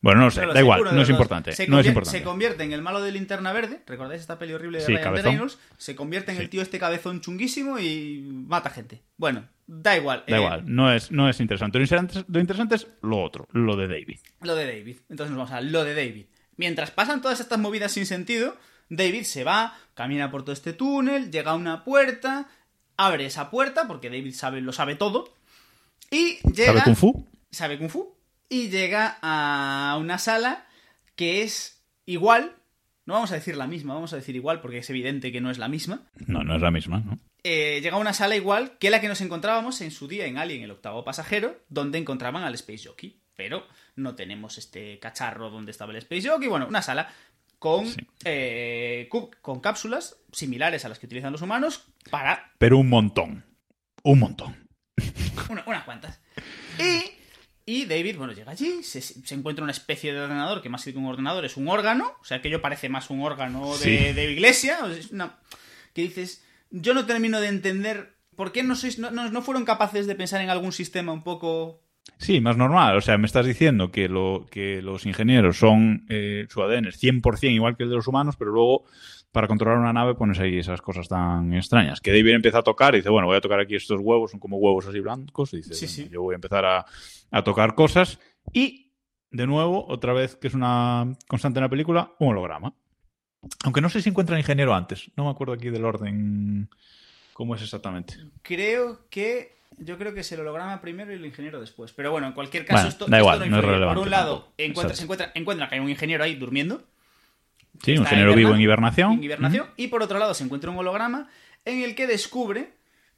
[0.02, 1.54] Bueno, no lo sé, da igual, no es importante.
[1.54, 2.20] Se, no es importante.
[2.20, 3.82] se convierte en el malo de linterna verde.
[3.88, 5.16] ¿Recordáis esta peli horrible de Ryan.
[5.16, 5.58] Reynolds?
[5.78, 9.02] Se convierte en el tío este cabezón chunguísimo y mata gente.
[9.16, 10.26] Bueno, da igual.
[10.28, 11.78] Da eh, igual, no es, no es interesante.
[11.78, 12.26] Lo, interesante.
[12.28, 14.20] lo interesante es lo otro, lo de David.
[14.42, 14.98] Lo de David.
[15.10, 16.26] Entonces nos vamos a lo de David.
[16.58, 18.58] Mientras pasan todas estas movidas sin sentido,
[18.90, 22.50] David se va, camina por todo este túnel, llega a una puerta,
[22.98, 25.34] abre esa puerta, porque David sabe, lo sabe todo,
[26.12, 26.74] y llega...
[26.74, 27.28] ¿Sabe Kung Fu?
[27.52, 28.16] sabe Kung Fu,
[28.50, 30.68] y llega a una sala
[31.16, 32.56] que es igual,
[33.06, 35.52] no vamos a decir la misma, vamos a decir igual porque es evidente que no
[35.52, 36.02] es la misma.
[36.28, 37.20] No, no es la misma, ¿no?
[37.44, 40.38] Eh, llega a una sala igual que la que nos encontrábamos en su día en
[40.38, 43.20] Alien, el octavo pasajero, donde encontraban al Space Jockey.
[43.36, 46.48] Pero no tenemos este cacharro donde estaba el Space Jockey.
[46.48, 47.12] Bueno, una sala
[47.64, 47.96] con, Sí.
[48.26, 49.08] eh,
[49.42, 53.46] con cápsulas similares a las que utilizan los humanos para Pero un montón.
[54.04, 54.68] Un montón.
[55.50, 56.20] una- unas cuantas.
[56.78, 57.12] Y,
[57.66, 60.92] y David, bueno, llega allí, se, se encuentra una especie de ordenador que más que
[60.92, 64.14] un ordenador es un órgano, o sea, aquello parece más un órgano de, Sí.
[64.14, 64.80] de iglesia,
[65.14, 65.40] una-
[65.94, 69.64] que dices, yo no termino de entender por qué no, sois, no, no- no fueron
[69.64, 71.82] capaces de pensar en algún sistema un poco...
[72.18, 72.98] Sí, más normal.
[72.98, 77.02] O sea, me estás diciendo que, lo, que los ingenieros son eh, su ADN es
[77.02, 78.86] 100% igual que el de los humanos, pero luego
[79.32, 82.00] para controlar una nave pones ahí esas cosas tan extrañas.
[82.02, 84.40] Que David empieza a tocar y dice, bueno, voy a tocar aquí estos huevos, son
[84.40, 85.54] como huevos así blancos.
[85.54, 86.10] Y dice, Sí, "Venga, sí.
[86.14, 86.86] yo voy a empezar a,
[87.32, 88.20] a tocar cosas.
[88.54, 88.92] Y,
[89.32, 92.74] de nuevo, otra vez, que es una constante en la película, un holograma.
[93.64, 95.12] Aunque no sé si encuentra el ingeniero antes.
[95.18, 96.70] No me acuerdo aquí del orden.
[97.34, 98.16] ¿Cómo es exactamente?
[98.44, 99.58] Creo que...
[99.78, 101.92] Yo creo que es el holograma primero y el ingeniero después.
[101.94, 103.62] Pero bueno, en cualquier caso, Bueno, esto, da esto igual, no es influye.
[103.62, 106.84] Por relevante un lado, encuentra, se encuentra, encuentra que hay un ingeniero ahí durmiendo.
[107.84, 109.14] Sí, un ingeniero vivo en hibernación.
[109.14, 111.30] en hibernación, Y por otro lado se encuentra un holograma
[111.66, 112.74] en el que descubre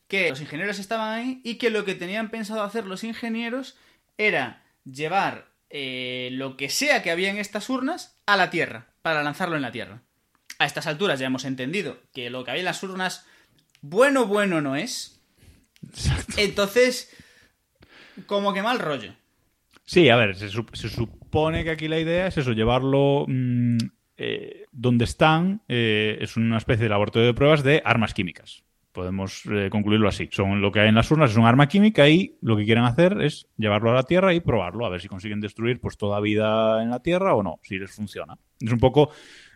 [0.07, 3.77] que los ingenieros estaban ahí y que lo que tenían pensado hacer los ingenieros
[4.17, 9.23] era llevar eh, lo que sea que había en estas urnas a la Tierra, para
[9.23, 10.01] lanzarlo en la Tierra.
[10.59, 13.25] A estas alturas ya hemos entendido que lo que había en las urnas,
[13.81, 15.14] bueno, bueno no es.
[15.89, 16.33] Exacto.
[16.38, 17.15] Entonces,
[18.25, 19.13] como que mal rollo.
[19.86, 23.77] Sí, a ver, se supone que aquí la idea es eso, llevarlo mm,
[24.17, 28.63] eh, donde están, eh, es una especie de laboratorio de pruebas de armas químicas.
[28.93, 30.29] Podemos eh, concluirlo así.
[30.31, 32.86] Son lo que hay en las urnas es un arma química y lo que quieren
[32.86, 36.21] hacer es llevarlo a la Tierra y probarlo, a ver si consiguen destruir pues toda
[36.21, 38.38] vida en la Tierra o no, si les funciona.
[38.57, 39.11] Es un poco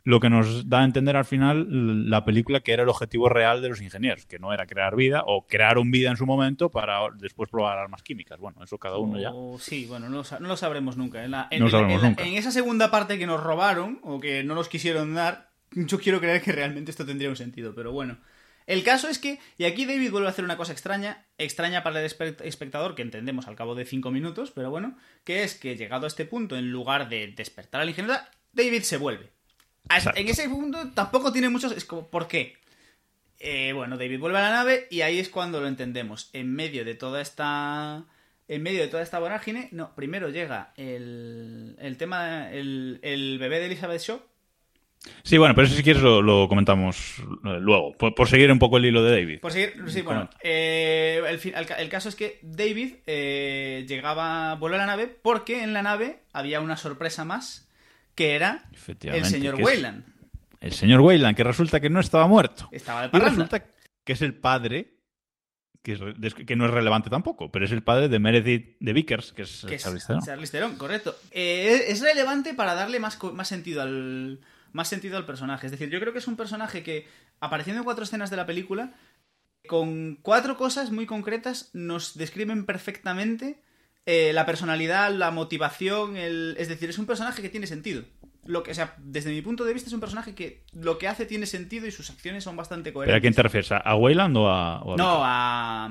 [0.10, 3.62] lo que nos da a entender al final la película que era el objetivo real
[3.62, 7.00] de los ingenieros, que no era crear vida o crearon vida en su momento para
[7.18, 8.40] después probar armas químicas.
[8.40, 9.32] Bueno, eso cada uno ya.
[9.32, 11.24] O- sí, bueno, no no lo sabremos nunca.
[11.24, 12.24] En, la- en- No lo en la- sabremos en la- nunca.
[12.26, 16.20] en esa segunda parte que nos robaron o que no nos quisieron dar, yo quiero
[16.20, 18.18] creer que realmente esto tendría un sentido, pero bueno.
[18.66, 22.02] El caso es que, y aquí David vuelve a hacer una cosa extraña, extraña para
[22.04, 25.76] el espe- espectador, que entendemos al cabo de cinco minutos, pero bueno, que es que
[25.76, 28.20] llegado a este punto, en lugar de despertar al ingeniero,
[28.54, 29.32] David se vuelve.
[29.90, 30.20] A- Exacto.
[30.20, 31.72] En ese punto tampoco tiene muchos...
[31.74, 32.58] Es como, ¿por qué?
[33.40, 36.30] Eh, bueno, David vuelve a la nave y ahí es cuando lo entendemos.
[36.34, 38.04] En medio de toda esta.
[38.50, 39.70] En medio de toda esta vorágine.
[39.72, 41.78] No, primero llega el.
[41.80, 42.52] El tema.
[42.52, 44.22] El, el bebé de Elizabeth Shaw.
[45.24, 48.60] Sí, bueno, pero eso si quieres lo, lo comentamos eh, luego, por, por seguir un
[48.60, 49.40] poco el hilo de David.
[49.40, 49.74] Por seguir.
[49.88, 50.30] Sí, bueno.
[50.44, 51.22] Eh,
[51.78, 54.56] el, caso es que David eh, llegaba.
[54.56, 57.69] Vuelve a la nave porque en la nave había una sorpresa más.
[58.20, 58.66] Que era
[59.02, 60.04] el señor Weyland.
[60.60, 62.68] El señor Weyland, que resulta que no estaba muerto.
[62.70, 63.30] Estaba de Y parranda.
[63.30, 63.66] resulta
[64.04, 64.98] que es el padre,
[65.82, 69.44] que, es no es relevante tampoco, pero es el padre de Meredith de Vickers, que
[69.44, 70.22] es que es Charlize Theron.
[70.26, 71.16] Charlize Theron, correcto.
[71.32, 74.42] Eh, es relevante para darle más, más sentido al
[74.74, 75.68] más sentido al personaje.
[75.68, 77.08] Es decir, yo creo que es un personaje que,
[77.40, 78.92] apareciendo en cuatro escenas de la película,
[79.70, 83.62] con cuatro cosas muy concretas, nos describen perfectamente
[84.12, 86.56] eh, la personalidad, la motivación, el...
[86.58, 88.04] es decir, es un personaje que tiene sentido.
[88.46, 91.08] Lo que, o sea, desde mi punto de vista es un personaje que lo que
[91.08, 93.22] hace tiene sentido y sus acciones son bastante ¿Pero a coherentes.
[93.22, 93.72] quién te refieres?
[93.72, 95.86] ¿A- ¿A Weyland o a, o a No, a,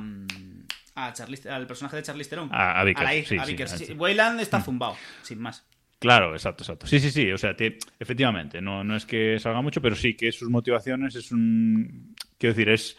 [0.97, 2.49] a Charlize- al personaje de Charlize Theron.
[2.53, 3.93] A- a Vickers, la hija- sí, a Vickers, sí.
[3.93, 5.64] Weyland está zumbado, sin más.
[6.01, 6.87] Claro, exacto, exacto.
[6.87, 7.31] Sí, sí, sí.
[7.33, 11.14] O sea, te- efectivamente, no, no es que salga mucho, pero sí que sus motivaciones
[11.14, 12.14] es un.
[12.39, 12.97] Quiero decir, es.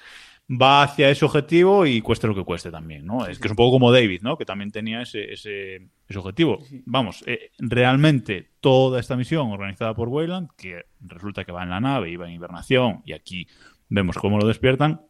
[0.51, 3.27] Va hacia ese objetivo y cueste lo que cueste también, ¿no?
[3.27, 4.35] es que es un poco como David, ¿no?
[4.35, 5.75] Que también tenía ese, ese,
[6.07, 6.59] ese objetivo.
[6.67, 6.81] Sí.
[6.85, 11.79] Vamos, eh, realmente toda esta misión organizada por Weyland, que resulta que va en la
[11.79, 13.47] nave, iba en hibernación, y aquí
[13.89, 15.01] vemos cómo lo despiertan,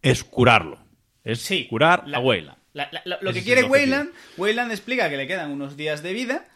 [0.00, 0.78] es curarlo.
[1.24, 2.56] Es Sí, curar la- a Weyland.
[2.72, 3.64] La- la- la- lo que quiere.
[3.64, 6.48] Weyland, Weyland explica que le quedan unos días de vida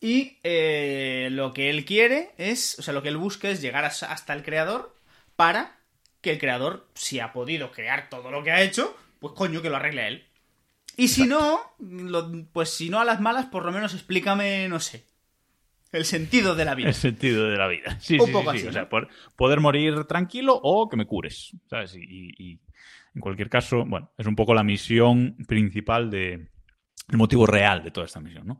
[0.00, 3.84] y eh, lo que él quiere es, o sea, lo que él busca es llegar
[3.84, 4.94] as- hasta el creador
[5.34, 5.78] para
[6.24, 9.70] que el creador, si ha podido crear todo lo que ha hecho, pues coño, que
[9.70, 10.24] lo arregle él.
[10.96, 14.80] Y si no, lo- pues si no a las malas, por lo menos explícame, no
[14.80, 15.04] sé,
[15.92, 16.88] el sentido de la vida.
[16.88, 17.98] El sentido de la vida.
[18.00, 18.66] Sí, Un sí, poco sí, sí.
[18.66, 18.88] así, O sea,
[19.36, 21.56] poder morir tranquilo o que me cures.
[21.70, 21.94] ¿Sabes?
[21.96, 22.60] Y, y- y
[23.14, 26.48] en cualquier caso, bueno, es un poco la misión principal de.
[27.10, 28.58] El motivo real de toda esta misión, ¿no?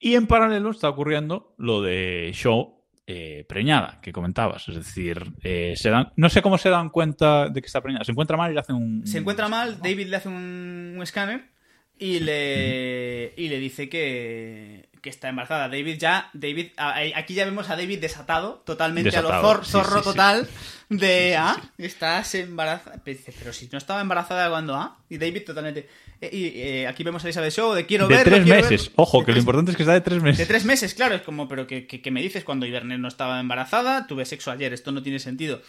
[0.00, 4.68] Y en paralelo está ocurriendo lo de Shaw eh, preñada, que comentabas.
[4.68, 8.04] Es decir, eh, se dan, no sé cómo se dan cuenta de que está preñada.
[8.04, 9.06] Se encuentra mal y le hacen un.
[9.06, 9.80] Se encuentra mal.
[9.80, 11.52] David le hace un, un escáner
[11.98, 15.68] y le, y le dice que, que está embarazada.
[15.68, 19.98] David ya, David, aquí ya vemos a David desatado, totalmente a lo zor- zorro sí,
[19.98, 20.04] sí.
[20.04, 20.48] total
[20.88, 23.02] de, ah, estás embarazada.
[23.04, 25.88] Pero si no estaba embarazada cuando, ah, y David totalmente.
[26.20, 28.90] eh, y eh, aquí vemos a Elizabeth Shaw de quiero De tres meses.
[28.94, 30.38] Ojo, De que lo importante es que está de tres meses.
[30.38, 33.08] de tres meses, claro, es como, pero ¿qué, qué- qué me dices cuando Iverne no
[33.08, 34.06] estaba embarazada?
[34.06, 35.60] Tuve sexo ayer, esto no tiene sentido.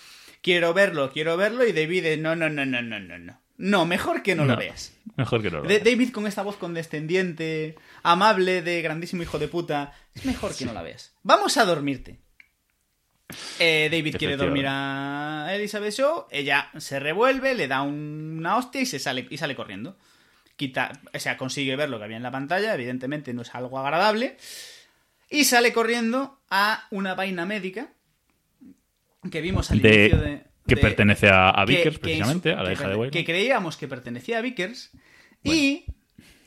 [0.42, 3.40] Quiero verlo, quiero verlo, y David, no, no, no, no, no, no, no.
[3.66, 4.58] No, mejor que no, lo No.
[4.60, 4.94] veas.
[5.16, 5.84] Mejor que no lo veas.
[5.84, 10.74] David con esta voz condescendiente, amable, de grandísimo hijo de puta, es mejor que no
[10.74, 11.14] la veas.
[11.24, 12.20] Vamos a dormirte.
[13.60, 18.82] Eh, David quiere dormir a Elizabeth Shaw, ella se revuelve, le da un- una hostia
[18.82, 19.98] y se sale y sale corriendo.
[20.58, 23.80] Quita, o sea, consigue ver lo que había en la pantalla, evidentemente no es algo
[23.80, 24.38] agradable,
[25.30, 27.94] y sale corriendo a una vaina médica
[29.32, 32.50] que vimos al De- inicio de que de- pertenece a, a que- Vickers, que precisamente,
[32.50, 33.12] en su- a la que hija de Wayne.
[33.12, 34.92] Que creíamos que pertenecía a Vickers.
[35.44, 35.86] Y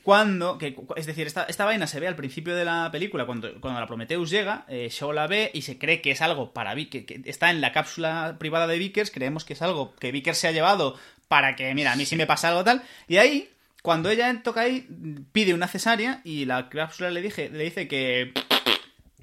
[0.03, 0.57] cuando.
[0.59, 3.61] Que, cu- es decir, esta, esta vaina se ve al principio de la película, cuando,
[3.61, 6.75] cuando la Prometheus llega, eh, Shaw la ve y se cree que es algo para
[6.75, 7.05] Vickers.
[7.07, 10.39] Que, que está en la cápsula privada de Vickers, creemos que es algo que Vickers
[10.39, 10.97] se ha llevado
[11.29, 12.83] para que, mira, a mí si me pasa algo tal.
[13.09, 13.51] Y ahí.
[13.83, 14.85] Cuando ella toca ahí,
[15.31, 18.33] pide una cesárea y la cápsula le, dije, le dice que.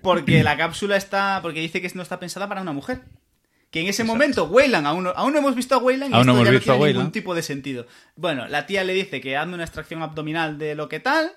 [0.02, 1.40] Porque la cápsula está.
[1.42, 3.02] Porque dice que no está pensada para una mujer.
[3.74, 6.28] Que en ese momento Weyland, aún, no- aún no hemos visto a Weyland y Aún
[6.28, 7.88] no esto hemos ya no a tiene ningún tipo de sentido.
[8.16, 11.32] Bueno, la tía le dice que hazme una extracción abdominal de lo que tal,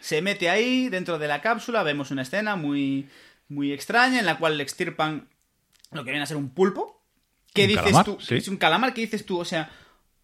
[0.00, 3.08] se mete ahí dentro de la cápsula, vemos una escena muy,
[3.48, 5.28] muy extraña en la cual le extirpan
[5.90, 7.02] lo que viene a ser un pulpo.
[7.52, 8.18] ¿Qué Un dices calamar, tú?
[8.20, 8.36] sí.
[8.36, 9.40] Es un calamar, ¿qué dices tú?
[9.40, 9.68] O sea,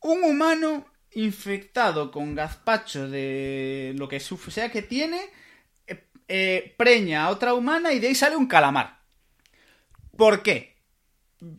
[0.03, 5.21] un humano infectado con gazpacho de lo que sea que tiene,
[5.89, 9.01] eh, eh, preña a otra humana y de ahí sale un calamar.
[10.17, 10.70] ¿Por qué?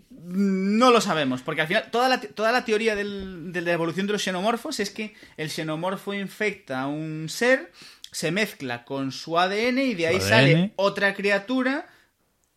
[0.10, 4.06] No lo sabemos, porque al final toda la, toda la teoría del- de la evolución
[4.08, 7.72] de los xenomorfos es que el xenomorfo infecta a un ser,
[8.12, 11.88] se mezcla con su ADN y de ahí sale otra criatura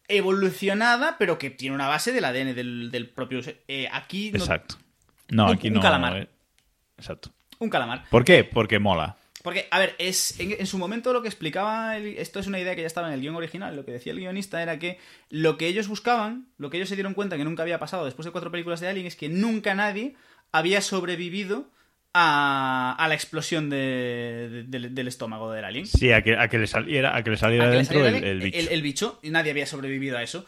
[0.08, 3.62] evolucionada, pero que tiene una base del ADN del, del propio ser.
[3.68, 4.76] Eh, aquí no- Exacto.
[5.30, 5.80] No, Un- aquí un no.
[5.80, 6.16] calamar.
[6.18, 6.28] eh,
[6.98, 7.30] Exacto.
[7.58, 8.04] un calamar.
[8.10, 8.44] ¿Por qué?
[8.44, 9.16] Porque mola.
[9.44, 12.58] Porque, a ver, es en, en su momento lo que explicaba, el- esto es una
[12.58, 14.98] idea que ya estaba en el guion original, lo que decía el guionista era que
[15.28, 18.24] lo que ellos buscaban, lo que ellos se dieron cuenta que nunca había pasado después
[18.24, 20.14] de cuatro películas de Alien, es que nunca nadie
[20.50, 21.68] había sobrevivido
[22.14, 25.86] a, a la explosión de- de- del- del estómago del alien.
[25.86, 28.58] Sí, a que, a que le saliera, a que le saliera dentro el, el bicho.
[28.58, 30.46] el- el bicho, y nadie había sobrevivido a eso.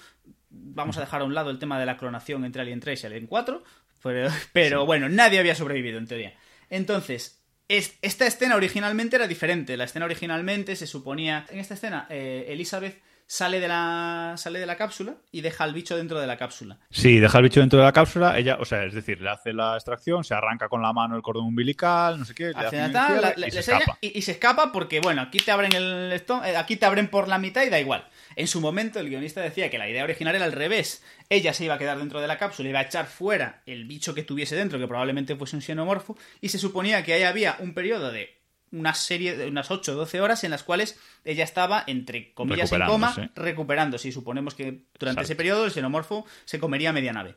[0.49, 3.07] Vamos a dejar a un lado el tema de la clonación entre Alien 3 y
[3.07, 3.63] Alien 4,
[4.03, 6.35] pero, pero bueno, nadie había sobrevivido en teoría.
[6.71, 7.36] Entonces, es-
[7.69, 9.77] esta escena originalmente era diferente.
[9.77, 11.47] La escena originalmente se suponía...
[11.51, 15.75] En esta escena, eh, Elizabeth sale de, la, sale de la cápsula y deja al
[15.75, 16.79] bicho dentro de la cápsula.
[16.91, 19.53] Sí, deja el bicho dentro de la cápsula, ella, o sea, es decir, le hace
[19.53, 22.81] la extracción, se arranca con la mano el cordón umbilical, no sé qué, le Hace
[22.81, 23.99] hace la- y se le escapa.
[24.01, 27.27] y, y se escapa porque, bueno, aquí te abren el eh, aquí te abren por
[27.27, 28.07] la mitad y da igual.
[28.35, 31.03] En su momento el guionista decía que la idea original era al revés.
[31.29, 34.15] Ella se iba a quedar dentro de la cápsula, iba a echar fuera el bicho
[34.15, 37.75] que tuviese dentro, que probablemente fuese un xenomorfo, y se suponía que ahí había un
[37.75, 38.37] periodo de
[38.73, 42.73] una serie de unas 8 o 12 horas en las cuales ella estaba, entre comillas,
[42.73, 44.09] en coma, Recuperándose.
[44.09, 45.23] Y suponemos que durante Exacto.
[45.23, 47.37] ese periodo el xenomorfo se comería media nave.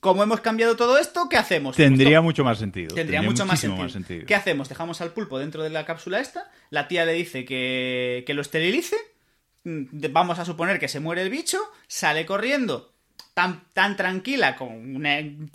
[0.00, 1.76] Como hemos cambiado todo esto, ¿qué hacemos?
[1.76, 2.94] Tendría mucho más sentido.
[2.94, 4.26] Tendría mucho más muchísimo sentido.
[4.26, 4.68] ¿Qué hacemos?
[4.68, 6.50] Dejamos al pulpo dentro de la cápsula esta.
[6.70, 8.96] La tía le dice que, que lo esterilice.
[9.64, 11.58] Mm, Vamos a suponer que se muere el bicho.
[11.86, 12.92] Sale corriendo
[13.34, 15.02] tan, tan tranquila con,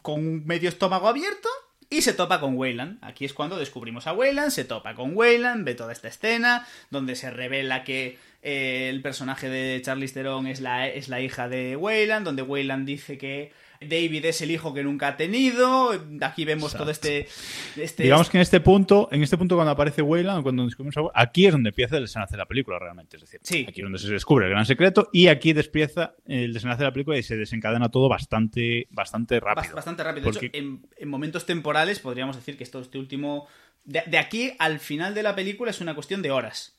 [0.01, 1.49] con un medio estómago abierto.
[1.89, 2.99] Y se topa con Weyland.
[3.01, 4.51] Aquí es cuando descubrimos a Weyland.
[4.51, 5.63] Se topa con Weyland.
[5.63, 6.67] Ve toda esta escena.
[6.89, 11.47] Donde se revela que eh, el personaje de Charlize Theron es la, es la hija
[11.47, 12.25] de Weyland.
[12.25, 15.91] Donde Weyland dice que David es el hijo que nunca ha tenido.
[16.21, 17.27] Aquí vemos todo este.
[17.75, 21.21] este Digamos que en este punto, en este punto cuando aparece Weyland, cuando descubrimos a
[21.21, 23.65] aquí es donde empieza el desenlace de la película realmente, es decir, Sí.
[23.67, 26.93] aquí es donde se descubre el gran secreto y aquí despieza el desenlace de la
[26.93, 29.75] película y se desencadena todo bastante, bastante Bas- rápido.
[29.75, 30.25] Bastante rápido.
[30.25, 33.47] De Porque- hecho, en, en momentos temporales podríamos decir que esto, este último.
[33.85, 36.73] De, de aquí al final de la película es una cuestión de horas.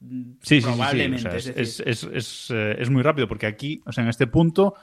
[0.00, 1.28] Sí, sí, sí, sí, Probablemente.
[1.28, 3.92] o sea, es es, decir, es- es- es, eh, es muy rápido porque aquí, o
[3.92, 4.74] sea, en este punto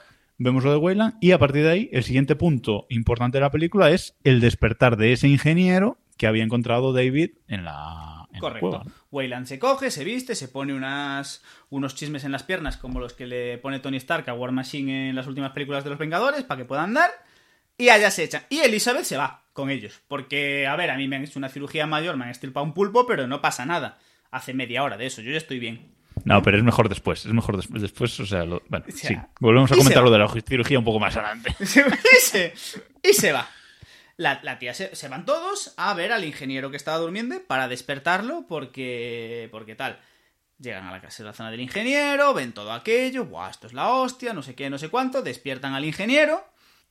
[0.42, 3.50] vemos lo de Weyland y a partir de ahí el siguiente punto importante de la
[3.50, 8.40] película es el despertar de ese ingeniero que había encontrado David en la, en la
[8.40, 8.70] Correcto.
[8.70, 8.84] cueva.
[9.10, 13.14] Weyland se coge, se viste, se pone unas, unos chismes en las piernas como los
[13.14, 16.44] que le pone Tony Stark a War Machine en las últimas películas de los Vengadores
[16.44, 17.10] para que puedan andar.
[17.78, 18.42] Y allá se echan.
[18.50, 20.00] Y Elizabeth se va con ellos.
[20.06, 22.74] Porque, a ver, a mí me han hecho una cirugía mayor, me han estirpado un
[22.74, 23.98] pulpo, pero no pasa nada.
[24.30, 25.92] Hace media hora de eso, yo ya estoy bien.
[26.24, 29.10] No, pero es mejor después, es mejor des- después, o sea, lo- bueno, O sea,
[29.10, 31.54] sí, volvemos a comentar lo de la cirugía un poco más adelante.
[31.60, 31.66] y,
[32.20, 32.54] se,
[33.02, 33.48] y se va.
[34.18, 37.66] La, la tía se, se van todos a ver al ingeniero que estaba durmiendo para
[37.68, 39.98] despertarlo porque, porque tal.
[40.58, 43.72] Llegan a la casa de la zona del ingeniero, ven todo aquello, Buah, esto es
[43.72, 46.44] la hostia, no sé qué, no sé cuánto, despiertan al ingeniero,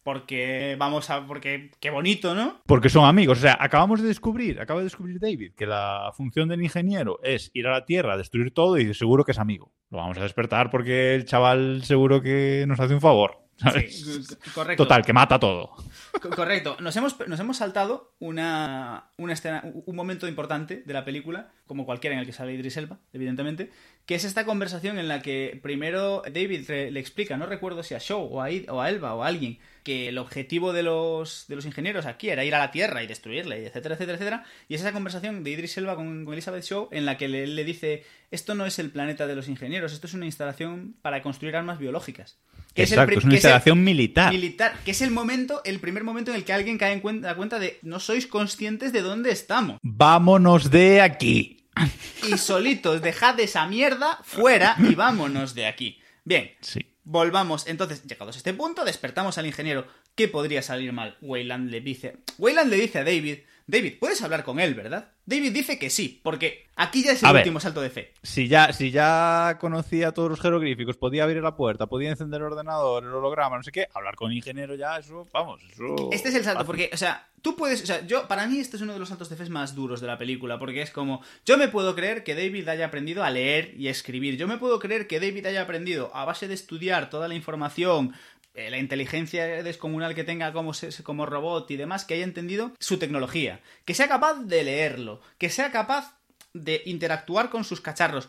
[0.03, 1.26] porque vamos a.
[1.26, 2.61] porque qué bonito, ¿no?
[2.65, 3.40] Porque son amigos.
[3.40, 7.52] O sea, acabamos de descubrir, acaba de descubrir David, que la función del ingeniero es
[7.53, 9.73] ir a la Tierra, destruir todo y seguro que es amigo.
[9.90, 13.40] Lo vamos a despertar porque el chaval seguro que nos hace un favor.
[13.61, 13.99] ¿Sabes?
[14.01, 14.83] Sí, correcto.
[14.83, 15.75] Total, que mata todo.
[16.21, 16.77] Co- Correcto.
[16.79, 21.85] Nos hemos, nos hemos saltado una, una escena, un momento importante de la película, como
[21.85, 23.71] cualquiera en el que sale Idris Elba, evidentemente,
[24.05, 27.99] que es esta conversación en la que primero David le explica, no recuerdo si a
[27.99, 31.45] Shaw o a, Id- o a Elba o a alguien, que el objetivo de los,
[31.47, 34.43] de los ingenieros aquí era ir a la Tierra y destruirla, y etcétera, etcétera, etcétera.
[34.67, 37.47] Y es esa conversación de Idris Elba con, con Elizabeth Shaw en la que le,
[37.47, 41.21] le dice, esto no es el planeta de los ingenieros, esto es una instalación para
[41.21, 42.38] construir armas biológicas.
[42.73, 44.31] Que Exacto, es una el- instalación militar.
[44.31, 47.35] militar, que es el momento, el primer momento en el que alguien cae en cuenta,
[47.35, 49.77] cuenta de no sois conscientes de dónde estamos.
[49.81, 51.57] Vámonos de aquí.
[52.31, 55.99] Y solitos, dejad esa mierda fuera y vámonos de aquí.
[56.23, 56.85] Bien, Sí.
[57.03, 57.65] volvamos.
[57.68, 59.88] Entonces, llegados a este punto, despertamos al ingeniero.
[60.15, 61.18] ¿Qué podría salir mal?
[61.22, 62.18] Wayland le dice.
[62.38, 63.39] Wayland le dice a David.
[63.67, 65.11] David, puedes hablar con él, ¿verdad?
[65.25, 67.41] David dice que sí, porque aquí ya es el A ver.
[67.41, 68.13] último salto de fe.
[68.23, 72.47] Si ya, si ya conocía todos los jeroglíficos, podía abrir la puerta, podía encender el
[72.47, 76.09] ordenador, el holograma, no sé qué, hablar con ingeniero ya, eso, vamos, eso...
[76.11, 78.77] Este es el salto, porque, o sea, tú puedes, o sea, yo, para mí este
[78.77, 81.21] es uno de los saltos de fe más duros de la película, porque es como,
[81.45, 84.57] yo me puedo creer que David haya aprendido a leer y a escribir, yo me
[84.57, 88.13] puedo creer que David haya aprendido a base de estudiar toda la información,
[88.53, 90.72] la inteligencia descomunal que tenga como,
[91.03, 95.49] como robot y demás, que haya entendido su tecnología, que sea capaz de leerlo, que
[95.49, 96.18] sea capaz
[96.53, 98.28] de interactuar con sus cacharros,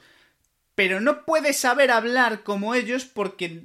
[0.75, 3.63] pero no puedes saber hablar como ellos porque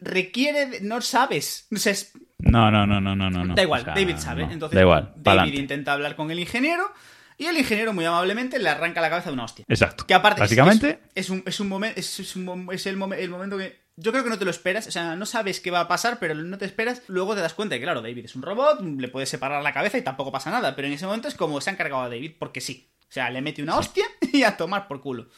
[0.00, 3.54] requiere, de- no sabes, o sea, es- No, no, no, no, no, no.
[3.54, 4.46] Da igual, O sea, David sabe.
[4.46, 4.52] no.
[4.52, 5.56] Entonces, da igual, David pa'lante.
[5.56, 6.92] intenta hablar con el ingeniero
[7.36, 9.64] y el ingeniero, muy amablemente, le arranca la cabeza de una hostia.
[9.68, 10.06] Exacto.
[10.06, 12.86] Que aparte, es- Básicamente, es, es un, es un momento, es, es un mom- es
[12.86, 15.26] el, momen- el momento que yo creo que no te lo esperas, o sea, no
[15.26, 17.84] sabes qué va a pasar, pero no te esperas, luego te das cuenta de que,
[17.84, 20.86] claro, David es un robot, le puedes separar la cabeza y tampoco pasa nada, pero
[20.86, 22.92] en ese momento es como se han cargado a David porque sí.
[23.02, 25.28] O sea, le mete una hostia y a tomar por culo.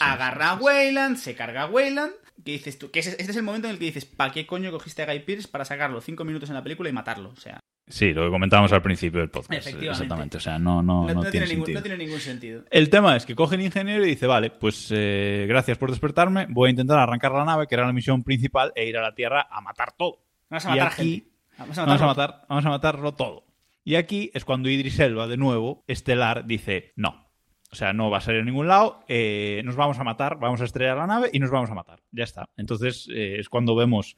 [0.00, 2.12] Agarra a Wayland, se carga a Wayland.
[2.44, 4.72] Que dices tú, que este es el momento en el que dices, ¿para qué coño
[4.72, 7.30] cogiste a Guy Pearce para sacarlo cinco minutos en la película y matarlo?
[7.30, 9.66] O sea, sí, lo que comentábamos al principio del podcast.
[9.68, 11.78] Exactamente, o sea, no, no, no, tiene, tiene ningún, sentido.
[11.80, 12.64] no tiene ningún sentido.
[12.70, 16.46] El tema es que coge el ingeniero y dice, vale, pues eh, gracias por despertarme,
[16.50, 19.14] voy a intentar arrancar la nave, que era la misión principal, e ir a la
[19.14, 20.20] Tierra a matar todo.
[20.50, 21.28] Vamos a Y matar aquí- gente.
[21.58, 22.32] Vamos a Vamos a, matarlo.
[22.34, 23.44] matar, vamos a matarlo todo.
[23.84, 27.28] Y aquí es cuando Idris Elba, de nuevo, Estelar, dice, no.
[27.70, 30.60] O sea, no va a salir a ningún lado, eh, nos vamos a matar, vamos
[30.60, 32.00] a estrellar la nave y nos vamos a matar.
[32.12, 32.48] Ya está.
[32.56, 34.16] Entonces eh, es cuando vemos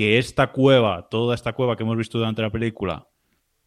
[0.00, 3.06] que esta cueva, toda esta cueva que hemos visto durante la película,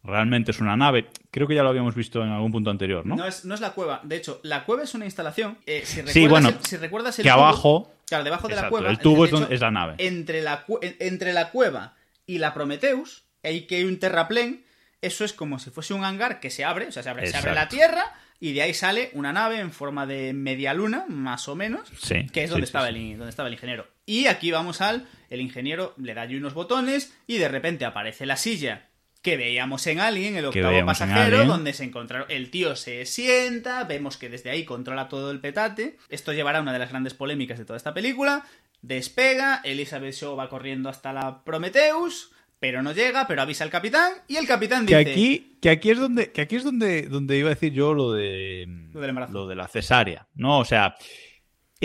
[0.04, 1.10] realmente es una nave.
[1.30, 3.16] Creo que ya lo habíamos visto en algún punto anterior, ¿no?
[3.16, 4.02] No es, no es la cueva.
[4.04, 5.60] De hecho, la cueva es una instalación.
[5.68, 7.94] eh, si recuerdas Sí, bueno, el- si recuerdas el que tubo- abajo...
[8.08, 8.90] Claro, debajo de la cueva.
[8.90, 9.96] el tubo de es, donde- hecho, es la nave.
[10.00, 10.66] Entre la,
[11.00, 11.94] entre la cueva
[12.26, 14.66] y la Prometheus, ahí que hay un terraplén,
[15.02, 17.38] eso es como si fuese un hangar que se abre, o sea, se abre, se
[17.38, 18.04] abre la tierra
[18.40, 22.26] y de ahí sale una nave en forma de media luna, más o menos, Sí,
[22.34, 22.90] que es donde, sí, estaba.
[22.90, 23.86] El, donde estaba el ingeniero.
[24.06, 28.26] Y aquí vamos al, el ingeniero le da allí unos botones y de repente aparece
[28.26, 28.90] la silla
[29.22, 32.28] que veíamos en Alien, el octavo pasajero, donde se encontraron.
[32.30, 35.98] El tío se sienta, vemos que desde ahí controla todo el petate.
[36.10, 38.44] Esto llevará a una de las grandes polémicas de toda esta película.
[38.82, 44.12] Despega, Elizabeth Shaw va corriendo hasta la Prometheus, pero no llega, pero avisa al capitán,
[44.28, 45.12] y el capitán Que dice.
[45.12, 48.12] aquí, que aquí es donde, que aquí es donde, donde iba a decir yo lo
[48.12, 49.32] de Lo del embarazo.
[49.32, 50.60] lo de la cesárea, ¿no?
[50.60, 50.96] O sea,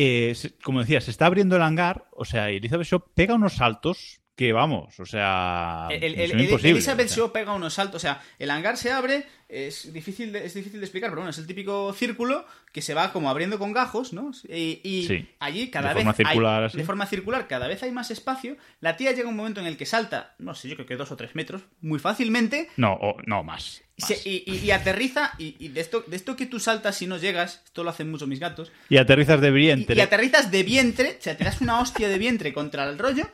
[0.00, 4.20] eh, como decía, se está abriendo el hangar, o sea, Elizabeth Shaw pega unos saltos
[4.38, 7.32] que vamos, o sea, El, el- el- Elizabeth o sea.
[7.32, 10.86] Pega unos saltos, o sea, el hangar se abre, es difícil de, es difícil de
[10.86, 14.30] explicar, pero bueno, es el típico círculo que se va como abriendo con gajos, ¿no?
[14.48, 15.28] Y, y Sí.
[15.40, 16.76] allí cada De vez forma circular, hay, así.
[16.78, 18.56] de forma circular cada vez hay más espacio.
[18.80, 21.10] La tía llega un momento en el que salta, no sé, yo creo que dos
[21.10, 23.82] o tres metros, muy fácilmente, No, o- no más.
[23.96, 24.08] y, más.
[24.08, 27.16] se- y- y- y aterriza, y, de, esto, de esto que tú saltas y no
[27.16, 29.96] llegas, esto lo hacen mucho mis gatos, Y aterrizas de vientre.
[29.96, 33.28] y aterrizas de vientre, o sea, te das una hostia de vientre contra el rollo,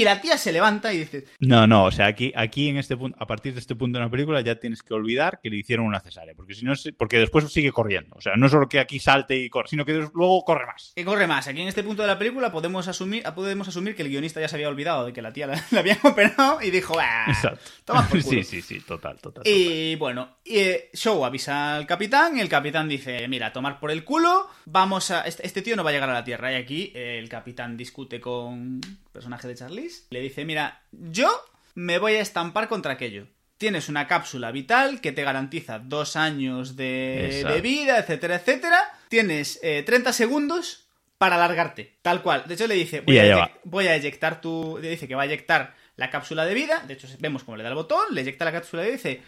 [0.00, 2.96] y la tía se levanta y dice, No, no, o sea, aquí, aquí en este
[2.96, 5.56] punto, a partir de este punto en la película ya tienes que olvidar que le
[5.56, 8.14] hicieron una cesárea, porque si no, porque después sigue corriendo.
[8.16, 10.92] O sea, no solo que aquí salte y corre, sino que luego corre más.
[10.94, 11.48] que corre más.
[11.48, 14.48] Aquí en este punto de la película podemos asumir, podemos asumir que el guionista ya
[14.48, 17.60] se había olvidado de que la tía la, la habían operado y dijo, "Ah, Exacto.
[17.84, 18.30] toma por culo".
[18.38, 19.44] Sí, sí, sí, total, total.
[19.44, 19.52] total.
[19.52, 23.90] Y bueno, y, eh, Show avisa al capitán y el capitán dice, mira, tomar por
[23.90, 25.22] el culo, vamos a...
[25.22, 26.52] Este, este tío no va a llegar a la Tierra.
[26.52, 28.80] Y aquí eh, el capitán discute con
[29.16, 30.04] personaje de Charlize.
[30.10, 31.30] Le dice, mira, yo
[31.74, 33.26] me voy a estampar contra aquello.
[33.56, 38.78] tienes una cápsula vital que te garantiza dos años de, vida, etcétera, etcétera.
[39.08, 40.86] Tienes eh, 30 segundos
[41.16, 42.44] para alargarte, tal cual.
[42.46, 44.78] De hecho, le dice, voy, a, voy a eyectar tu...
[44.82, 46.84] Le dice que va a eyectar la cápsula de vida.
[46.86, 48.98] De hecho, vemos cómo le da el botón, le eyecta la cápsula de vida y
[48.98, 49.22] dice,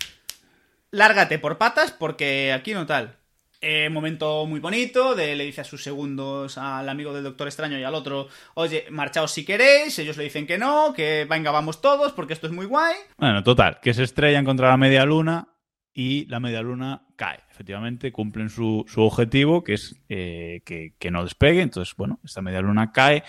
[0.90, 3.16] lárgate por patas porque aquí no tal.
[3.60, 7.82] Eh, momento muy bonito, le dice a sus segundos al amigo del Doctor Extraño y
[7.82, 12.12] al otro, oye, marchaos si queréis, ellos le dicen que no, que venga, vamos todos
[12.12, 12.94] porque esto es muy guay.
[13.16, 15.48] Bueno, total, que se estrellan contra la media luna
[15.92, 17.40] y la media luna cae.
[17.50, 21.60] Efectivamente, cumplen su, su objetivo, que es eh, que, que no despegue.
[21.60, 23.24] Entonces, bueno, esta media luna cae.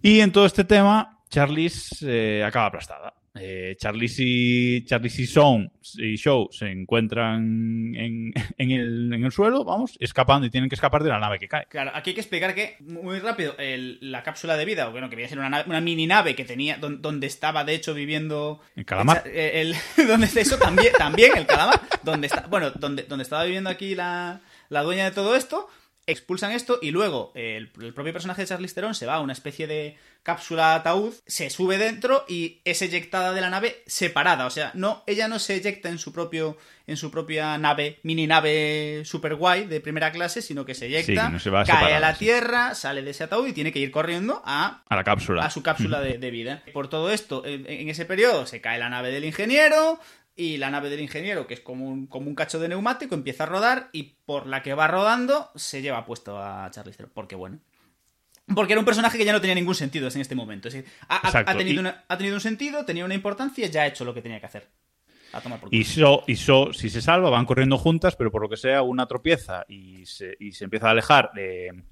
[0.00, 3.12] Y en todo este tema, Charlize eh, acaba aplastada.
[3.34, 9.32] Eh, Charlize y, Charlize y, Shaun, y Show se encuentran en, en el, en el
[9.32, 11.64] suelo, vamos, escapando y tienen que escapar de la nave que cae.
[11.70, 15.08] Claro, aquí hay que explicar que, muy rápido, el- la cápsula de vida, o bueno,
[15.08, 17.74] que viene a ser una, nave- una mini nave que tenía, don- donde estaba de
[17.74, 18.60] hecho viviendo...
[18.76, 19.22] El calamar.
[19.26, 19.74] Eh, El,
[20.06, 23.94] donde está eso también, también el calamar, donde está, bueno, donde, donde estaba viviendo aquí
[23.94, 25.68] la, la dueña de todo esto,
[26.06, 29.32] expulsan esto y luego el, el propio personaje de Charlize Theron se va a una
[29.32, 34.50] especie de cápsula ataúd, se sube dentro y es eyectada de la nave separada, o
[34.50, 36.56] sea, no, ella no se eyecta en su propio,
[36.86, 41.28] en su propia nave, mini nave super guay de primera clase, sino que se eyecta,
[41.28, 42.20] no se va cae a la sí.
[42.20, 45.44] tierra, sale de ese ataúd y tiene que ir corriendo a A la cápsula.
[45.44, 46.62] a su cápsula de, de vida.
[46.72, 49.98] Por todo esto, en, en ese periodo se cae la nave del ingeniero
[50.36, 53.44] y la nave del ingeniero, que es como un, como un cacho de neumático, empieza
[53.44, 57.12] a rodar y por la que va rodando se lleva puesto a Charlize Theron.
[57.14, 57.58] Porque bueno.
[58.54, 60.68] Porque era un personaje que ya no tenía ningún sentido en este momento.
[60.68, 63.86] Es decir, ha, tenido y- una- ha tenido un sentido, tenía una importancia, ya ha
[63.86, 64.68] hecho lo que tenía que hacer.
[65.32, 65.72] A tomar por.
[65.72, 68.82] Y So, y So, si se salva, van corriendo juntas, pero por lo que sea,
[68.82, 71.82] una tropieza y se, y se empieza a alejar de-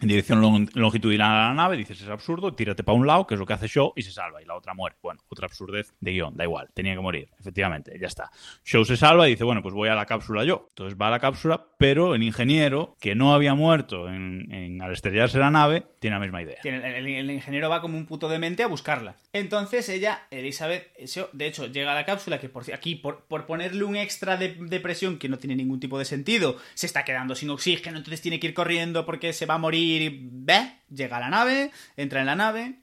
[0.00, 3.34] en dirección lon- longitudinal a la nave, dices, es absurdo, tírate para un lado, que
[3.34, 4.96] es lo que hace Shaw, y se salva, y la otra muere.
[5.02, 8.30] Bueno, otra absurdez de guion, da igual, tenía que morir, efectivamente, ya está.
[8.64, 10.66] Shaw se salva y dice, bueno, pues voy a la cápsula yo.
[10.70, 15.38] Entonces va a la cápsula, pero el ingeniero, que no había muerto en, al estrellarse
[15.38, 16.58] la nave, tiene la misma idea.
[16.64, 19.16] El, ingeniero va como un puto demente a buscarla.
[19.32, 20.96] Entonces ella, Elizabeth,
[21.32, 25.18] de hecho, llega a la cápsula que por, aquí, por, ponerle un extra de presión
[25.18, 28.46] que no tiene ningún tipo de sentido, se está quedando sin oxígeno, entonces tiene que
[28.46, 32.26] ir corriendo porque se va a morir y ve, llega a la nave, entra en
[32.26, 32.74] la nave.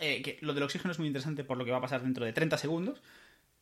[0.00, 2.24] eh, que lo del oxígeno es muy interesante por lo que va a pasar dentro
[2.24, 3.00] de 30 segundos.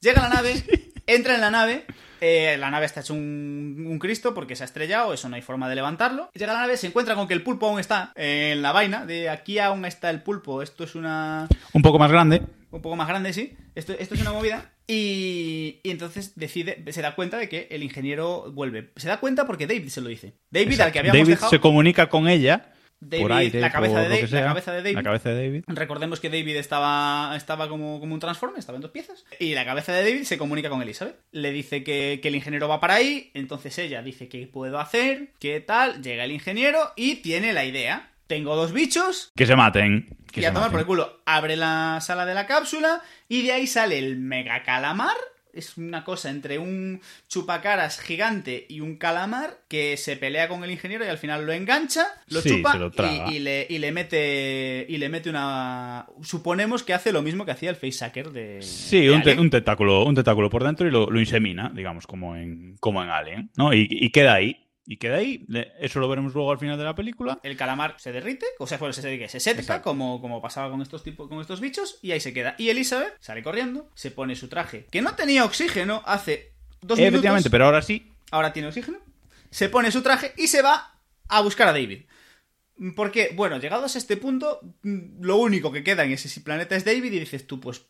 [0.00, 0.54] Llega a la nave,
[1.06, 1.84] entra en la nave,
[2.20, 5.42] eh, la nave está hecho un, un Cristo porque se ha estrellado, eso no hay
[5.42, 6.30] forma de levantarlo.
[6.34, 9.06] Llega a la nave, se encuentra con que el pulpo aún está en la vaina,
[9.06, 11.46] de aquí aún está el pulpo, esto es una...
[11.72, 14.72] Un poco más grande, un poco más grande, sí, esto, esto es una movida.
[14.88, 18.90] Y, y entonces decide, se da cuenta de que el ingeniero vuelve.
[18.96, 20.34] Se da cuenta porque David se lo dice.
[20.50, 21.50] David, al que habíamos David dejado...
[21.50, 22.72] se comunica con ella
[23.04, 24.46] David, por aire, la, cabeza por de David, la sea.
[24.46, 24.94] cabeza de David.
[24.94, 25.64] La cabeza de David.
[25.66, 29.24] Recordemos que David estaba, estaba como, como un transforme, estaba en dos piezas.
[29.40, 31.16] Y la cabeza de David se comunica con Elizabeth.
[31.32, 33.32] Le dice que, que el ingeniero va para ahí.
[33.34, 36.00] Entonces ella dice qué puedo hacer, qué tal.
[36.00, 38.10] Llega el ingeniero y tiene la idea.
[38.28, 39.32] Tengo dos bichos.
[39.34, 40.16] Que se maten.
[40.30, 41.20] Que y se a tomar por el culo.
[41.26, 43.02] Abre la sala de la cápsula.
[43.28, 45.16] Y de ahí sale el mega calamar.
[45.52, 50.70] Es una cosa entre un chupacaras gigante y un calamar que se pelea con el
[50.70, 52.90] ingeniero y al final lo engancha, lo Sí, chupa lo
[53.28, 57.44] y, y le, y le mete y le mete una suponemos que hace lo mismo
[57.44, 59.40] que hacía el facehacker de Sí, de un, te- Alien.
[59.44, 63.10] un tentáculo, un tentáculo por dentro y lo, lo insemina, digamos, como en, como en
[63.10, 63.74] Alien, ¿no?
[63.74, 64.61] Y, y queda ahí.
[64.84, 65.46] Y queda ahí.
[65.78, 67.38] Eso lo veremos luego al final de la película.
[67.42, 70.82] el calamar se derrite, o sea, bueno, se, se, se seca como, como pasaba con
[70.82, 72.56] estos tipos, con estos bichos, y ahí se queda.
[72.58, 77.28] Y Elizabeth sale corriendo, se pone su traje, que no tenía oxígeno hace dos Efectivamente,
[77.30, 77.50] minutos.
[77.52, 78.10] pero ahora sí.
[78.32, 78.98] ahora tiene oxígeno,
[79.50, 80.98] se pone su traje y se va
[81.28, 82.02] a buscar a David.
[82.96, 86.84] Porque, bueno, llegados a este punto, mm, lo único que queda en ese planeta es
[86.84, 87.86] David y dices tú, pues,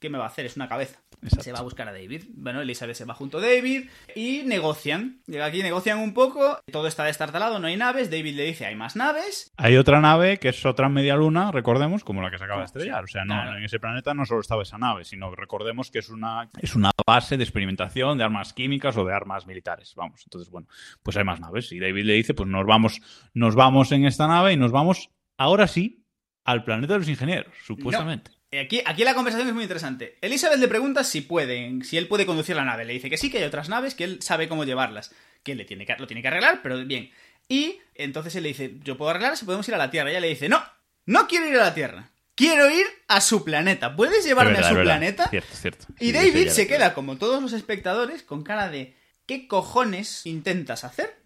[0.00, 0.46] ¿qué me va a hacer?
[0.46, 0.98] Es una cabeza.
[1.26, 1.44] Exacto.
[1.44, 2.24] Se va a buscar a David.
[2.34, 5.20] Bueno, Elizabeth se va junto a David y negocian.
[5.26, 6.58] Llega aquí, negocian un poco.
[6.70, 8.10] Todo está destartalado, no hay naves.
[8.10, 9.52] David le dice, hay más naves.
[9.56, 12.66] Hay otra nave que es otra media luna, recordemos, como la que se acaba de
[12.66, 13.04] estrellar.
[13.04, 13.58] O sea, no, Claro.
[13.58, 16.74] en ese planeta no solo estaba esa nave, sino que recordemos que es una, es
[16.74, 19.94] una base de experimentación de armas químicas o de armas militares.
[19.96, 20.68] Vamos, entonces, bueno,
[21.02, 21.70] pues hay más naves.
[21.72, 23.00] Y David le dice, pues nos vamos,
[23.34, 26.04] nos vamos en esta nave y nos vamos, ahora sí,
[26.44, 28.30] al planeta de los ingenieros, supuestamente.
[28.58, 30.16] Aquí, aquí la conversación es muy interesante.
[30.20, 32.84] Elizabeth le pregunta si pueden, si él puede conducir la nave.
[32.84, 35.12] Le dice que sí, que hay otras naves, que él sabe cómo llevarlas.
[35.42, 37.10] Que él le tiene que, lo tiene que arreglar, pero bien.
[37.48, 40.10] Y entonces él le dice, yo puedo arreglar si podemos ir a la Tierra.
[40.10, 40.62] Y ella le dice, no,
[41.04, 42.10] no quiero ir a la Tierra.
[42.34, 43.96] Quiero ir a su planeta.
[43.96, 45.28] ¿Puedes Es llevarme verdad, a su planeta?
[45.28, 45.86] Cierto, cierto.
[45.98, 48.94] Y Sí, David se queda, como todos los espectadores, con cara de
[49.26, 51.16] ¿qué cojones intentas hacer?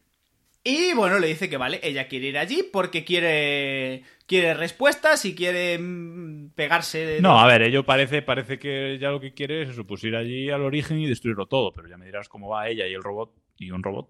[0.62, 5.34] Y bueno, le dice que vale, ella quiere ir allí porque quiere quiere respuestas y
[5.34, 7.18] quiere mm, pegarse.
[7.20, 10.14] No, a ver, ello parece, parece que ya lo que quiere es eso, pues ir
[10.14, 13.02] allí al origen y destruirlo todo, pero ya me dirás cómo va ella y el
[13.02, 14.08] robot y un robot.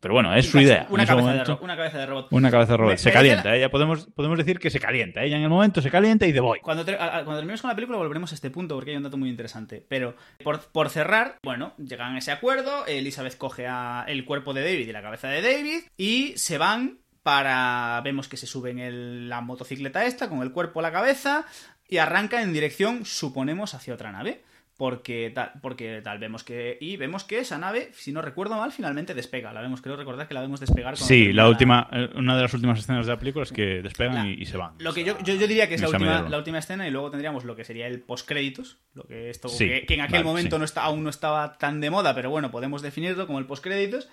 [0.00, 0.86] pero bueno, es su idea.
[0.88, 2.28] Una cabeza, de una cabeza, de robot.
[2.30, 2.96] Una cabeza de robot.
[2.96, 3.54] se calienta.
[3.54, 5.24] Ella podemos, podemos decir que se calienta.
[5.24, 6.60] Ella en el momento se calienta y de voy.
[6.60, 9.28] Cuando, cuando terminemos con la película volveremos a este punto porque hay un dato muy
[9.28, 9.84] interesante.
[9.88, 12.86] Pero por, por cerrar, bueno, llegan a ese acuerdo.
[12.86, 16.98] Elizabeth coge a el cuerpo de David y la cabeza de David y se van
[17.24, 18.00] para...
[18.04, 21.44] Vemos que se suben en la motocicleta esta con el cuerpo a la cabeza
[21.88, 24.44] y arranca en dirección, suponemos, hacia otra nave
[24.78, 28.70] porque tal, porque tal vemos que y vemos que esa nave si no recuerdo mal
[28.70, 29.52] finalmente despega.
[29.52, 32.54] La vemos creo recordar que la vemos despegar sí la última eh, una de las
[32.54, 34.74] últimas escenas de la película es que despegan y, se van.
[34.78, 37.44] lo que yo, yo, diría que es la última, la última escena y luego tendríamos
[37.44, 40.84] lo que sería el post créditos lo que esto que, en aquel momento no está,
[40.84, 44.08] aún no estaba tan de moda pero bueno podemos definirlo como el post créditos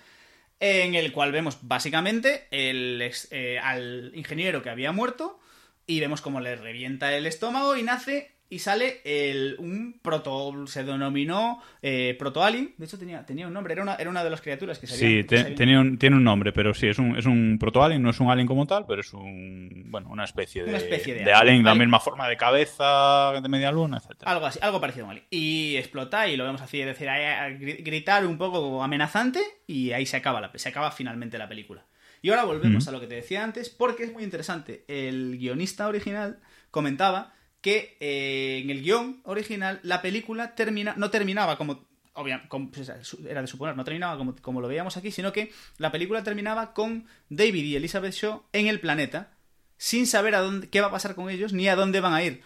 [0.58, 5.38] en el cual vemos básicamente el, eh, al ingeniero que había muerto
[5.86, 10.84] y vemos cómo le revienta el estómago y nace y sale el, un proto, se
[10.84, 14.30] denominó eh, proto alien, de hecho tenía, tenía un nombre, era una, era una de
[14.30, 17.58] las criaturas que Sí, tenía un, tiene un nombre, pero sí, es un, es un
[17.58, 20.76] proto alien, no es un alien como tal, pero es un, bueno, una especie de,
[20.76, 24.22] especie de, de alien, la misma forma de cabeza, de media luna, etc.
[24.24, 25.26] Algo así, algo parecido a un alien.
[25.30, 27.08] Y explota y lo vemos así, es decir,
[27.82, 31.84] gritar un poco amenazante y ahí se acaba, la, se acaba finalmente la película.
[32.22, 34.84] Y ahora volvemos a lo que te decía antes, porque es muy interesante.
[34.88, 36.40] El guionista original
[36.70, 37.35] comentaba
[37.66, 41.84] que eh, en el guion original la película termina, no terminaba como,
[42.14, 46.72] era de suponer, no terminaba como, como lo veíamos aquí, sino que la película terminaba
[46.74, 49.32] con David y Elizabeth Shaw en el planeta,
[49.78, 52.22] sin saber a dónde, qué va a pasar con ellos ni a dónde van a
[52.22, 52.40] ir.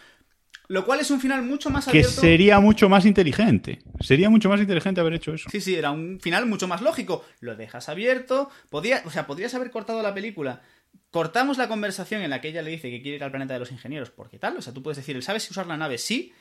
[0.71, 2.09] Lo cual es un final mucho más abierto.
[2.09, 3.79] Que sería mucho más inteligente.
[3.99, 5.49] Sería mucho más inteligente haber hecho eso.
[5.49, 7.25] Sí, sí, era un final mucho más lógico.
[7.41, 8.49] Lo dejas abierto.
[8.69, 10.61] Podía, o sea, podrías haber cortado la película
[11.09, 13.59] cortamos la conversación en la que ella le dice que quiere ir al planeta de
[13.59, 15.97] los ingenieros porque tal, o sea, tú puedes decir, ¿sabes usar la nave?
[15.97, 16.33] Sí,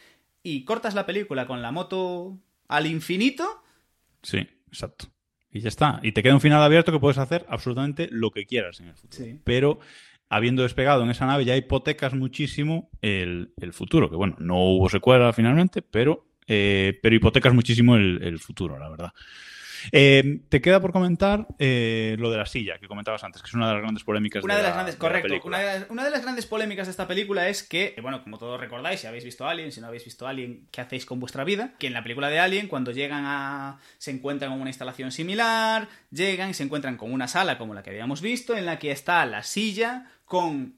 [0.43, 2.39] y cortas la película con la moto
[2.69, 3.63] al infinito.
[4.23, 5.07] Sí, exacto.
[5.53, 5.99] Y ya está.
[6.03, 8.95] Y te queda un final abierto que puedes hacer absolutamente lo que quieras en el
[8.95, 9.39] futuro.
[9.43, 9.81] Pero
[10.31, 15.33] habiendo despegado en esa nave ya hipotecas muchísimo el, futuro, que bueno, no hubo secuela
[15.33, 19.13] finalmente, pero, eh, pero hipotecas muchísimo el futuro, la verdad.
[19.93, 23.55] Eh, te queda por comentar eh, lo de la silla que comentabas antes, que es
[23.55, 25.35] una de las grandes polémicas una de, las grandes, correcto.
[25.45, 25.59] una,
[26.05, 29.25] de las, grandes polémicas de esta película es que, bueno, como todos recordáis, si habéis
[29.25, 31.75] visto Alien, si no habéis visto Alien, ¿qué hacéis con vuestra vida?
[31.79, 33.79] Que en la película de Alien, cuando llegan a.
[33.99, 37.83] se encuentran con una instalación similar, llegan y se encuentran con una sala como la
[37.83, 40.77] que habíamos visto, en la que está la silla con,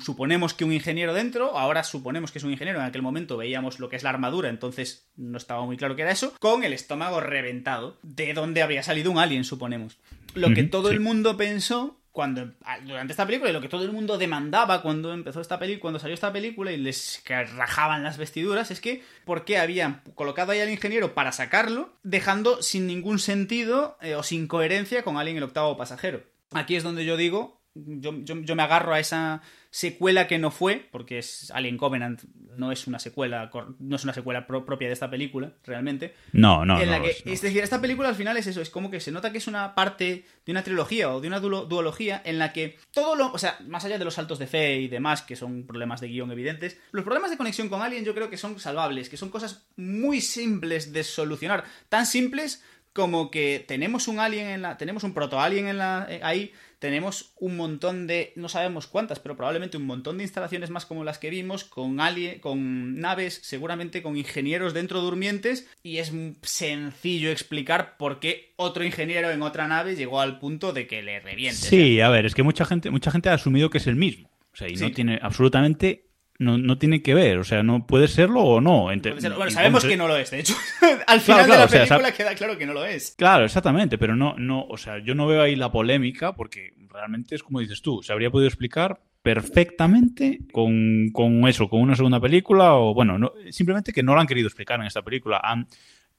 [0.00, 3.80] suponemos que un ingeniero dentro, ahora suponemos que es un ingeniero, en aquel momento veíamos
[3.80, 6.72] lo que es la armadura, entonces no estaba muy claro que era eso, con el
[6.72, 9.98] estómago reventado, de donde había salido un alien, suponemos.
[10.34, 12.52] Lo que todo el mundo pensó cuando
[12.84, 15.98] durante esta película y lo que todo el mundo demandaba cuando empezó esta película, cuando
[15.98, 20.60] salió esta película y les rajaban las vestiduras, es que ¿por qué habían colocado ahí
[20.60, 25.42] al ingeniero para sacarlo, dejando sin ningún sentido eh, o sin coherencia con alguien el
[25.42, 26.22] octavo pasajero?
[26.52, 27.55] Aquí es donde yo digo,
[27.86, 28.12] yo,
[28.56, 32.22] me agarro a esa secuela que no fue, porque es Alien Covenant
[32.56, 36.14] no es una secuela, no es una secuela propia de esta película, realmente.
[36.32, 39.12] No, no, es, es, decir, esta película al final es eso, es como que se
[39.12, 42.78] nota que es una parte de una trilogía o de una duología en la que
[42.92, 45.66] todo lo, o sea, más allá de los saltos de fe y demás, que son
[45.66, 49.10] problemas de guion evidentes, los problemas de conexión con Alien yo creo que son salvables,
[49.10, 52.64] que son cosas muy simples de solucionar, tan simples
[52.96, 56.50] como que tenemos un alien en la tenemos un proto alien en la eh, ahí
[56.78, 61.04] tenemos un montón de, no sabemos cuántas, pero probablemente un montón de instalaciones más como
[61.04, 66.12] las que vimos, con, alien, con naves, seguramente con ingenieros dentro durmientes, y es
[66.42, 71.20] sencillo explicar por qué otro ingeniero en otra nave llegó al punto de que le
[71.20, 71.56] reviente.
[71.56, 74.30] Sí, a ver, es que mucha gente, mucha gente ha asumido que es el mismo.
[74.52, 76.05] O sea, y no tiene absolutamente
[76.38, 78.84] no, no, tiene que ver, o sea, no puede serlo o no.
[78.84, 80.54] Bueno, sabemos que no lo es, de hecho.
[81.06, 83.14] Al final de la película queda claro que no lo es.
[83.16, 87.34] Claro, exactamente, pero no, no, o sea, yo no veo ahí la polémica porque realmente
[87.34, 92.20] es como dices tú, se habría podido explicar perfectamente con, con eso, con una segunda
[92.20, 95.40] película o, bueno, no, simplemente que no lo han querido explicar en esta película.
[95.42, 95.66] Han,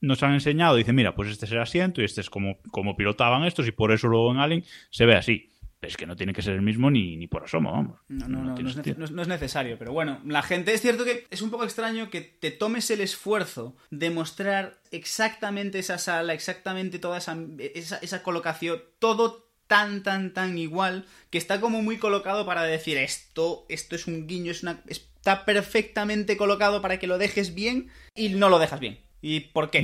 [0.02, 2.96] nos han enseñado, dicen, mira, pues este es el asiento y este es como, como
[2.96, 5.50] pilotaban estos y por eso luego en Alien se ve así
[5.82, 8.00] es que no tiene que ser el mismo ni, ni por asomo, vamos.
[8.08, 11.52] No, no, no, no, es necesario, pero bueno, la gente es cierto que es un
[11.52, 17.38] poco extraño que te tomes el esfuerzo de mostrar exactamente esa sala, exactamente toda esa,
[18.02, 23.66] esa, colocación, todo tan, tan, tan igual, que está como muy colocado para decir esto,
[23.70, 28.30] esto es un guiño, es una, está perfectamente colocado para que lo dejes bien y
[28.30, 29.00] no lo dejas bien.
[29.22, 29.82] ¿Y por qué?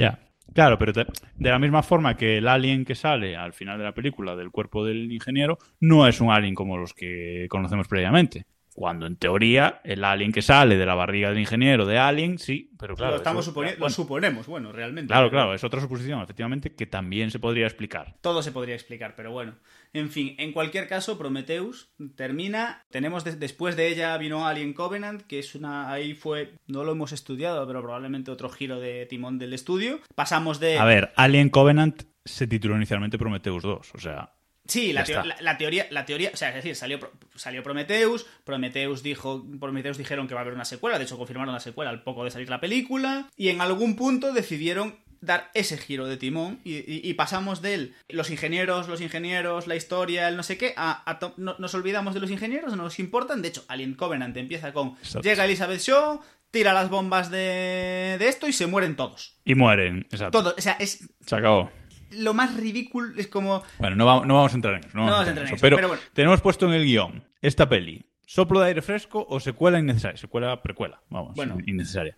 [0.54, 1.06] Claro, pero te-
[1.36, 4.52] de la misma forma que el alien que sale al final de la película del
[4.52, 8.46] cuerpo del ingeniero no es un alien como los que conocemos previamente.
[8.76, 12.72] Cuando en teoría el alien que sale de la barriga del ingeniero de Alien, sí,
[12.80, 13.12] pero claro.
[13.12, 15.10] lo, estamos eso- suponi- lo bueno, suponemos, bueno, realmente.
[15.14, 18.16] Claro, claro, es otra suposición, efectivamente, que también se podría explicar.
[18.22, 19.54] Todo se podría explicar, pero bueno.
[19.94, 22.84] En fin, en cualquier caso, Prometheus termina.
[22.90, 25.92] Tenemos de- después de ella vino Alien Covenant, que es una.
[25.92, 26.54] Ahí fue.
[26.68, 30.00] No lo hemos estudiado, pero probablemente otro giro de timón del estudio.
[30.16, 30.78] Pasamos de.
[30.80, 34.34] A ver, Alien Covenant se tituló inicialmente Prometheus 2, o sea,
[34.66, 35.36] Sí, la, Ya teo- está.
[35.36, 36.98] la- la teoría, la teoría, o sea, es decir, salió,
[37.36, 41.54] salió Prometheus, Prometheus dijo, Prometheus dijeron que va a haber una secuela, de hecho confirmaron
[41.54, 44.96] la secuela al poco de salir la película, y en algún punto decidieron
[45.26, 49.68] dar ese giro de timón y, y- y pasamos de él, los ingenieros, los ingenieros,
[49.68, 52.76] la historia, el no sé qué, a, a to- no- nos olvidamos de los ingenieros,
[52.76, 55.22] no nos importan, de hecho, Alien Covenant empieza con, Exacto.
[55.22, 56.20] llega Elizabeth Shaw,
[56.52, 59.40] tira las bombas de, de esto y se mueren todos.
[59.46, 60.40] y mueren, exacto.
[60.40, 61.72] Todos, o sea, es Se acabó.
[62.12, 63.64] lo más ridículo, es como...
[63.80, 64.90] Bueno, no vamos, no vamos a entrar en eso.
[64.98, 65.62] No, vamos a entrar en eso.
[65.62, 66.04] Pero, pero bueno.
[66.14, 68.06] tenemos puesto en el guion esta peli.
[68.26, 70.18] ¿Soplo de aire fresco o secuela innecesaria?
[70.18, 71.02] Secuela, precuela.
[71.10, 71.58] Vamos, Bueno.
[71.68, 72.16] innecesaria.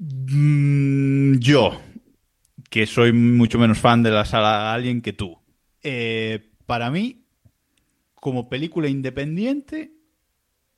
[0.00, 1.78] Mm, yo,
[2.70, 5.38] que soy mucho menos fan de la saga Alien que tú.
[5.82, 7.24] eh, para mí,
[8.14, 9.92] como película independiente,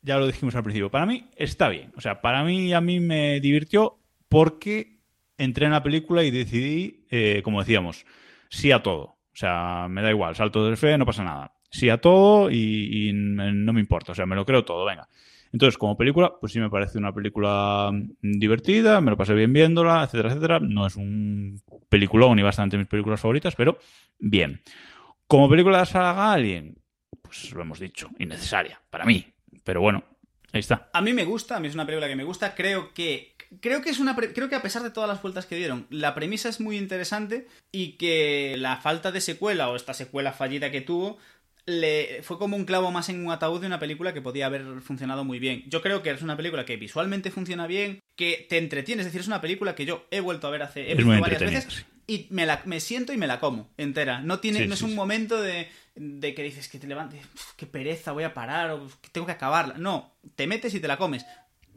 [0.03, 1.93] ya lo dijimos al principio, para mí está bien.
[1.97, 4.99] O sea, para mí a mí me divirtió porque
[5.39, 8.07] entré en la película y decidí, eh, como decíamos,
[8.51, 9.05] sí a todo.
[9.05, 11.55] O sea, me da igual, salto de fe, no pasa nada.
[11.70, 14.12] Sí a todo y, y no me importa.
[14.12, 15.09] O sea, me lo creo todo, venga.
[15.53, 19.53] Entonces, como película, pues sí me parece una película mm, divertida, me lo pasé bien
[19.53, 20.61] viéndola, etcétera, etcétera.
[20.61, 23.79] No es un peliculón ni bastante mis películas favoritas, pero
[24.19, 24.62] bien.
[25.27, 26.79] Como película de la saga Alien,
[27.20, 29.27] pues lo hemos dicho, innecesaria, para mí.
[29.65, 30.05] Pero bueno,
[30.53, 30.91] ahí está.
[30.93, 32.55] A mí me gusta, a mí es una película que me gusta.
[32.55, 33.35] Creo que.
[33.61, 34.16] Creo que es una.
[34.16, 37.47] Creo que a pesar de todas las vueltas que dieron, la premisa es muy interesante
[37.70, 41.19] y que la falta de secuela o esta secuela fallida que tuvo.
[41.64, 44.80] Le, fue como un clavo más en un ataúd de una película que podía haber
[44.80, 45.62] funcionado muy bien.
[45.68, 49.20] Yo creo que es una película que visualmente funciona bien, que te entretiene, es decir,
[49.20, 52.26] es una película que yo he vuelto a ver hace he visto varias veces y
[52.30, 54.20] me, la, me siento y me la como entera.
[54.20, 54.97] No tiene, Sí, no sí, es un sí.
[54.97, 58.89] momento de, de que dices que te levantes, "Uf, qué pereza, voy a parar, o
[59.01, 59.74] que tengo que acabarla.
[59.78, 61.24] No, te metes y te la comes.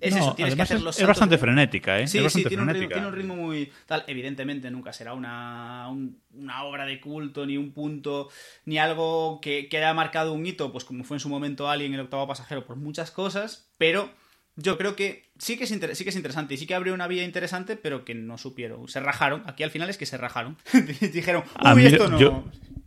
[0.02, 2.08] Es No, eso, tienes que además hacer es, los es saltos bastante frenética, ¿eh?
[2.08, 2.94] Sí, es sí, tiene un, ritmo, frenética.
[2.96, 4.04] tiene un ritmo muy tal.
[4.08, 8.30] Evidentemente nunca será una, un- una obra de culto, ni un punto,
[8.66, 11.94] ni algo que, que haya marcado un hito, pues como fue en su momento Alien,
[11.94, 14.10] el octavo pasajero, por muchas cosas, pero
[14.58, 17.08] yo creo que sí que es, sí que es interesante y sí que abrió una
[17.08, 18.88] vía interesante, pero que no supieron.
[18.90, 19.44] Se rajaron.
[19.48, 20.58] Aquí al final es que se rajaron.
[21.14, 22.20] Dijeron, A uy, mí, esto no.
[22.20, 22.44] yo,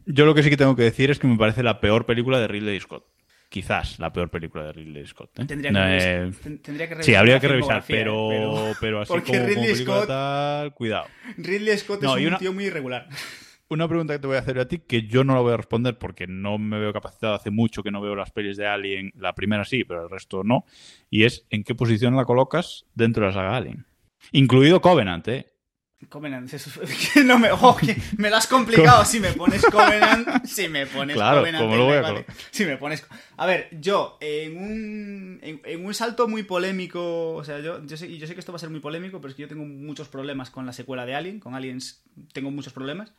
[0.06, 2.38] yo lo que sí que tengo que decir es que me parece la peor película
[2.38, 3.04] de Ridley Scott.
[3.48, 5.38] Quizás la peor película de Ridley Scott.
[5.38, 5.46] ¿eh?
[5.46, 5.78] Tendría que,
[6.26, 8.30] Eh, tendría que Sí, revisar habría la que revisar, pero,
[8.72, 8.74] ¿eh?
[8.78, 11.06] pero así porque como, como Ridley película Scott- tal, cuidado.
[11.38, 13.08] Ridley Scott No, es un una- tío muy irregular.
[13.70, 15.58] Una pregunta que te voy a hacer a ti, que yo no la voy a
[15.58, 19.12] responder porque no me veo capacitado, hace mucho que no veo las pelis de Alien,
[19.14, 20.64] la primera sí, pero el resto no,
[21.10, 23.84] y es ¿en qué posición la colocas dentro de la saga Alien?
[24.32, 25.46] Incluido Covenant, ¿eh?
[26.08, 26.50] Covenant,
[27.14, 30.86] que no me, oh, que me lo has complicado si me pones Covenant, si me
[30.86, 32.26] pones Claro, Covenant, ¿cómo lo voy a vale.
[32.50, 33.06] si me pones,
[33.36, 37.96] a ver, yo en un en, en un salto muy polémico, o sea, yo yo
[37.96, 39.48] sé, y yo sé que esto va a ser muy polémico, pero es que yo
[39.48, 42.02] tengo muchos problemas con la secuela de Alien, con Aliens
[42.32, 43.12] tengo muchos problemas.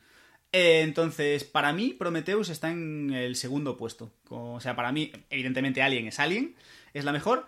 [0.52, 4.12] Eh, entonces, para mí, Prometheus está en el segundo puesto.
[4.28, 6.56] O sea, para mí, evidentemente, Alien es Alien,
[6.92, 7.46] es la mejor.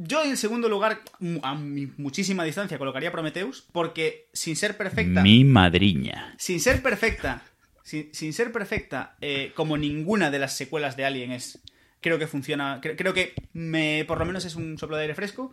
[0.00, 1.00] Yo, en segundo lugar,
[1.42, 5.22] a muchísima distancia, colocaría Prometheus, porque sin ser perfecta.
[5.22, 6.34] Mi madriña.
[6.38, 7.42] Sin ser perfecta.
[7.82, 11.60] Sin, sin ser perfecta, eh, como ninguna de las secuelas de Alien es.
[12.00, 12.80] Creo que funciona.
[12.80, 15.52] cre- creo que me, por lo menos es un soplo de aire fresco.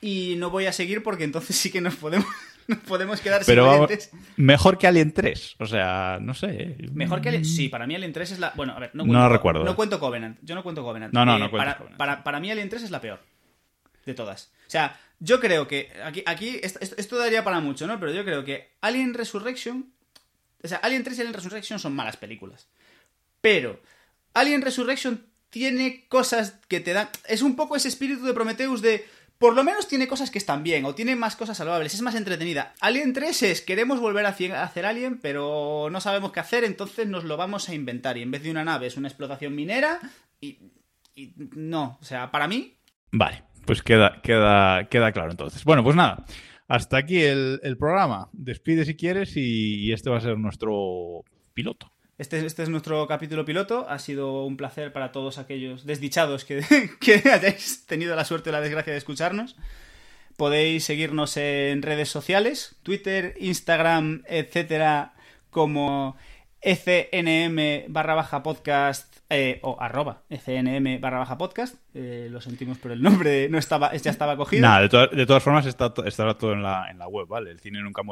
[0.00, 2.26] Y no voy a seguir porque entonces sí que nos podemos,
[2.68, 4.10] nos podemos quedar sin Pero vamos, oyentes.
[4.36, 6.46] mejor que Alien 3, o sea, no sé.
[6.50, 6.76] ¿eh?
[6.92, 7.44] Mejor que Alien.
[7.44, 8.52] Sí, para mí Alien 3 es la.
[8.56, 9.74] Bueno, a ver, no No cuento, la recuerdo, No eh.
[9.76, 10.38] cuento Covenant.
[10.42, 11.12] Yo no cuento Covenant.
[11.12, 11.98] Eh, No, no, no cuentas para, Covenant.
[11.98, 13.20] Para, para mí Alien 3 es la peor.
[14.06, 14.52] De todas.
[14.66, 15.90] O sea, yo creo que.
[16.04, 17.98] Aquí, aquí esto, esto- daría para mucho, ¿no?
[18.00, 19.92] Pero yo creo que Alien Resurrection.
[20.62, 22.68] O sea, Alien 3 y Alien Resurrection son malas películas.
[23.40, 23.80] Pero
[24.34, 27.08] Alien Resurrection tiene cosas que te dan.
[27.26, 29.06] Es un poco ese espíritu de Prometheus de.
[29.38, 32.14] Por lo menos tiene cosas que están bien, o tiene más cosas salvables, es más
[32.14, 32.72] entretenida.
[32.80, 37.24] Alien 3 es, queremos volver a hacer Alien, pero no sabemos qué hacer, entonces nos
[37.24, 38.16] lo vamos a inventar.
[38.16, 40.00] Y en vez de una nave es una explotación minera,
[40.40, 40.58] y,
[41.16, 42.76] y no, o sea, para mí,
[43.10, 45.64] Vale, pues queda, queda, queda claro entonces.
[45.64, 46.24] Bueno, pues nada,
[46.68, 48.28] hasta aquí el, el programa.
[48.32, 51.90] Despide si quieres y, este va a ser nuestro piloto.
[52.16, 53.88] Este, este es nuestro capítulo piloto.
[53.88, 56.62] Ha sido un placer para todos aquellos desdichados que,
[57.00, 59.56] que hayáis tenido la suerte o la desgracia de escucharnos.
[60.36, 65.14] Podéis seguirnos en redes sociales, Twitter, Instagram, etcétera,
[65.50, 66.16] como
[66.60, 71.76] FNM barra baja podcast eh, o arroba FNM barra baja podcast.
[71.94, 74.62] Eh, lo sentimos por el nombre, no estaba, ya estaba cogido.
[74.62, 77.50] Nada, de, to- de todas formas está, estará todo en la, en la web, ¿vale?
[77.50, 78.02] El cine nunca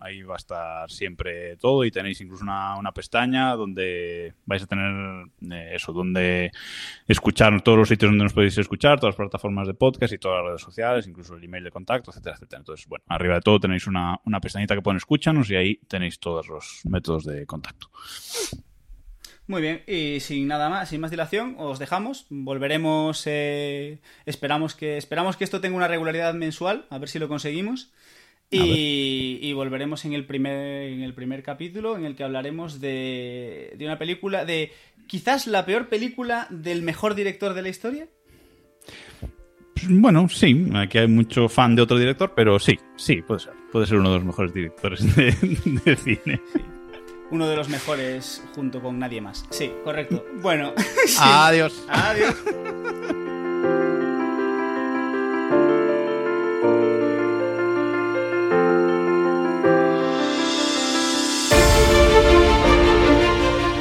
[0.00, 4.66] ahí va a estar siempre todo y tenéis incluso una, una pestaña donde vais a
[4.66, 6.50] tener eh, eso, donde
[7.06, 10.38] escuchar todos los sitios donde nos podéis escuchar, todas las plataformas de podcast y todas
[10.38, 12.60] las redes sociales, incluso el email de contacto, etcétera, etcétera.
[12.60, 16.18] Entonces, bueno, arriba de todo tenéis una, una pestañita que pone escúchanos y ahí tenéis
[16.18, 17.88] todos los métodos de contacto.
[19.46, 22.26] Muy bien, y sin nada más, sin más dilación, os dejamos.
[22.30, 27.28] Volveremos, eh, esperamos que esperamos que esto tenga una regularidad mensual, a ver si lo
[27.28, 27.92] conseguimos.
[28.50, 33.74] Y, y volveremos en el primer en el primer capítulo en el que hablaremos de,
[33.76, 34.70] de una película de
[35.08, 38.06] quizás la peor película del mejor director de la historia.
[39.88, 43.54] Bueno, sí, aquí hay mucho fan de otro director, pero sí, sí, puede ser.
[43.72, 45.32] Puede ser uno de los mejores directores de,
[45.84, 46.40] de cine.
[47.34, 49.44] Uno de los mejores junto con nadie más.
[49.50, 50.24] Sí, correcto.
[50.40, 50.72] Bueno,
[51.06, 51.16] sí.
[51.20, 51.84] Adiós.
[51.88, 52.32] Adiós.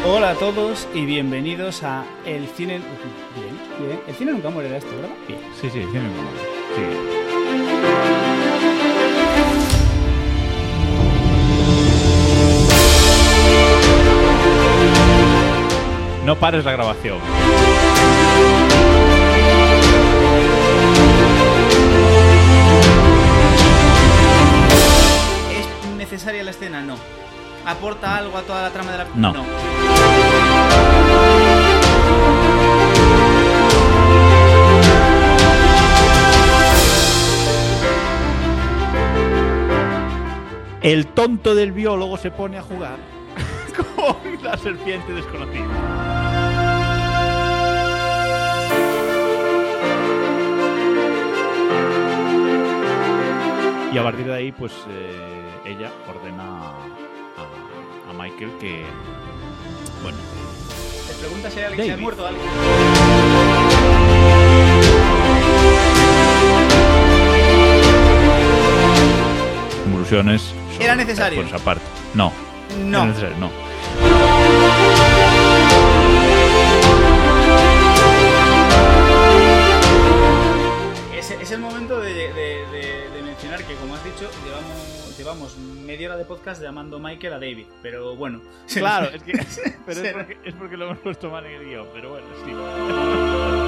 [0.07, 2.79] Hola a todos y bienvenidos a El Cine...
[3.35, 3.99] Bien, bien.
[4.07, 5.15] El Cine nunca muere de esto, ¿verdad?
[5.27, 5.39] Bien.
[5.61, 6.39] Sí, sí, cine nunca muere.
[6.75, 7.22] Sí.
[16.25, 17.17] No pares la grabación.
[25.51, 26.81] ¿Es necesaria la escena?
[26.81, 26.95] No.
[27.65, 29.33] ¿Aporta algo a toda la trama de la No.
[40.81, 43.12] El tonto del biólogo se pone a jugar
[44.03, 46.73] con la serpiente desconocida.
[53.93, 58.85] Y a partir de ahí, pues eh, ella ordena a, a Michael que.
[60.01, 60.17] Bueno,
[61.07, 62.49] Te pregunta si hay alguien ha muerto alguien.
[69.83, 70.53] conclusiones.
[70.79, 71.41] ¿Era necesario?
[71.41, 71.83] Por esa parte.
[72.13, 72.31] No.
[72.85, 72.97] No.
[72.99, 73.72] Era necesario, no.
[85.85, 87.65] Media hora de podcast llamando Michael a David.
[87.81, 88.41] Pero bueno.
[88.73, 89.31] Claro, es que.
[89.85, 90.19] Pero es Será.
[90.19, 92.51] porque, es porque lo hemos puesto mal en el guion, pero bueno, sí.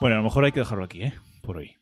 [0.00, 1.14] Bueno, a lo mejor hay que dejarlo aquí, ¿eh?
[1.42, 1.77] Por hoy.